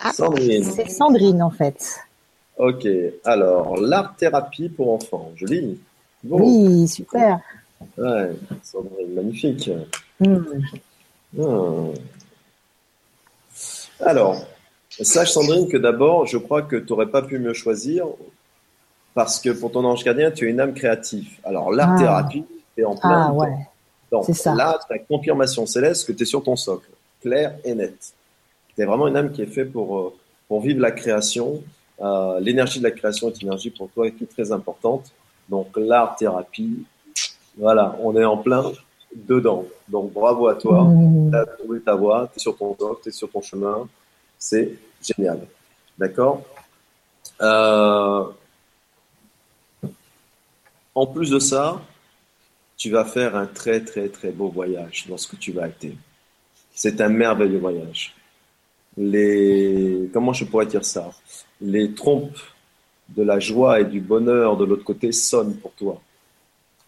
[0.00, 0.64] Ah, Sandrine.
[0.64, 2.00] C'est Sandrine, en fait.
[2.56, 2.88] Ok,
[3.24, 5.78] alors, l'art-thérapie pour enfants, je lis.
[6.24, 7.40] Oui, super.
[7.96, 8.30] Ouais,
[8.62, 9.70] Sandrine, magnifique.
[10.18, 10.42] Hmm.
[11.32, 11.92] Hmm.
[14.00, 14.44] Alors,
[14.88, 18.06] sache Sandrine que d'abord, je crois que tu n'aurais pas pu mieux choisir
[19.14, 21.38] Parce que pour ton ange gardien, tu es une âme créative.
[21.44, 22.44] Alors, l'art-thérapie,
[22.74, 23.28] tu es en plein.
[23.28, 23.52] Ah ouais.
[24.10, 24.54] Donc ça.
[24.54, 26.90] là, tu as confirmation céleste que tu es sur ton socle,
[27.22, 28.12] clair et net.
[28.74, 30.14] Tu es vraiment une âme qui est faite pour, euh,
[30.48, 31.62] pour vivre la création.
[32.00, 35.12] Euh, L'énergie de la création est une énergie pour toi qui est très importante.
[35.50, 36.84] Donc l'art-thérapie,
[37.58, 38.64] voilà, on est en plein
[39.14, 39.64] dedans.
[39.88, 41.30] Donc bravo à toi, Mmh.
[41.30, 43.88] tu as trouvé ta voie, tu es sur ton tu es sur ton chemin.
[44.38, 45.40] C'est génial.
[45.98, 46.42] D'accord?
[47.42, 48.24] Euh,
[50.94, 51.80] En plus de ça,
[52.76, 55.86] tu vas faire un très très très beau voyage lorsque tu vas être.
[56.74, 58.14] C'est un merveilleux voyage.
[58.96, 61.10] Les comment je pourrais dire ça?
[61.60, 62.38] Les trompes
[63.16, 66.00] de la joie et du bonheur de l'autre côté sonnent pour toi.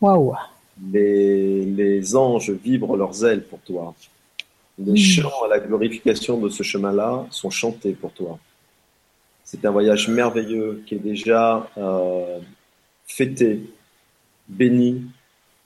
[0.01, 0.35] Waouh.
[0.93, 3.94] Les, les anges vibrent leurs ailes pour toi.
[4.78, 4.97] Les Mm.
[4.97, 8.39] chants à la glorification de ce chemin-là sont chantés pour toi.
[9.44, 12.39] C'est un voyage merveilleux qui est déjà euh,
[13.07, 13.61] fêté,
[14.49, 15.03] béni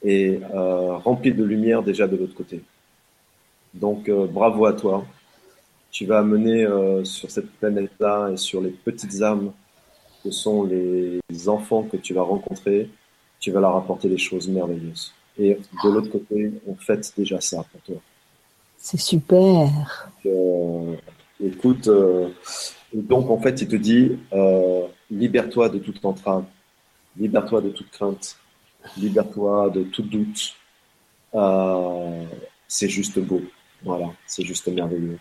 [0.03, 2.63] et euh, rempli de lumière déjà de l'autre côté.
[3.75, 5.05] Donc euh, bravo à toi.
[5.93, 6.67] Tu vas amener
[7.05, 9.53] sur cette planète-là et sur les petites âmes
[10.27, 12.91] que sont les enfants que tu vas rencontrer,
[13.39, 15.13] tu vas leur apporter des choses merveilleuses.
[15.39, 17.97] Et de l'autre côté, on fête déjà ça pour toi.
[18.77, 20.11] C'est super.
[20.25, 20.97] Euh,
[21.43, 22.29] écoute, euh,
[22.93, 26.45] donc en fait, il te dit, euh, libère-toi de toute entrave,
[27.17, 28.37] libère-toi de toute crainte,
[28.97, 30.55] libère-toi de tout doute.
[32.69, 33.43] C'est juste beau,
[33.85, 35.19] voilà, c'est juste merveilleux.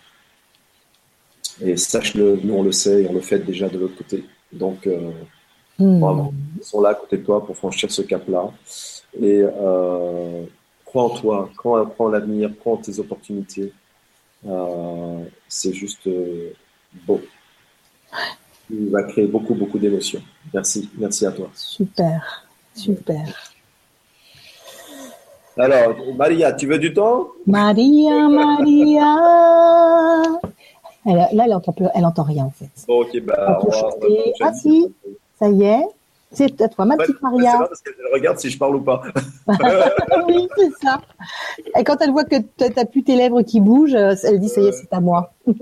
[1.62, 4.24] Et sache-le, nous on le sait et on le fait déjà de l'autre côté.
[4.56, 5.12] Donc, euh,
[5.78, 6.00] Mmh.
[6.00, 6.34] Bravo.
[6.58, 8.50] Ils sont là à côté de toi pour franchir ce cap-là.
[9.20, 10.44] Et euh,
[10.86, 13.74] crois en toi, crois, crois en l'avenir, crois en tes opportunités.
[14.48, 16.10] Euh, c'est juste
[17.06, 17.22] beau.
[18.70, 20.22] Il va créer beaucoup, beaucoup d'émotions.
[20.54, 21.50] Merci, merci à toi.
[21.54, 22.48] Super.
[22.74, 23.54] Super.
[25.58, 27.30] Alors, Maria, tu veux du temps?
[27.46, 29.16] Maria, Maria.
[31.06, 32.70] Elle, là, elle entend, plus- elle entend rien en fait.
[32.88, 34.08] Bon, ok, bah, On peut on va- on va chanter.
[34.08, 34.34] enchaîner.
[34.42, 34.94] Ah si,
[35.40, 35.84] ça y est.
[36.32, 37.58] C'est à toi, ma Ouais, petite C'est Maria.
[37.58, 39.02] vrai parce qu'elle regarde si je parle ou pas.
[40.28, 41.00] oui, c'est ça.
[41.80, 44.50] Et quand elle voit que t- t'as plus tes lèvres qui bougent, euh, elle dit
[44.50, 45.32] ça y est, c'est à moi.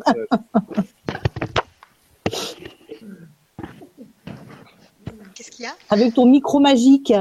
[5.36, 5.72] Qu'est-ce qu'il y a?
[5.90, 7.11] Avec ton micro magique,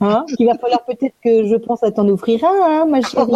[0.00, 3.32] hein, qu'il va falloir peut-être que je pense à t'en offrir un, hein, ma chérie.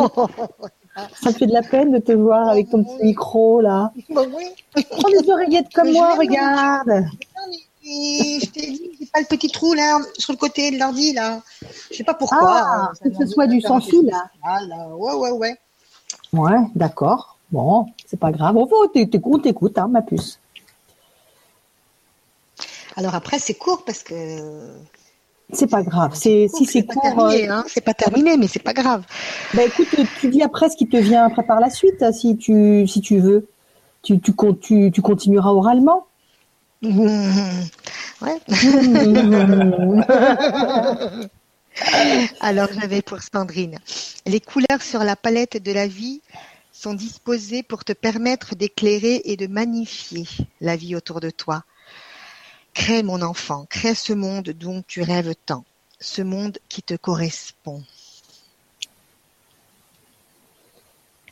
[0.95, 3.93] Ça me fait de la peine de te voir avec ton petit micro là?
[4.11, 4.85] Bon, oui.
[4.91, 7.07] Prends des oreillettes comme Mais moi, regarde.
[7.85, 11.41] Je t'ai dit, j'ai pas le petit trou là, sur le côté de l'ordi là.
[11.91, 12.65] Je sais pas pourquoi.
[12.65, 14.31] Ah, euh, que ce soit du sans fil, là.
[14.95, 15.57] Ouais, ouais, ouais.
[16.33, 17.37] Ouais, d'accord.
[17.51, 18.57] Bon, c'est pas grave.
[18.95, 20.39] T'éc- on t'écoute, hein, ma puce.
[22.97, 24.15] Alors après, c'est court parce que.
[25.53, 26.13] C'est pas grave.
[26.15, 27.03] C'est si c'est pas court.
[27.03, 27.65] terminé, euh, hein.
[27.69, 29.05] C'est pas terminé, mais c'est pas grave.
[29.55, 29.89] Bah écoute,
[30.19, 33.19] tu dis après ce qui te vient après par la suite, si tu si tu
[33.19, 33.49] veux.
[34.03, 36.07] Tu tu tu, tu continueras oralement.
[36.83, 38.41] Ouais.
[38.49, 40.03] Mmh.
[42.41, 43.79] Alors j'avais pour Sandrine.
[44.27, 46.21] Les couleurs sur la palette de la vie
[46.73, 50.27] sont disposées pour te permettre d'éclairer et de magnifier
[50.61, 51.65] la vie autour de toi.
[52.75, 55.65] Crée mon enfant, crée ce monde dont tu rêves tant,
[56.01, 57.83] ce monde qui te correspond.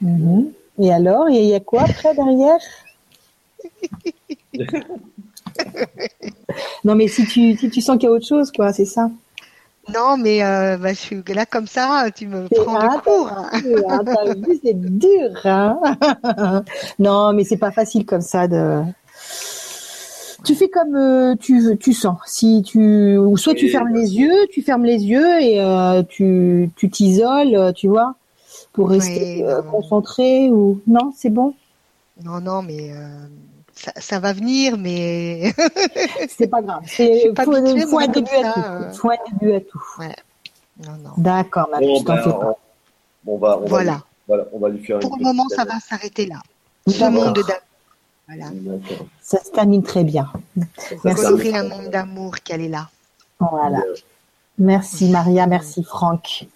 [0.01, 0.53] Mhm.
[0.79, 2.59] Et alors, il y a- quoi après derrière?
[6.85, 9.11] Non, mais si tu si tu sens qu'il y a autre chose, quoi, c'est ça.
[9.93, 13.29] Non, mais euh, bah, je suis là comme ça, tu me prends de court.
[13.29, 13.51] hein.
[13.63, 15.31] dur, hein, t'as vu, c'est dur.
[15.45, 15.79] Hein
[16.99, 18.83] non, mais c'est pas facile comme ça de.
[20.45, 22.19] Tu fais comme euh, tu veux- tu sens.
[22.27, 26.03] Si tu ou soit tu fermes bien les yeux, tu fermes les yeux et euh,
[26.03, 28.15] tu tu t'isoles, euh, tu vois,
[28.73, 31.55] pour rester euh, concentré ou non, c'est bon?
[32.25, 33.27] Non, non, mais euh,
[33.75, 35.53] ça, ça va venir, mais
[36.29, 36.83] C'est pas grave.
[36.87, 38.61] C'est pas faut, habituée, faut moi, un début à tout.
[38.61, 38.93] euh.
[38.93, 39.83] Faut un début à tout.
[39.99, 41.11] non, non.
[41.17, 42.55] D'accord, ma Bon, ben, fais pas.
[43.27, 43.93] on, va, on va Voilà.
[43.93, 43.99] lui-
[44.29, 46.41] voilà, on va lui faire Pour une le moment, ça va s'arrêter là.
[46.87, 47.39] Ce monde.
[48.31, 48.51] Voilà.
[49.21, 50.31] Ça se termine très bien.
[51.05, 51.53] Merci.
[51.53, 52.89] Un monde d'amour qu'elle est là.
[53.41, 53.83] Voilà.
[54.59, 56.47] Merci Maria, merci Franck.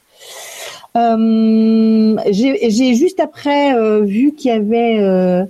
[0.96, 5.44] Euh, J'ai juste après euh, vu qu'il y avait euh,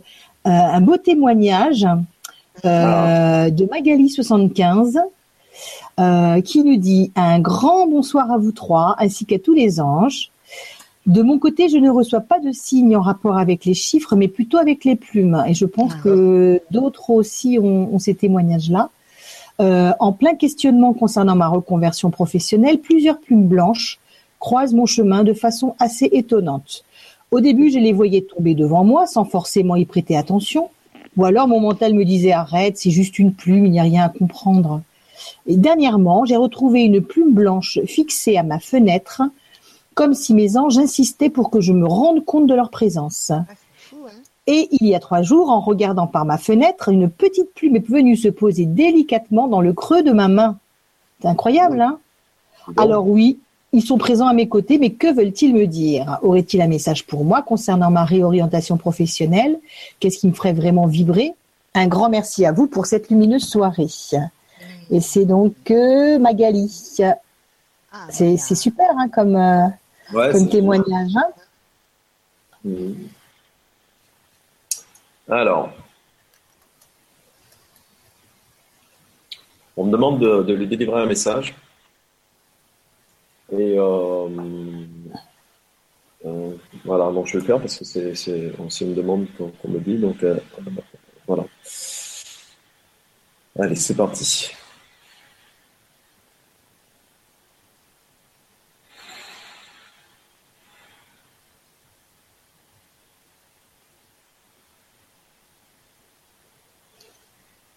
[0.44, 1.86] un beau témoignage
[2.64, 5.00] euh, de Magali 75
[6.00, 10.30] euh, qui nous dit un grand bonsoir à vous trois ainsi qu'à tous les anges.
[11.06, 14.28] De mon côté, je ne reçois pas de signes en rapport avec les chiffres, mais
[14.28, 15.44] plutôt avec les plumes.
[15.46, 16.00] Et je pense Ah.
[16.02, 18.88] que d'autres aussi ont, ont ces témoignages-là.
[19.60, 23.98] Euh, en plein questionnement concernant ma reconversion professionnelle, plusieurs plumes blanches
[24.40, 26.84] croisent mon chemin de façon assez étonnante.
[27.30, 30.70] Au début, je les voyais tomber devant moi sans forcément y prêter attention,
[31.16, 34.04] ou alors mon mental me disait arrête, c'est juste une plume, il n'y a rien
[34.04, 34.82] à comprendre.
[35.46, 39.22] Et dernièrement, j'ai retrouvé une plume blanche fixée à ma fenêtre,
[39.94, 43.30] comme si mes anges insistaient pour que je me rende compte de leur présence.
[43.30, 44.10] Ah, hein.
[44.46, 47.88] Et il y a trois jours, en regardant par ma fenêtre, une petite plume est
[47.88, 50.58] venue se poser délicatement dans le creux de ma main.
[51.20, 51.98] C'est incroyable, hein?
[52.76, 53.38] Alors oui,
[53.72, 56.18] ils sont présents à mes côtés, mais que veulent-ils me dire?
[56.22, 59.58] Aurait-il un message pour moi concernant ma réorientation professionnelle?
[59.98, 61.34] Qu'est-ce qui me ferait vraiment vibrer?
[61.74, 63.88] Un grand merci à vous pour cette lumineuse soirée.
[64.90, 66.98] Et c'est donc euh, Magali.
[67.92, 69.66] Ah, c'est super hein, comme, euh,
[70.12, 71.10] comme témoignage.
[71.16, 71.30] Hein.
[72.64, 73.08] Mhm.
[75.28, 75.72] Alors,
[79.76, 81.54] on me demande de, lui délivrer un message.
[83.52, 84.28] Et euh,
[86.84, 89.96] voilà, donc je vais le faire parce que c'est une demande qu'on me dit.
[89.96, 90.24] Donc
[91.26, 91.44] voilà.
[93.58, 94.50] Allez, c'est parti.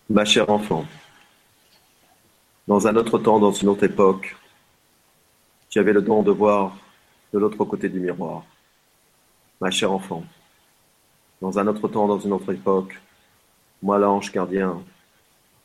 [0.10, 0.86] Ma chère enfant,
[2.66, 4.38] dans un autre temps, dans une autre époque,
[5.70, 6.78] tu avais le don de voir
[7.34, 8.46] de l'autre côté du miroir.
[9.60, 10.24] Ma chère enfant,
[11.42, 12.98] dans un autre temps, dans une autre époque,
[13.84, 14.82] moi l'ange gardien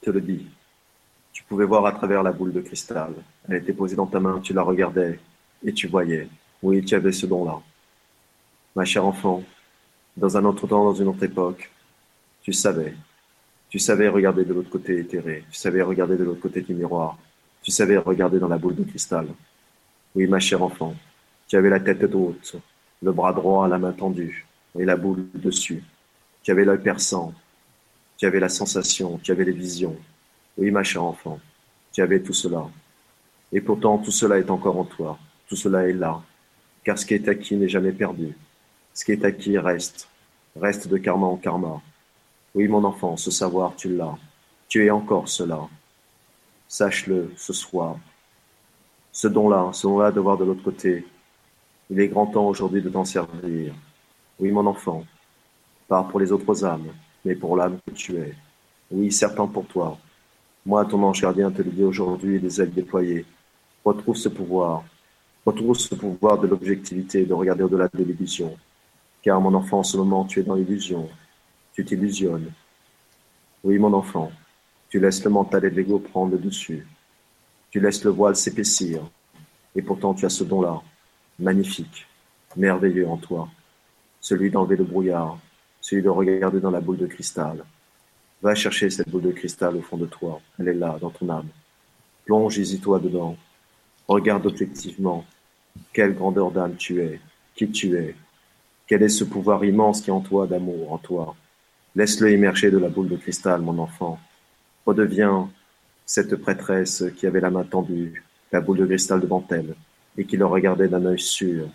[0.01, 0.45] te le dis.
[1.33, 3.15] Tu pouvais voir à travers la boule de cristal.
[3.49, 5.21] Elle était posée dans ta main, tu la regardais
[5.65, 6.29] et tu voyais.
[6.65, 7.61] Oui, tu avais ce don-là.
[8.75, 9.45] Ma chère enfant,
[10.17, 11.71] dans un autre temps, dans une autre époque,
[12.43, 12.97] tu savais
[13.73, 15.45] tu savais regarder de l'autre côté éthéré.
[15.51, 17.17] Tu savais regarder de l'autre côté du miroir.
[17.63, 19.29] Tu savais regarder dans la boule de cristal.
[20.15, 20.95] Oui, ma chère enfant.
[21.49, 22.57] Tu avais la tête haute,
[23.01, 24.47] le bras droit la main tendue
[24.79, 25.83] et la boule dessus.
[26.43, 27.33] Tu avais l'œil perçant.
[28.19, 29.19] Tu avais la sensation.
[29.23, 29.97] Tu avais les visions.
[30.59, 31.41] Oui, ma chère enfant.
[31.95, 32.69] Tu avais tout cela.
[33.53, 35.19] Et pourtant, tout cela est encore en toi.
[35.49, 36.21] Tout cela est là.
[36.85, 38.37] Car ce qui est acquis n'est jamais perdu.
[38.93, 40.11] Ce qui est acquis reste.
[40.61, 41.81] Reste de karma en karma.
[42.55, 44.17] Oui, mon enfant, ce savoir, tu l'as.
[44.69, 45.69] Tu es encore cela.
[46.69, 47.97] Sache-le ce soir.
[49.11, 51.07] Ce don-là, ce don-là de voir de l'autre côté.
[51.91, 53.75] Il est grand temps aujourd'hui de t'en servir.
[54.39, 55.05] Oui, mon enfant,
[55.89, 56.89] pas pour les autres âmes,
[57.25, 58.35] mais pour l'âme que tu es.
[58.91, 59.99] Oui, certain pour toi.
[60.65, 63.27] Moi, ton ange gardien, te le dis aujourd'hui, les ailes déployées.
[63.85, 64.85] Retrouve ce pouvoir.
[65.45, 68.57] Retrouve ce pouvoir de l'objectivité, de regarder au-delà de l'illusion.
[69.23, 71.09] Car, mon enfant, en ce moment, tu es dans l'illusion.
[71.75, 72.53] Tu t'illusionnes.
[73.65, 74.31] Oui, mon enfant,
[74.89, 76.87] tu laisses le mental et l'ego prendre le dessus.
[77.71, 79.01] Tu laisses le voile s'épaissir.
[79.75, 80.83] Et pourtant, tu as ce don-là,
[81.39, 82.07] magnifique,
[82.57, 83.49] merveilleux en toi.
[84.21, 85.39] Celui d'enlever le brouillard,
[85.81, 87.65] celui de regarder dans la boule de cristal.
[88.43, 90.41] Va chercher cette boule de cristal au fond de toi.
[90.59, 91.49] Elle est là, dans ton âme.
[92.27, 93.37] Plonge y toi dedans.
[94.07, 95.25] Regarde objectivement.
[95.93, 97.21] Quelle grandeur d'âme tu es,
[97.55, 98.15] qui tu es.
[98.87, 101.35] Quel est ce pouvoir immense qui est en toi d'amour, en toi.
[101.95, 104.19] Laisse-le émerger de la boule de cristal, mon enfant.
[104.87, 105.51] Redeviens
[106.07, 109.75] cette prêtresse qui avait la main tendue, la boule de cristal devant elle,
[110.17, 111.69] et qui le regardait d'un œil sûr,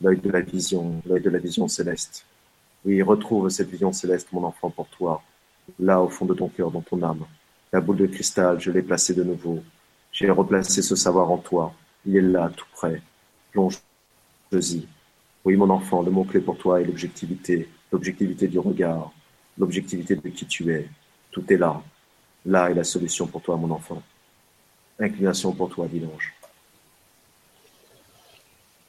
[0.00, 2.24] l'œil de la vision, l'œil de la vision céleste.
[2.84, 5.22] Oui, retrouve cette vision céleste, mon enfant, pour toi,
[5.78, 7.24] là au fond de ton cœur, dans ton âme.
[7.72, 9.60] La boule de cristal, je l'ai placée de nouveau.
[10.10, 11.72] J'ai replacé ce savoir en toi.
[12.04, 13.00] Il est là, tout près.
[13.52, 14.88] Plonge-y.
[15.44, 19.12] Oui, mon enfant, le mot-clé pour toi est l'objectivité, l'objectivité du regard,
[19.58, 20.88] l'objectivité de qui tu es.
[21.30, 21.82] Tout est là.
[22.46, 24.02] Là est la solution pour toi, mon enfant.
[24.98, 26.34] Inclination pour toi, dit l'ange.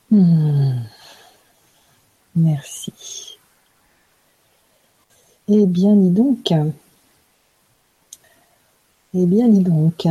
[0.10, 0.82] Hmm.
[2.36, 3.38] Merci.
[5.48, 6.54] Eh bien, dis donc.
[9.14, 10.08] Eh bien, dis donc.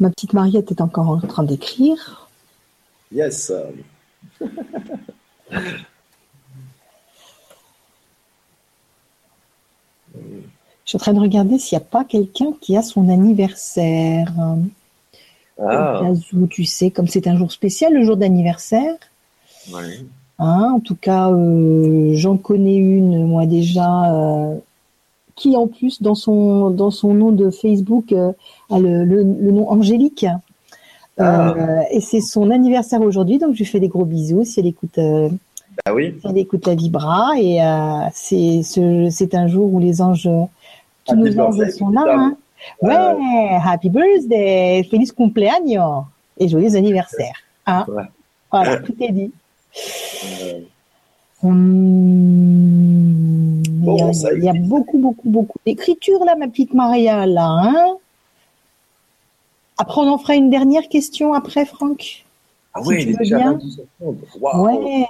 [0.00, 2.28] Ma petite Mariette est encore en train d'écrire.
[3.12, 3.52] Yes.
[10.98, 14.32] suis en train de regarder s'il n'y a pas quelqu'un qui a son anniversaire.
[15.60, 16.02] Ah.
[16.32, 18.94] Où, tu sais, comme c'est un jour spécial, le jour d'anniversaire.
[20.38, 24.56] Hein, en tout cas, euh, j'en connais une, moi déjà, euh,
[25.36, 28.32] qui en plus, dans son, dans son nom de Facebook, euh,
[28.70, 30.26] a le, le, nom Angélique.
[31.16, 31.54] Ah.
[31.92, 34.98] et c'est son anniversaire aujourd'hui, donc je lui fais des gros bisous si elle écoute
[34.98, 36.12] bah oui.
[36.24, 37.60] Elle écoute la vibra et
[38.12, 40.28] c'est un jour où les anges,
[41.04, 42.04] tous nos anges sont là.
[42.08, 42.36] Hein.
[42.80, 46.04] Ouais, happy birthday, feliz cumpleaños
[46.38, 47.34] et joyeux anniversaire.
[47.66, 47.84] Hein
[48.50, 49.30] Voilà, tout est dit.
[51.42, 57.48] Hum, il, y a, beaucoup, beaucoup, beaucoup d'écriture là, ma petite Maria, là.
[57.48, 57.96] Hein
[59.76, 62.24] après, on en fera une dernière question après, Franck.
[62.72, 63.86] Ah oui, il est déjà 22
[64.40, 65.06] Ouais.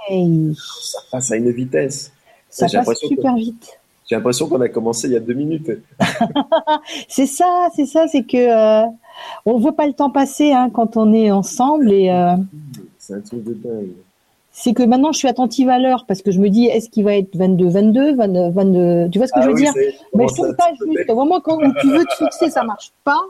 [0.57, 2.11] Ça passe à une vitesse.
[2.49, 3.79] Ça passe super vite.
[4.07, 5.71] J'ai l'impression qu'on a commencé il y a deux minutes.
[7.07, 8.87] c'est ça, c'est ça, c'est que euh,
[9.45, 12.09] on voit pas le temps passer hein, quand on est ensemble et.
[12.09, 12.35] Euh,
[12.99, 13.93] c'est un truc de dingue.
[14.51, 17.03] C'est que maintenant je suis attentive à l'heure parce que je me dis est-ce qu'il
[17.03, 19.73] va être 22, 22, 22, tu vois ce que je veux ah dire?
[20.15, 21.11] Mais je trouve pas juste.
[21.11, 23.21] Vraiment quand tu veux te fixer, ça marche pas.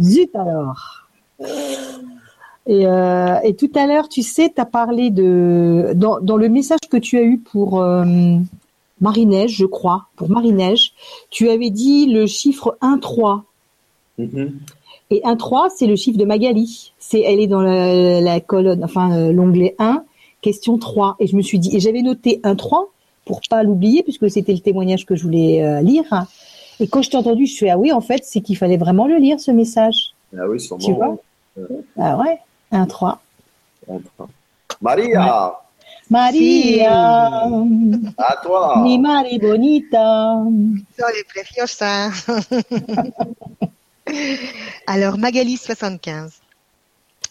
[0.00, 1.08] Zut alors.
[2.66, 6.48] Et, euh, et tout à l'heure, tu sais, tu as parlé de dans, dans, le
[6.48, 8.04] message que tu as eu pour euh,
[9.00, 10.92] Marie-Neige, je crois, pour Marie-Neige,
[11.30, 13.42] tu avais dit le chiffre 1-3.
[14.18, 14.50] Mm-hmm.
[15.10, 16.92] Et 1-3, c'est le chiffre de Magali.
[16.98, 20.04] C'est, elle est dans la, la colonne, enfin euh, l'onglet 1,
[20.40, 21.16] question 3.
[21.18, 22.86] Et je me suis dit, et j'avais noté 1-3
[23.24, 26.04] pour pas l'oublier puisque c'était le témoignage que je voulais euh, lire.
[26.78, 29.06] Et quand je t'ai entendu, je suis ah oui, en fait, c'est qu'il fallait vraiment
[29.06, 30.14] le lire ce message.
[30.36, 30.84] Ah oui, sûrement.
[30.84, 31.16] Tu vois
[31.98, 32.38] Ah ouais,
[32.72, 33.16] 1-3.
[34.80, 35.60] Maria
[36.10, 37.44] Maria.
[38.18, 38.82] À toi.
[38.82, 40.42] Mi mari bonita.
[40.98, 42.10] Sole preciosa.
[44.86, 46.32] Alors, Magali 75.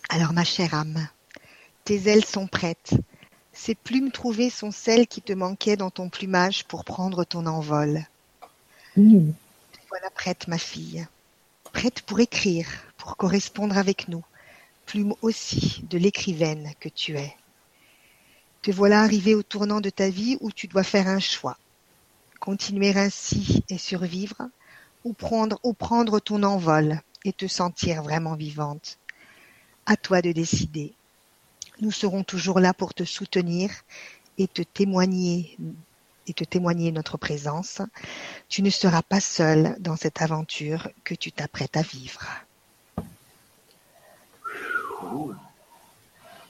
[0.07, 1.07] Alors, ma chère âme,
[1.83, 2.93] tes ailes sont prêtes.
[3.51, 8.05] Ces plumes trouvées sont celles qui te manquaient dans ton plumage pour prendre ton envol.
[8.95, 11.05] Voilà prête, ma fille.
[11.73, 14.23] Prête pour écrire, pour correspondre avec nous.
[14.85, 17.35] Plume aussi de l'écrivaine que tu es.
[18.69, 21.57] Te voilà arrivé au tournant de ta vie où tu dois faire un choix.
[22.39, 24.47] Continuer ainsi et survivre,
[25.03, 28.99] ou prendre, ton envol et te sentir vraiment vivante.
[29.87, 30.93] À toi de décider.
[31.81, 33.71] Nous serons toujours là pour te soutenir
[34.37, 35.57] et te témoigner
[36.27, 37.81] et te témoigner notre présence.
[38.49, 42.23] Tu ne seras pas seul dans cette aventure que tu t'apprêtes à vivre.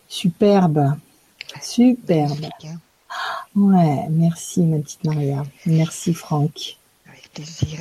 [0.09, 0.99] Superbe.
[1.61, 2.45] Superbe.
[2.63, 2.77] Hein.
[3.55, 5.43] Ouais, merci ma petite Maria.
[5.65, 6.77] Merci Franck.
[7.07, 7.79] Avec plaisir.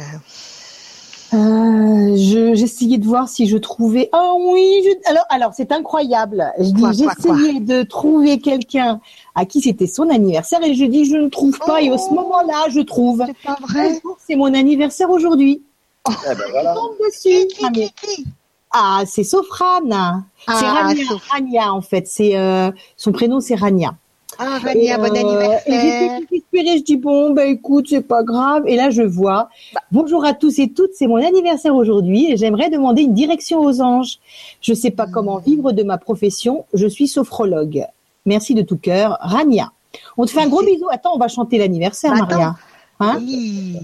[1.34, 2.16] Euh,
[2.54, 4.08] j'essayais de voir si je trouvais.
[4.12, 6.50] Ah oui, alors alors c'est incroyable.
[6.58, 9.00] Je dis j'essayais de trouver quelqu'un
[9.34, 12.06] à qui c'était son anniversaire et je dis je ne trouve pas et au ce
[12.10, 12.14] oh.
[12.14, 13.24] moment-là je trouve.
[13.26, 14.00] C'est pas vrai.
[14.26, 15.62] C'est mon anniversaire aujourd'hui.
[16.08, 16.74] Oh, eh ben voilà.
[17.04, 18.24] dessus.
[18.70, 20.24] Ah, c'est Sofrane.
[20.46, 22.06] c'est ah, Rania, Rania en fait.
[22.06, 23.94] C'est euh, son prénom c'est Rania.
[24.38, 25.62] Ah Rania, bon euh, anniversaire.
[25.66, 28.64] Et j'étais je dis bon ben écoute c'est pas grave.
[28.66, 29.48] Et là je vois.
[29.74, 29.80] Bah.
[29.90, 33.80] Bonjour à tous et toutes, c'est mon anniversaire aujourd'hui et j'aimerais demander une direction aux
[33.80, 34.18] anges.
[34.60, 36.66] Je sais pas comment vivre de ma profession.
[36.74, 37.86] Je suis sophrologue.
[38.26, 39.72] Merci de tout cœur, Rania.
[40.18, 40.86] On te fait un gros bisou.
[40.90, 42.54] Attends, on va chanter l'anniversaire, bah, Maria.
[43.00, 43.20] Hein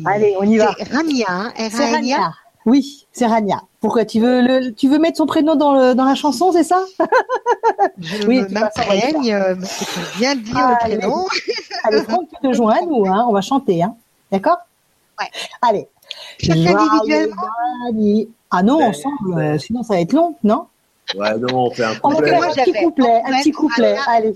[0.04, 0.74] Allez, on y va.
[0.90, 2.34] Rania, hein, Rania.
[2.66, 3.62] Oui, c'est Rania.
[3.80, 6.64] Pourquoi tu veux le, tu veux mettre son prénom dans le, dans la chanson, c'est
[6.64, 6.82] ça?
[7.98, 11.26] Je oui, m'imprègne, c'est bien dire le prénom.
[11.84, 13.94] Allez, Franck, tu te joins à nous, hein, on va chanter, hein.
[14.32, 14.58] D'accord?
[15.20, 15.26] Ouais.
[15.60, 15.88] Allez.
[16.38, 17.42] Chacun individuellement?
[18.50, 20.66] Ah non, ensemble, euh, sinon ça va être long, non?
[21.16, 22.32] Ouais, non, on fait un couplet.
[22.34, 24.34] On fait un petit couplet, un petit couplet, allez.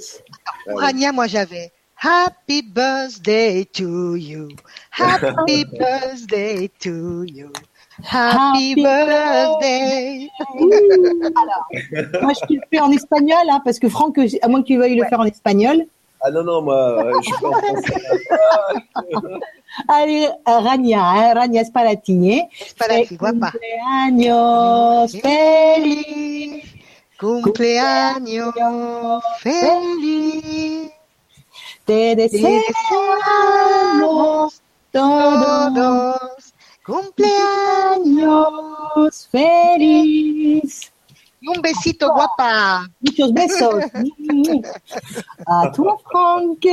[0.66, 4.50] Pour Rania, moi j'avais Happy birthday to you.
[4.90, 7.52] Happy birthday to you.
[8.04, 10.28] Happy, birthday.
[11.36, 11.66] Alors,
[12.22, 14.96] moi je le fais en espagnol, hein, parce que Franck, à moins que tu veuilles
[14.96, 15.86] le faire en espagnol.
[16.20, 17.94] Ah non, non, moi, je suis pas en français.
[19.88, 22.42] Allez, Rania, hein, Rania Spalatini.
[22.52, 23.52] Spalati, guapa.
[23.52, 26.64] Cumpleaños feliz.
[27.18, 28.52] Cumpleaños
[29.40, 30.90] feliz.
[31.84, 32.62] Te deseamos
[34.92, 36.47] todos
[36.89, 37.28] Cumpleaños
[39.31, 40.90] feliz.
[41.47, 42.86] Un besito, guapa.
[43.02, 43.85] Muchos besos.
[45.47, 46.65] à toi, Franck.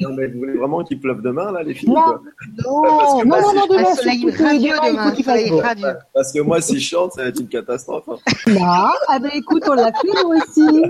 [0.00, 2.18] Non, mais vous voulez vraiment qu'il pleuve demain, là, les filles Non,
[2.64, 2.82] non,
[3.24, 3.94] non, non, non, demain.
[3.94, 5.14] soleil radieux demain.
[5.14, 5.96] Soleil radieux.
[6.14, 8.08] Parce que moi, si je chante, ça va être une catastrophe.
[8.08, 8.16] Hein.
[8.46, 10.82] Non, ah ben écoute, on l'a fait, nous aussi.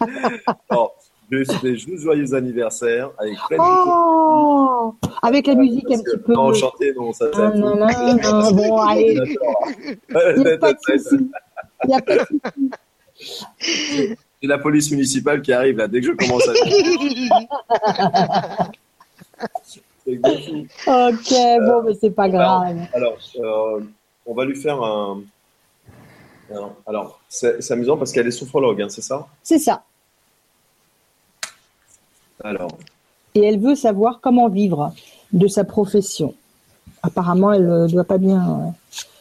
[1.30, 6.32] Je souhaite juste joyeux anniversaire avec plein de oh Avec la musique un petit peu.
[6.32, 7.50] Non, chanter, non, ça ça.
[7.50, 7.86] Non, non,
[8.22, 9.14] non, bon, allez.
[10.36, 11.30] Il n'y a pas de souci.
[11.84, 12.40] Il n'y a pas de souci.
[14.40, 16.52] C'est la police municipale qui arrive là, dès que je commence à.
[20.06, 21.34] ok,
[21.66, 22.76] bon, mais c'est pas grave.
[22.94, 23.80] Alors, euh,
[24.24, 25.20] on va lui faire un.
[26.86, 29.26] Alors, c'est amusant parce qu'elle est sophrologue, hein, c'est ça?
[29.42, 29.82] C'est ça.
[32.44, 32.78] Alors.
[33.34, 34.92] Et elle veut savoir comment vivre
[35.32, 36.34] de sa profession.
[37.02, 38.74] Apparemment, elle ne doit pas bien,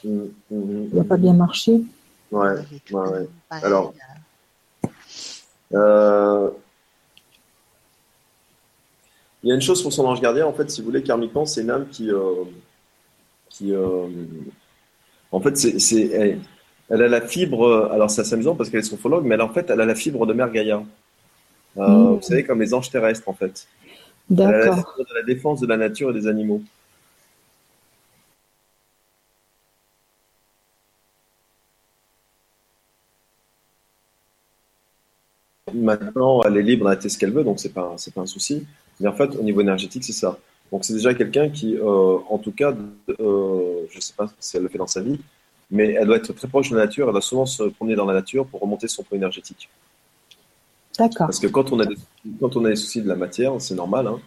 [0.03, 0.89] mmh, mmh, mmh.
[0.89, 1.81] doit pas bien marcher.
[2.31, 2.55] Ouais,
[2.91, 3.27] ouais, ouais.
[3.49, 3.93] Alors,
[5.73, 6.49] euh,
[9.43, 11.45] il y a une chose pour son ange gardien, en fait, si vous voulez, karmiquement,
[11.45, 12.43] c'est une âme qui, euh,
[13.49, 14.07] qui euh,
[15.31, 16.39] en fait, c'est,
[16.89, 19.49] elle, a la fibre, alors c'est assez amusant parce qu'elle est sophrologue, mais elle, en
[19.49, 20.83] fait, elle a la fibre de Mère Gaïa.
[21.77, 22.15] Hmm.
[22.15, 23.67] Vous savez, comme les anges terrestres, en fait.
[24.29, 24.95] D'accord.
[25.15, 26.61] La, défense de la nature et des animaux.
[35.73, 38.65] Maintenant, elle est libre d'être ce qu'elle veut, donc c'est pas c'est pas un souci.
[38.99, 40.37] Mais en fait, au niveau énergétique, c'est ça.
[40.71, 42.73] Donc c'est déjà quelqu'un qui, euh, en tout cas,
[43.19, 45.19] euh, je sais pas si elle le fait dans sa vie,
[45.71, 47.07] mais elle doit être très proche de la nature.
[47.07, 49.69] Elle doit souvent se promener dans la nature pour remonter son point énergétique.
[50.97, 51.27] D'accord.
[51.27, 51.95] Parce que quand on a des,
[52.39, 54.07] quand on a des soucis de la matière, c'est normal.
[54.07, 54.19] Hein,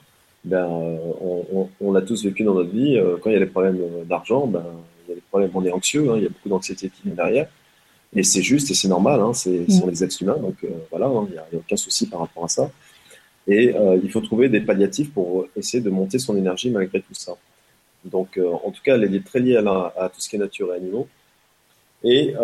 [0.44, 2.96] ben, on, on, l'a tous vécu dans notre vie.
[2.96, 3.78] Euh, quand il y a des problèmes
[4.08, 4.64] d'argent, ben,
[5.06, 6.10] il y a des problèmes, on est anxieux.
[6.10, 7.48] Hein, il y a beaucoup d'anxiété qui vient derrière.
[8.14, 9.70] Et c'est juste et c'est normal, hein, c'est, mm.
[9.70, 12.44] sont les êtres humains, donc euh, voilà, hein, il n'y a, aucun souci par rapport
[12.44, 12.70] à ça.
[13.46, 17.14] Et euh, il faut trouver des palliatifs pour essayer de monter son énergie malgré tout
[17.14, 17.32] ça.
[18.04, 20.38] Donc, euh, en tout cas, elle est très liée à, à, tout ce qui est
[20.38, 21.08] nature et animaux.
[22.02, 22.34] Et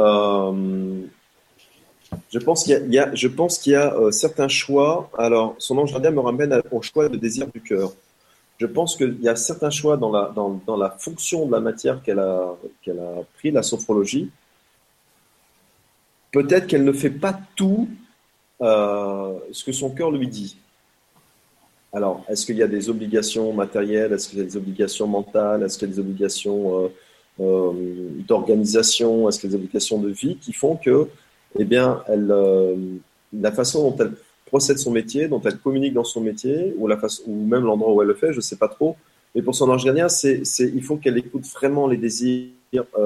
[2.33, 5.11] je pense qu'il y a, je pense qu'il y a certains choix.
[5.19, 7.93] Alors, son ange gardien me ramène au choix de désir du cœur.
[8.59, 11.61] Je pense qu'il y a certains choix dans la, dans, dans la fonction de la
[11.61, 14.31] matière qu'elle a, qu'elle a pris, la sophrologie,
[16.33, 17.89] peut-être qu'elle ne fait pas tout
[18.63, 20.57] euh, ce que son cœur lui dit.
[21.93, 24.13] Alors, est-ce qu'il y a des obligations matérielles?
[24.13, 25.63] Est-ce qu'il y a des obligations mentales?
[25.63, 26.89] Est-ce qu'il y a des obligations euh,
[27.41, 27.73] euh,
[28.27, 29.29] d'organisation?
[29.29, 31.09] Est-ce qu'il y a des obligations de vie qui font que,
[31.59, 32.33] eh bien, elle,
[33.33, 34.13] la façon dont elle
[34.47, 37.93] procède son métier, dont elle communique dans son métier, ou, la façon, ou même l'endroit
[37.93, 38.97] où elle le fait, je ne sais pas trop.
[39.35, 42.53] Mais pour son ange gardien, c'est, il faut qu'elle écoute vraiment les désirs,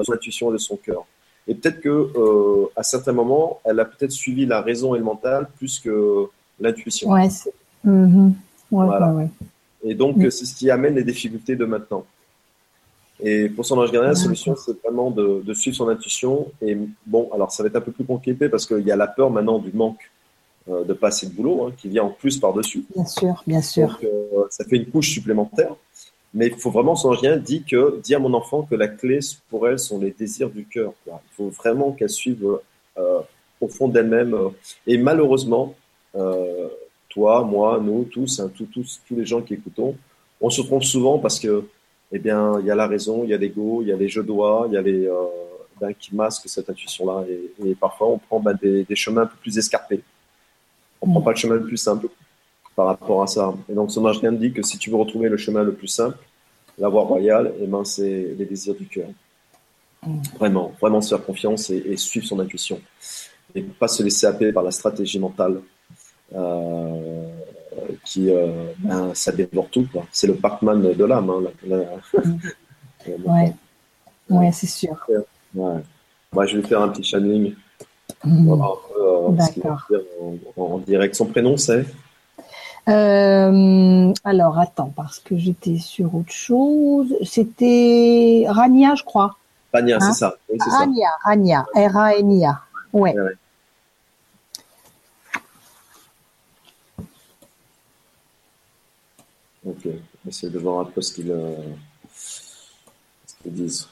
[0.03, 1.05] son intuition et de son cœur.
[1.47, 5.03] Et peut-être que euh, à certains moments, elle a peut-être suivi la raison et le
[5.03, 6.27] mental plus que
[6.59, 7.09] l'intuition.
[7.09, 7.27] Ouais,
[7.85, 8.31] mm-hmm.
[8.69, 9.27] voilà.
[9.83, 10.29] Et donc, mm.
[10.29, 12.05] c'est ce qui amène les difficultés de maintenant.
[13.21, 16.51] Et pour son ange gardien, la solution, c'est vraiment de, de, suivre son intuition.
[16.61, 19.07] Et bon, alors ça va être un peu plus compliqué parce qu'il y a la
[19.07, 20.09] peur maintenant du manque
[20.69, 22.85] euh, de passer de boulot hein, qui vient en plus par-dessus.
[22.93, 23.87] Bien sûr, bien sûr.
[23.87, 25.75] Donc, euh, ça fait une couche supplémentaire.
[26.35, 29.19] Mais il faut vraiment, son rien dit que, dit à mon enfant que la clé
[29.49, 30.93] pour elle sont les désirs du cœur.
[31.07, 32.45] Il faut vraiment qu'elle suive
[32.97, 33.19] euh,
[33.59, 34.37] au fond d'elle-même.
[34.85, 35.73] Et malheureusement,
[37.09, 39.95] toi, moi, nous, tous, hein, tous, tous, tous les gens qui écoutons,
[40.39, 41.65] on se trompe souvent parce que,
[42.11, 44.09] eh bien, il y a la raison, il y a l'ego, il y a les
[44.09, 45.13] je dois, il y a les euh,
[45.79, 47.25] ben, qui masquent cette intuition-là.
[47.29, 50.01] Et, et, parfois, on prend ben, des, des, chemins un peu plus escarpés.
[51.01, 52.07] On ne prend pas le chemin le plus simple
[52.75, 53.53] par rapport à ça.
[53.69, 56.17] Et donc, son rien dit que si tu veux retrouver le chemin le plus simple,
[56.77, 59.07] la voie royale, eh ben, c'est les désirs du cœur.
[60.05, 60.21] Mm.
[60.37, 62.81] Vraiment, vraiment se faire confiance et, suivre son intuition.
[63.55, 65.61] Et pas se laisser happer par la stratégie mentale
[66.33, 67.30] euh,
[68.03, 69.87] qui, euh, ben, ça dévore tout.
[70.11, 71.29] C'est le Pac-Man de l'âme.
[71.29, 71.79] Hein,
[73.07, 73.53] ouais,
[74.29, 74.95] ouais c'est sûr.
[75.53, 75.81] Ouais.
[76.33, 77.55] Moi, je vais faire un petit channeling.
[78.23, 78.51] Mm.
[78.51, 79.87] Euh, D'accord.
[80.57, 81.15] En, en, direct.
[81.15, 81.85] Son prénom, c'est
[82.89, 87.15] euh, alors, attends, parce que j'étais sur autre chose.
[87.23, 89.37] C'était Rania, je crois.
[89.71, 90.35] Rania, c'est hein ça.
[90.59, 92.59] Rania, Rania, R-A-N-I-A.
[92.91, 93.13] Ouais.
[93.13, 93.31] ouais.
[99.65, 99.87] Ok,
[100.27, 101.55] essayer de voir un peu ce qu'ils euh,
[103.45, 103.87] disent.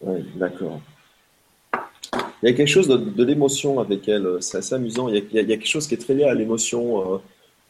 [0.00, 0.80] Oui, d'accord.
[2.42, 4.38] Il y a quelque chose de, l'émotion avec elle.
[4.40, 5.08] C'est assez amusant.
[5.08, 7.18] Il y, a, quelque chose qui est très lié à l'émotion, euh,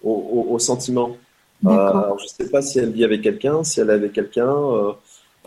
[0.03, 1.17] au, sentiment.
[1.65, 4.55] Euh, je ne sais pas si elle vit avec quelqu'un, si elle est avec quelqu'un.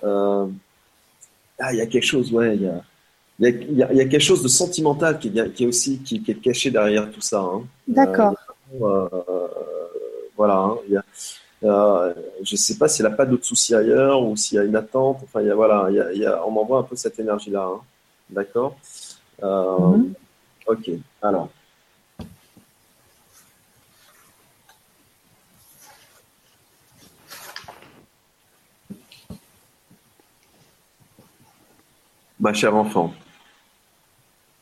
[0.04, 0.48] Euh,
[1.60, 2.56] ah, il y a quelque chose, ouais.
[2.56, 6.24] Il y a, il y, a, quelque chose de sentimental qui, qui est aussi qui,
[6.28, 7.42] est caché derrière tout ça.
[7.42, 7.64] Hein.
[7.88, 8.36] D'accord.
[10.40, 10.56] Voilà.
[10.58, 10.78] Hein.
[10.88, 11.04] Il y a,
[12.44, 14.76] je ne sais pas s'il n'a pas d'autres soucis ailleurs ou s'il y a une
[14.78, 15.20] attente.
[15.24, 17.66] Enfin, il y a, voilà, il y a, on m'envoie un peu cette énergie-là.
[17.66, 17.82] Hein.
[18.30, 18.78] D'accord?
[19.44, 20.14] Euh, mhm.
[20.68, 20.92] Ok,
[21.22, 21.50] alors.
[32.40, 33.14] Ma chère enfant,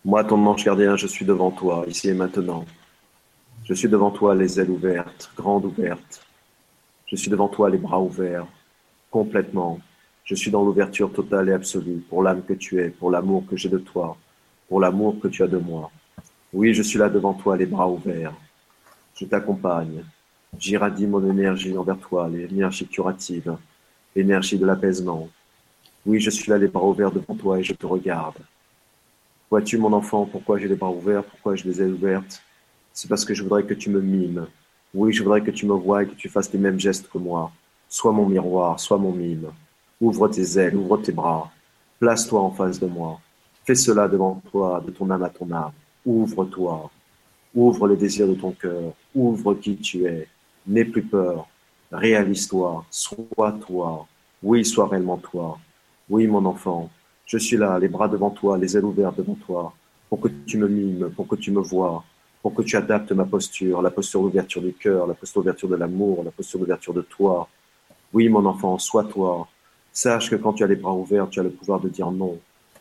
[0.04, 2.66] moi, ton manche gardien, je suis devant toi, ici et maintenant.
[3.68, 6.26] Je suis devant toi, les ailes ouvertes, grandes ouvertes.
[7.06, 8.48] Je suis devant toi, les bras ouverts,
[9.12, 9.82] complètement.
[10.24, 13.58] Je suis dans l'ouverture totale et absolue pour l'âme que tu es, pour l'amour que
[13.58, 14.16] j'ai de toi,
[14.70, 15.92] pour l'amour que tu as de moi.
[16.54, 18.34] Oui, je suis là devant toi, les bras ouverts.
[19.20, 20.06] Je t'accompagne.
[20.58, 23.58] J'irradie mon énergie envers toi, l'énergie curative,
[24.16, 25.28] l'énergie de l'apaisement.
[26.06, 28.38] Oui, je suis là, les bras ouverts devant toi et je te regarde.
[29.52, 32.42] Vois-tu, mon enfant, pourquoi j'ai les bras ouverts, pourquoi je les ai ouvertes?
[33.00, 34.48] C'est parce que je voudrais que tu me mimes.
[34.92, 37.20] Oui, je voudrais que tu me vois et que tu fasses les mêmes gestes que
[37.20, 37.52] moi.
[37.88, 39.52] Sois mon miroir, sois mon mime.
[40.02, 41.52] Ouvre tes ailes, ouvre tes bras.
[42.00, 43.20] Place-toi en face de moi.
[43.66, 45.74] Fais cela devant toi, de ton âme à ton âme.
[46.08, 46.90] Ouvre-toi.
[47.54, 48.94] Ouvre le désir de ton cœur.
[49.14, 50.28] Ouvre qui tu es.
[50.66, 51.48] N'aie plus peur.
[51.92, 52.84] Réalise-toi.
[52.90, 54.08] Sois toi.
[54.42, 55.60] Oui, sois réellement toi.
[56.10, 56.90] Oui, mon enfant.
[57.28, 59.72] Je suis là, les bras devant toi, les ailes ouvertes devant toi,
[60.10, 62.04] pour que tu me mimes, pour que tu me vois,
[62.42, 65.76] pour que tu adaptes ma posture, la posture d'ouverture du cœur, la posture d'ouverture de
[65.76, 67.48] l'amour, la posture d'ouverture de toi.
[68.14, 69.48] Oui, mon enfant, sois toi.
[69.92, 72.38] Sache que quand tu as les bras ouverts, tu as le pouvoir de dire non.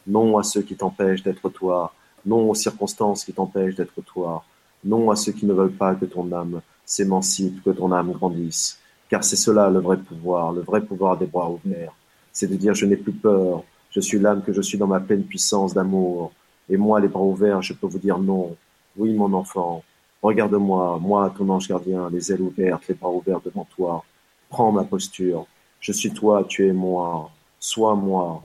[0.07, 1.93] Non à ceux qui t'empêchent d'être toi.
[2.25, 4.45] Non aux circonstances qui t'empêchent d'être toi.
[4.85, 8.79] Non à ceux qui ne veulent pas que ton âme s'émancipe, que ton âme grandisse.
[9.09, 11.95] Car c'est cela le vrai pouvoir, le vrai pouvoir des bras ouverts.
[12.33, 15.01] C'est de dire je n'ai plus peur, je suis l'âme que je suis dans ma
[15.01, 16.33] pleine puissance d'amour.
[16.69, 18.57] Et moi, les bras ouverts, je peux vous dire non.
[18.99, 19.83] Oui, mon enfant,
[20.23, 24.05] regarde-moi, moi, ton ange gardien, les ailes ouvertes, les bras ouverts devant toi.
[24.49, 25.47] Prends ma posture.
[25.81, 27.31] Je suis toi, tu es moi.
[27.61, 28.43] Sois moi.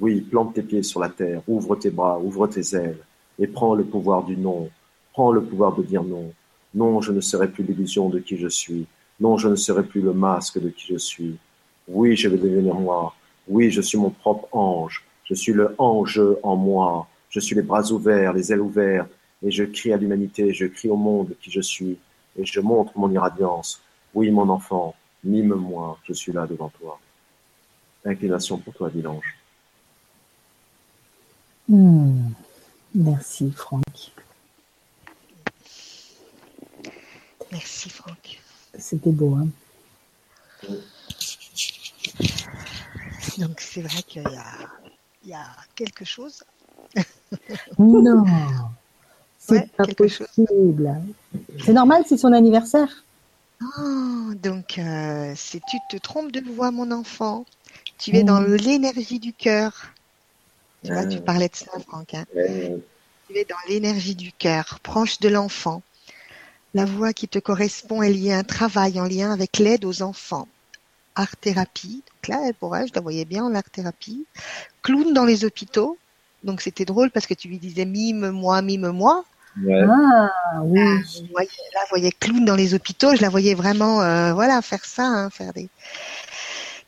[0.00, 2.98] Oui, plante tes pieds sur la terre, ouvre tes bras, ouvre tes ailes,
[3.38, 4.70] et prends le pouvoir du non.
[5.12, 6.32] Prends le pouvoir de dire non.
[6.74, 8.86] Non, je ne serai plus l'illusion de qui je suis.
[9.18, 11.36] Non, je ne serai plus le masque de qui je suis.
[11.88, 13.14] Oui, je vais devenir moi.
[13.48, 15.04] Oui, je suis mon propre ange.
[15.24, 17.08] Je suis le ange en moi.
[17.28, 19.10] Je suis les bras ouverts, les ailes ouvertes,
[19.42, 21.98] et je crie à l'humanité, je crie au monde qui je suis,
[22.36, 23.80] et je montre mon irradiance.
[24.14, 24.94] Oui, mon enfant,
[25.24, 26.98] mime-moi, je suis là devant toi.
[28.04, 29.36] Inclination pour toi, dit l'ange.
[31.68, 32.30] Hmm.
[32.94, 34.12] Merci, Franck.
[37.52, 38.40] Merci, Franck.
[38.78, 39.48] C'était beau, hein
[43.38, 44.24] donc c'est vrai qu'il
[45.24, 46.44] y a, quelque chose.
[47.78, 48.24] non,
[49.40, 50.94] c'est pas possible.
[51.64, 53.04] C'est normal, c'est son anniversaire.
[53.62, 57.44] Oh, donc euh, si tu te trompes de voix, mon enfant,
[57.98, 59.92] tu es dans l'énergie du cœur.
[60.84, 62.14] Tu vois, tu parlais de ça, Franck.
[62.14, 62.24] Hein.
[62.34, 65.82] Tu es dans l'énergie du cœur, proche de l'enfant.
[66.72, 70.02] La voix qui te correspond est liée à un travail en lien avec l'aide aux
[70.02, 70.46] enfants
[71.14, 72.02] art-thérapie.
[72.06, 74.26] Donc là, pour elle, je la voyais bien en art-thérapie.
[74.82, 75.98] Clown dans les hôpitaux.
[76.42, 79.24] Donc c'était drôle parce que tu lui disais mime-moi, mime-moi.
[79.68, 80.78] Ah oui.
[80.78, 83.14] Là, je voyais clown dans les hôpitaux.
[83.14, 85.68] Je la voyais vraiment, euh, voilà, faire ça, hein, faire des.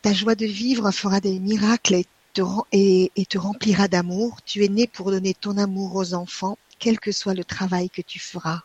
[0.01, 2.43] Ta joie de vivre fera des miracles et te,
[2.73, 4.39] et, et te remplira d'amour.
[4.45, 8.03] Tu es né pour donner ton amour aux enfants, quel que soit le travail que
[8.03, 8.63] tu feras.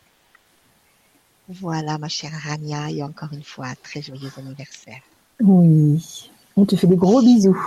[1.49, 5.01] Voilà, ma chère Rania, et encore une fois, très joyeux anniversaire.
[5.41, 7.57] Oui, on te fait des gros bisous.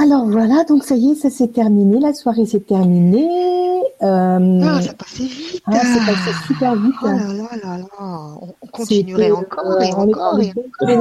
[0.00, 3.82] Alors voilà, donc ça y est, ça s'est terminé, la soirée s'est terminée.
[4.00, 4.60] Euh...
[4.62, 5.60] Ah, ça passait vite.
[5.66, 6.94] Ah, ça passait super vite.
[7.02, 10.38] Oh là là là là, on continuerait encore et encore.
[10.38, 10.52] Et...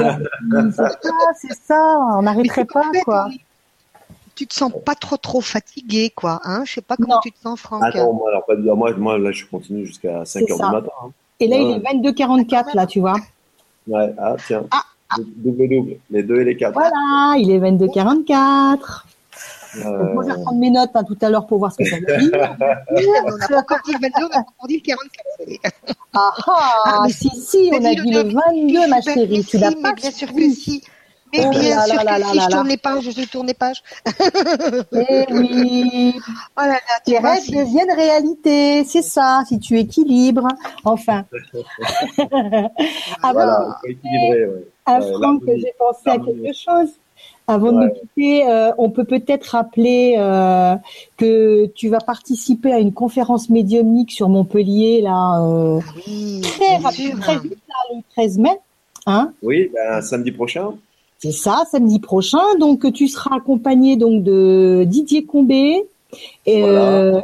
[1.35, 3.29] c'est ça, on n'arrêterait pas quoi.
[4.33, 6.63] Tu te sens pas trop trop fatigué quoi, hein?
[6.65, 7.83] Je sais pas comment tu te sens, Franck.
[7.83, 10.89] Attends, moi, alors, pas, moi, moi là, je continue jusqu'à 5 h du matin.
[11.03, 11.09] Hein.
[11.39, 13.17] Et là, il est 22h44 là, tu vois.
[13.87, 14.65] Ouais, ah tiens.
[14.71, 15.15] Ah, ah.
[15.37, 16.73] Double double, les deux et les quatre.
[16.73, 19.03] Voilà, il est 22h44.
[19.85, 20.13] Euh...
[20.13, 21.97] moi, je vais prendre mes notes hein, tout à l'heure pour voir ce que ça
[21.97, 22.31] veut dire.
[23.25, 25.71] on pas encore dit le 22, on a encore dit le 44.
[26.13, 29.45] Ah, ah, ah si, si, on a dit le 22, ma chérie.
[29.45, 30.83] Tu l'as pas Bien sûr que si.
[31.33, 33.53] Mais oh bien sûr là, que là, si, je tourne les pages, je tourne les
[33.53, 33.83] pages.
[34.93, 36.13] Eh oui.
[36.57, 40.47] Oh là là, Tes rêves deviennent réalité, c'est ça, si tu équilibres.
[40.85, 41.25] Enfin.
[42.17, 42.69] Avant
[43.33, 44.67] voilà, de équilibrer, ouais.
[44.87, 46.89] À Franck, j'ai pensé à quelque chose.
[47.49, 50.75] Avant de nous quitter, euh, on peut peut-être rappeler euh,
[51.17, 56.77] que tu vas participer à une conférence médiumnique sur Montpellier là euh, ah oui, très
[56.77, 58.59] rapide, très vite, là, le 13 mai.
[59.05, 60.71] Hein oui, ben, samedi prochain.
[61.19, 62.55] C'est ça, samedi prochain.
[62.59, 65.85] Donc tu seras accompagné donc de Didier Combé
[66.45, 67.21] et, euh,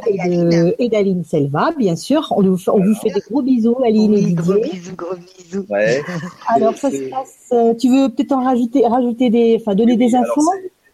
[0.78, 2.32] et d'Aline Selva, bien sûr.
[2.36, 4.34] On, vous, on vous fait des gros bisous, Aline oui, et Didier.
[4.42, 5.66] Gros bisous, gros bisous.
[5.70, 6.02] Ouais.
[6.48, 7.48] alors ça se passe.
[7.52, 10.42] Euh, tu veux peut-être en rajouter, rajouter des, enfin donner oui, des infos.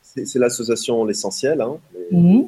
[0.02, 1.78] C'est l'association L'Essentiel, hein,
[2.10, 2.42] mmh.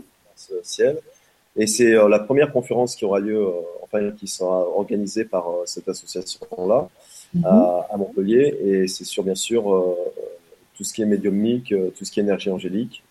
[1.56, 3.52] Et c'est euh, la première conférence qui aura lieu, euh,
[3.82, 6.88] enfin qui sera organisée par euh, cette association-là
[7.34, 7.44] mmh.
[7.44, 8.56] à, à, Montpellier.
[8.64, 9.64] Et c'est sur bien sûr
[10.74, 13.02] tout ce qui est médiumnique, tout ce qui est énergie angélique.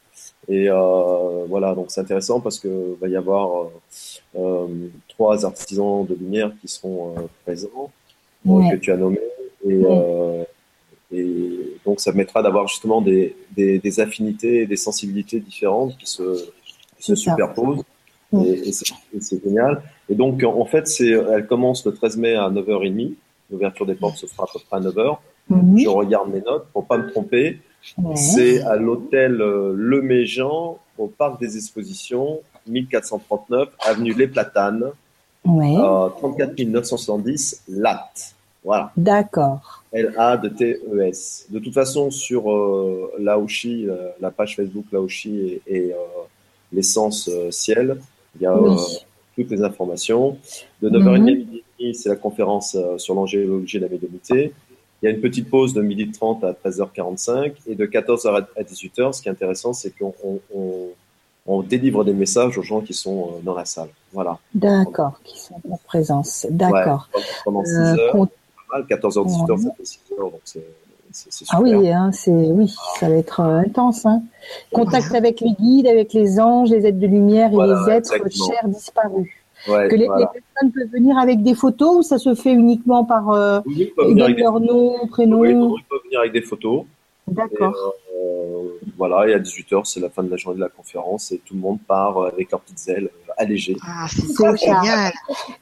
[0.52, 3.70] Et euh, voilà, donc c'est intéressant parce que va y avoir
[4.38, 4.68] euh,
[5.08, 7.16] trois artisans de lumière qui seront
[7.46, 7.90] présents,
[8.46, 9.22] que tu as nommés.
[9.66, 9.82] Et,
[11.14, 16.08] et donc ça permettra d'avoir justement des, des, des, affinités et des sensibilités différentes qui
[16.08, 16.50] se,
[16.98, 17.84] qui se superposent.
[18.34, 19.82] Et, et c'est génial.
[20.10, 23.14] Et donc, en fait, elle commence le 13 mai à 9h30.
[23.50, 25.18] L'ouverture des portes se fera à peu près à 9h.
[25.50, 25.80] Mhm.
[25.80, 27.60] Je regarde mes notes pour pas me tromper.
[28.16, 34.92] C'est à l'hôtel euh, Le Méjean, au parc des expositions, 1439, avenue Les Platanes,
[35.46, 35.76] ouais.
[35.76, 38.36] euh, 34 970, Latte.
[38.64, 38.92] Voilà.
[38.96, 39.84] D'accord.
[39.92, 41.48] L-A de T-E-S.
[41.50, 45.98] De toute façon, sur euh, Laoshi, euh, la page Facebook Laoshi et, et euh,
[46.72, 47.98] l'essence ciel,
[48.36, 48.56] il y a
[49.36, 50.38] toutes les informations.
[50.82, 51.64] De 9h30 à midi,
[51.94, 54.54] c'est la conférence sur l'angélologie de la médiumnité.
[55.02, 59.14] Il y a une petite pause de 12h30 à 13h45 et de 14h à 18h.
[59.14, 60.14] Ce qui est intéressant, c'est qu'on
[60.54, 60.90] on,
[61.48, 63.90] on, délivre des messages aux gens qui sont dans la salle.
[64.14, 64.38] Voilà.
[64.54, 66.46] D'accord, qui sont en présence.
[66.52, 67.10] D'accord.
[67.16, 68.28] Ouais, pendant 6 heures.
[68.74, 70.66] 14h, 18h, ça fait 6 heures, donc c'est.
[71.50, 74.06] Ah oui, hein, c'est oui, ça va être euh, intense.
[74.06, 74.24] Hein.
[74.72, 78.70] Contact avec les guides, avec les anges, les êtres de lumière et les êtres chers
[78.70, 79.30] disparus.
[79.68, 80.32] Ouais, que les, voilà.
[80.34, 83.92] les, personnes peuvent venir avec des photos ou ça se fait uniquement par euh, oui,
[84.08, 84.66] ils leur des...
[84.66, 86.84] nom, prénom oui, ils peuvent venir avec des photos.
[87.28, 87.96] D'accord.
[88.16, 88.64] Euh,
[88.98, 91.54] voilà, et à 18h, c'est la fin de la journée de la conférence et tout
[91.54, 93.78] le monde part avec leurs petites ailes euh, allégées.
[93.86, 95.12] Ah, c'est génial.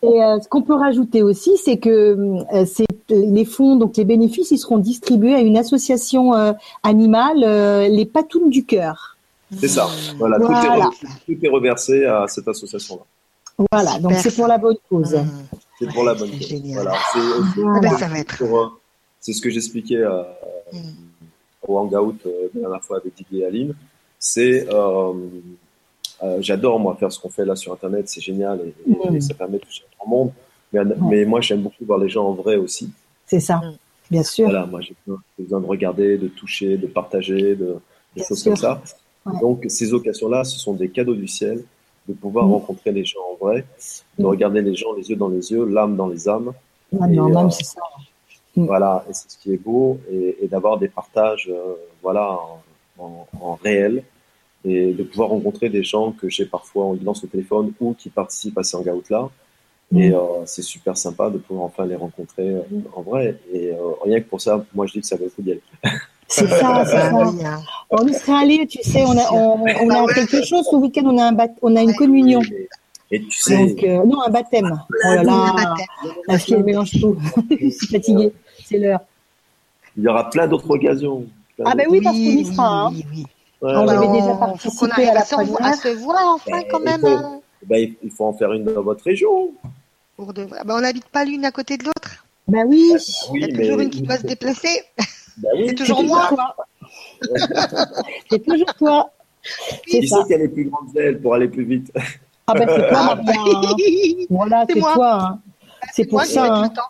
[0.02, 1.90] Et euh, ce qu'on peut rajouter aussi, c'est que
[2.54, 6.54] euh, c'est les fonds, donc les bénéfices, ils seront distribués à une association euh,
[6.84, 7.40] animale,
[7.90, 9.18] les Patounes du cœur.
[9.58, 9.88] C'est ça.
[10.18, 10.90] Voilà, Voilà.
[11.00, 13.02] Tout, est, tout est reversé à cette association-là.
[13.72, 15.14] Voilà, donc c'est pour la bonne cause.
[15.16, 15.58] Mmh.
[15.80, 16.48] C'est pour la bonne cause.
[16.48, 16.84] génial.
[16.84, 16.98] Voilà.
[17.14, 17.20] C'est
[17.62, 17.78] Voilà.
[17.78, 18.42] Ah ben, ça va être.
[18.44, 18.68] euh,
[19.20, 20.24] c'est ce que j'expliquais euh,
[20.72, 20.78] Mmh.
[21.68, 23.74] au hangout euh, la dernière fois avec Didier et Aline.
[24.20, 25.14] C'est euh,
[26.22, 29.22] euh, j'adore moi faire ce qu'on fait là sur internet, c'est génial et, et- et
[29.22, 30.32] ça permet de toucher un grand monde.
[30.72, 32.92] Mais, mais moi j'aime beaucoup voir les gens en vrai aussi.
[33.26, 33.62] C'est ça,
[34.12, 34.46] bien sûr.
[34.46, 34.94] Voilà, moi j'ai
[35.40, 37.80] besoin, de regarder, de toucher, de partager, de, de
[38.16, 38.52] Bien choses sûr.
[38.52, 38.82] comme ça.
[39.26, 39.40] Ouais.
[39.42, 41.64] Donc ces occasions-là, ce sont des cadeaux du ciel
[42.10, 42.54] de pouvoir Mhm.
[42.54, 43.60] rencontrer les gens en vrai,
[44.18, 44.30] de Mhm.
[44.30, 46.52] regarder les gens les yeux dans les yeux, l'âme dans les âmes.
[46.92, 47.82] Et, même euh, c'est ça.
[48.56, 48.66] Mm.
[48.66, 52.62] Voilà, et c'est ce qui est beau, et, et d'avoir des partages, euh, voilà, en,
[53.06, 54.04] en, en réel,
[54.66, 58.10] et de pouvoir rencontrer des gens que j'ai parfois en guidance au téléphone ou qui
[58.10, 59.30] participent à ces hangouts-là.
[59.96, 60.14] Et Mm.
[60.16, 62.56] euh, c'est super sympa de pouvoir enfin les rencontrer
[62.96, 63.38] en vrai.
[63.54, 65.52] Et euh, rien que pour ça, moi je dis que ça vaut le coup d'y
[65.52, 65.62] aller.
[66.32, 67.12] C'est ça, c'est Ah ça.
[67.16, 67.40] oui.
[67.90, 71.02] On y serait allé, tu sais, on a, on, on a quelque chose ce week-end,
[71.06, 72.42] on a un bat- on a une communion.
[73.12, 74.80] Et tu sais, Donc, euh, non, un baptême.
[74.90, 75.74] Oh là là,
[76.28, 77.18] la fille, elle mélange tout.
[77.50, 78.32] Je suis fatiguée,
[78.64, 79.00] c'est l'heure.
[79.98, 81.26] il y aura plein d'autres occasions.
[81.66, 82.68] Ah ben oui, parce qu'on y sera.
[82.84, 82.90] hein.
[82.94, 83.26] oui, oui.
[83.62, 85.66] Ouais, on avait déjà faut qu'on participé arrive à la se- première.
[85.66, 87.02] à se voir enfin quand Il même.
[87.02, 89.50] faut- hein, Ben, il- il faut en faire une dans votre région.
[90.16, 90.60] pour de vrai.
[90.64, 92.24] Ben, on n'habite pas l'une à côté de l'autre.
[92.48, 93.00] Ben oui, Oui,
[93.34, 94.84] Il y a mais- toujours une qui doit se déplacer.
[95.42, 96.28] Ben oui, C'est toujours moi.
[96.30, 96.56] toi.
[98.30, 99.10] C'est toujours toi.
[99.88, 100.24] C'est Qui ça.
[100.28, 101.92] qui a les plus grandes ailes pour aller plus vite
[102.48, 103.42] Ah ben c'est toi, Ah, Maria.
[103.70, 103.76] hein.
[104.30, 105.24] Voilà, C'est toi.
[105.24, 105.40] hein.
[105.94, 106.48] C'est pour moi qui ça.
[106.48, 106.64] tout hein.
[106.64, 106.82] le temps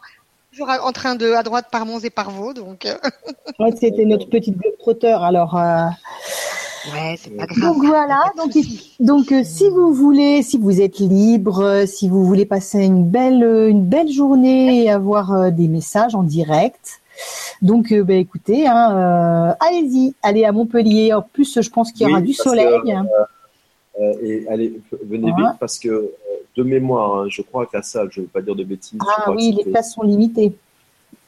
[0.52, 2.96] toujours en train de à droite par Mons et par Vaux, donc euh,
[3.60, 5.24] Ouais, C'était notre petite globe-trotteur.
[5.24, 5.86] Alors, euh,
[6.94, 7.60] ouais, c'est pas grave.
[7.76, 8.20] donc voilà.
[9.00, 13.06] Donc, euh, si vous voulez, si vous êtes libre, euh, si vous voulez passer une
[13.06, 17.00] belle, une belle journée et avoir euh, des messages en direct,
[17.62, 21.14] donc euh, ben, écoutez, hein, euh, allez-y, allez à Montpellier.
[21.14, 22.98] En plus, je pense qu'il y aura Oui, du que, soleil.
[24.00, 26.12] Euh, et allez, venez vite parce que
[26.56, 29.00] de mémoire, hein, je crois que la salle, je ne veux pas dire de bêtises,
[29.06, 30.54] ah oui, les places sont limitées.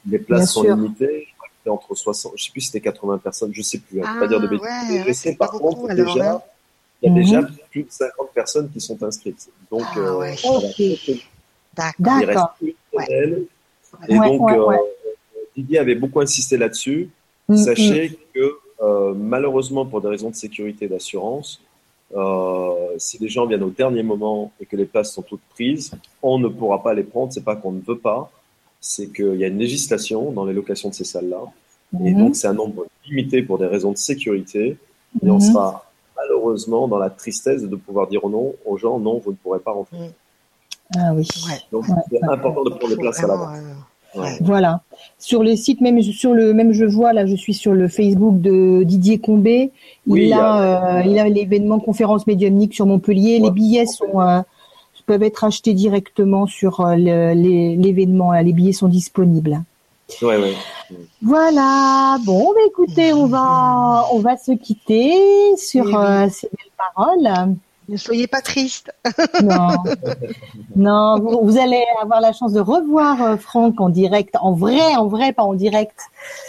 [0.10, 0.76] les places bien sont sûr.
[0.76, 1.28] limitées.
[1.30, 3.80] Je crois que c'était entre 60, je sais plus si c'était 80 personnes, je sais
[3.80, 4.66] plus, hein, je ne Ah, veux pas dire de bêtises.
[4.66, 6.42] ouais, je sais par contre beaucoup, alors, déjà, hein.
[7.02, 7.22] il y a Mhm.
[7.24, 9.50] déjà plus de 50 personnes qui sont inscrites.
[9.70, 10.36] Donc, Ah, euh, ouais.
[10.46, 10.80] Ok.
[10.80, 11.22] il
[11.76, 12.16] D'accord.
[12.16, 12.56] reste D'accord.
[12.62, 13.06] une Ouais.
[14.08, 14.78] Et Ouais, donc, ouais, euh,
[15.62, 17.10] Didier avait beaucoup insisté là-dessus.
[17.48, 21.62] Mm, Sachez que euh, malheureusement, pour des raisons de sécurité et d'assurance,
[22.16, 25.92] euh, si les gens viennent au dernier moment et que les places sont toutes prises,
[26.22, 27.32] on ne pourra pas les prendre.
[27.32, 28.32] C'est pas qu'on ne veut pas,
[28.80, 31.42] c'est qu'il y a une législation dans les locations de ces salles-là.
[31.94, 34.78] mm, Et mhm, donc, c'est un nombre limité pour des raisons de sécurité.
[35.24, 35.42] Et on mhm.
[35.42, 39.60] sera malheureusement dans la tristesse de pouvoir dire non aux gens, non, vous ne pourrez
[39.60, 39.98] pas rentrer.
[40.98, 41.28] Ah oui.
[41.48, 41.58] Ouais.
[41.72, 43.58] Donc, Ouais, c'est important de prendre les places à l'avance.
[44.16, 44.38] Euh, Ouais.
[44.42, 44.82] Voilà.
[45.20, 48.42] Sur le site, même sur le même je vois là, je suis sur le Facebook
[48.42, 49.72] de Didier Combé.
[50.08, 53.40] Il Oui, a, euh, il a l'événement conférence médiumnique sur Montpellier.
[53.40, 54.42] Les billets sont euh,
[55.06, 58.32] peuvent être achetés directement sur euh, les- l'événement.
[58.34, 58.44] là.
[58.44, 59.62] Les billets sont disponibles.
[60.22, 60.54] Ouais, ouais.
[61.22, 62.18] Voilà.
[62.26, 65.14] Bon, bah, écoutez, on va, on va se quitter
[65.58, 67.56] sur euh, ces belles paroles.
[67.92, 68.94] Ne soyez pas triste.
[69.44, 69.68] non,
[70.78, 75.08] non, vous, allez avoir la chance de revoir euh, Franck en direct, en vrai, en
[75.08, 76.00] vrai, pas en direct.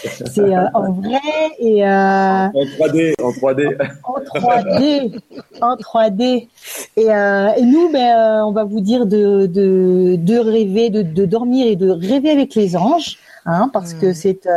[0.04, 1.18] C'est euh, en vrai
[1.58, 5.20] et euh, en 3D, en 3D, en 3D,
[5.60, 6.48] en 3D.
[6.96, 11.66] Et, et nous, ben, on va vous dire de de, de rêver, de, de dormir
[11.66, 14.14] et de rêver avec les anges, hein, parce que hmm.
[14.14, 14.48] c'est,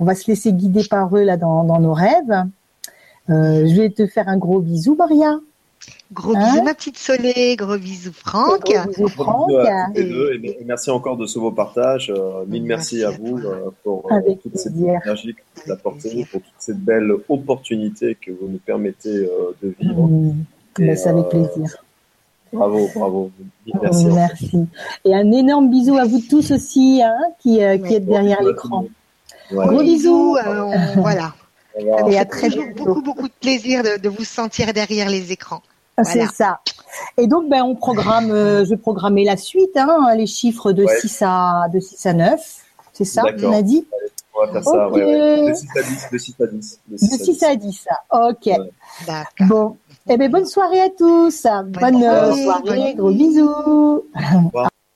[0.00, 2.46] on va se laisser guider par eux là dans, dans nos rêves.
[3.28, 5.38] je vais te faire un gros bisou, Maria.
[6.12, 7.56] Gros hein bisous, ma petite Soleil.
[7.56, 8.64] Gros bisous, Franck.
[8.64, 9.50] Gros bisous, Franck.
[9.96, 12.12] Et, merci encore de ce beau partage.
[12.14, 16.40] Euh, mille merci, à, vous euh, pour euh, toute cette énergie que vous apportez, pour
[16.40, 19.28] toute cette belle opportunité que vous nous permettez
[19.62, 20.06] de vivre.
[20.06, 20.44] Mmh.
[20.78, 21.76] c'est avec plaisir.
[22.52, 23.30] Bravo, bravo.
[23.82, 24.06] Merci.
[24.06, 24.66] merci.
[25.04, 28.86] Et un énorme bisou à vous tous aussi, hein, qui, qui êtes derrière l'écran.
[29.50, 30.36] Gros bisous.
[30.96, 31.34] voilà.
[32.08, 32.84] Et à très bientôt.
[32.84, 35.62] Beaucoup, beaucoup de plaisir de, de vous sentir derrière les écrans.
[36.04, 36.60] C'est ça.
[37.16, 40.86] Et donc, ben, on programme, euh, je vais programmer la suite, hein, les chiffres de
[40.86, 42.40] 6 à, de 6 à 9.
[42.92, 43.86] C'est ça, on a dit?
[44.34, 46.08] on va faire ça, De 6 à 10.
[46.12, 46.80] De 6 à 10.
[46.88, 47.88] De 6, à 10.
[48.12, 48.50] Ok.
[49.06, 49.46] D'accord.
[49.48, 49.76] Bon.
[50.08, 51.44] Eh ben, bonne soirée à tous.
[51.44, 52.94] Bonne, bonne soirée.
[52.94, 53.48] Gros bisous.
[53.48, 54.70] Au revoir.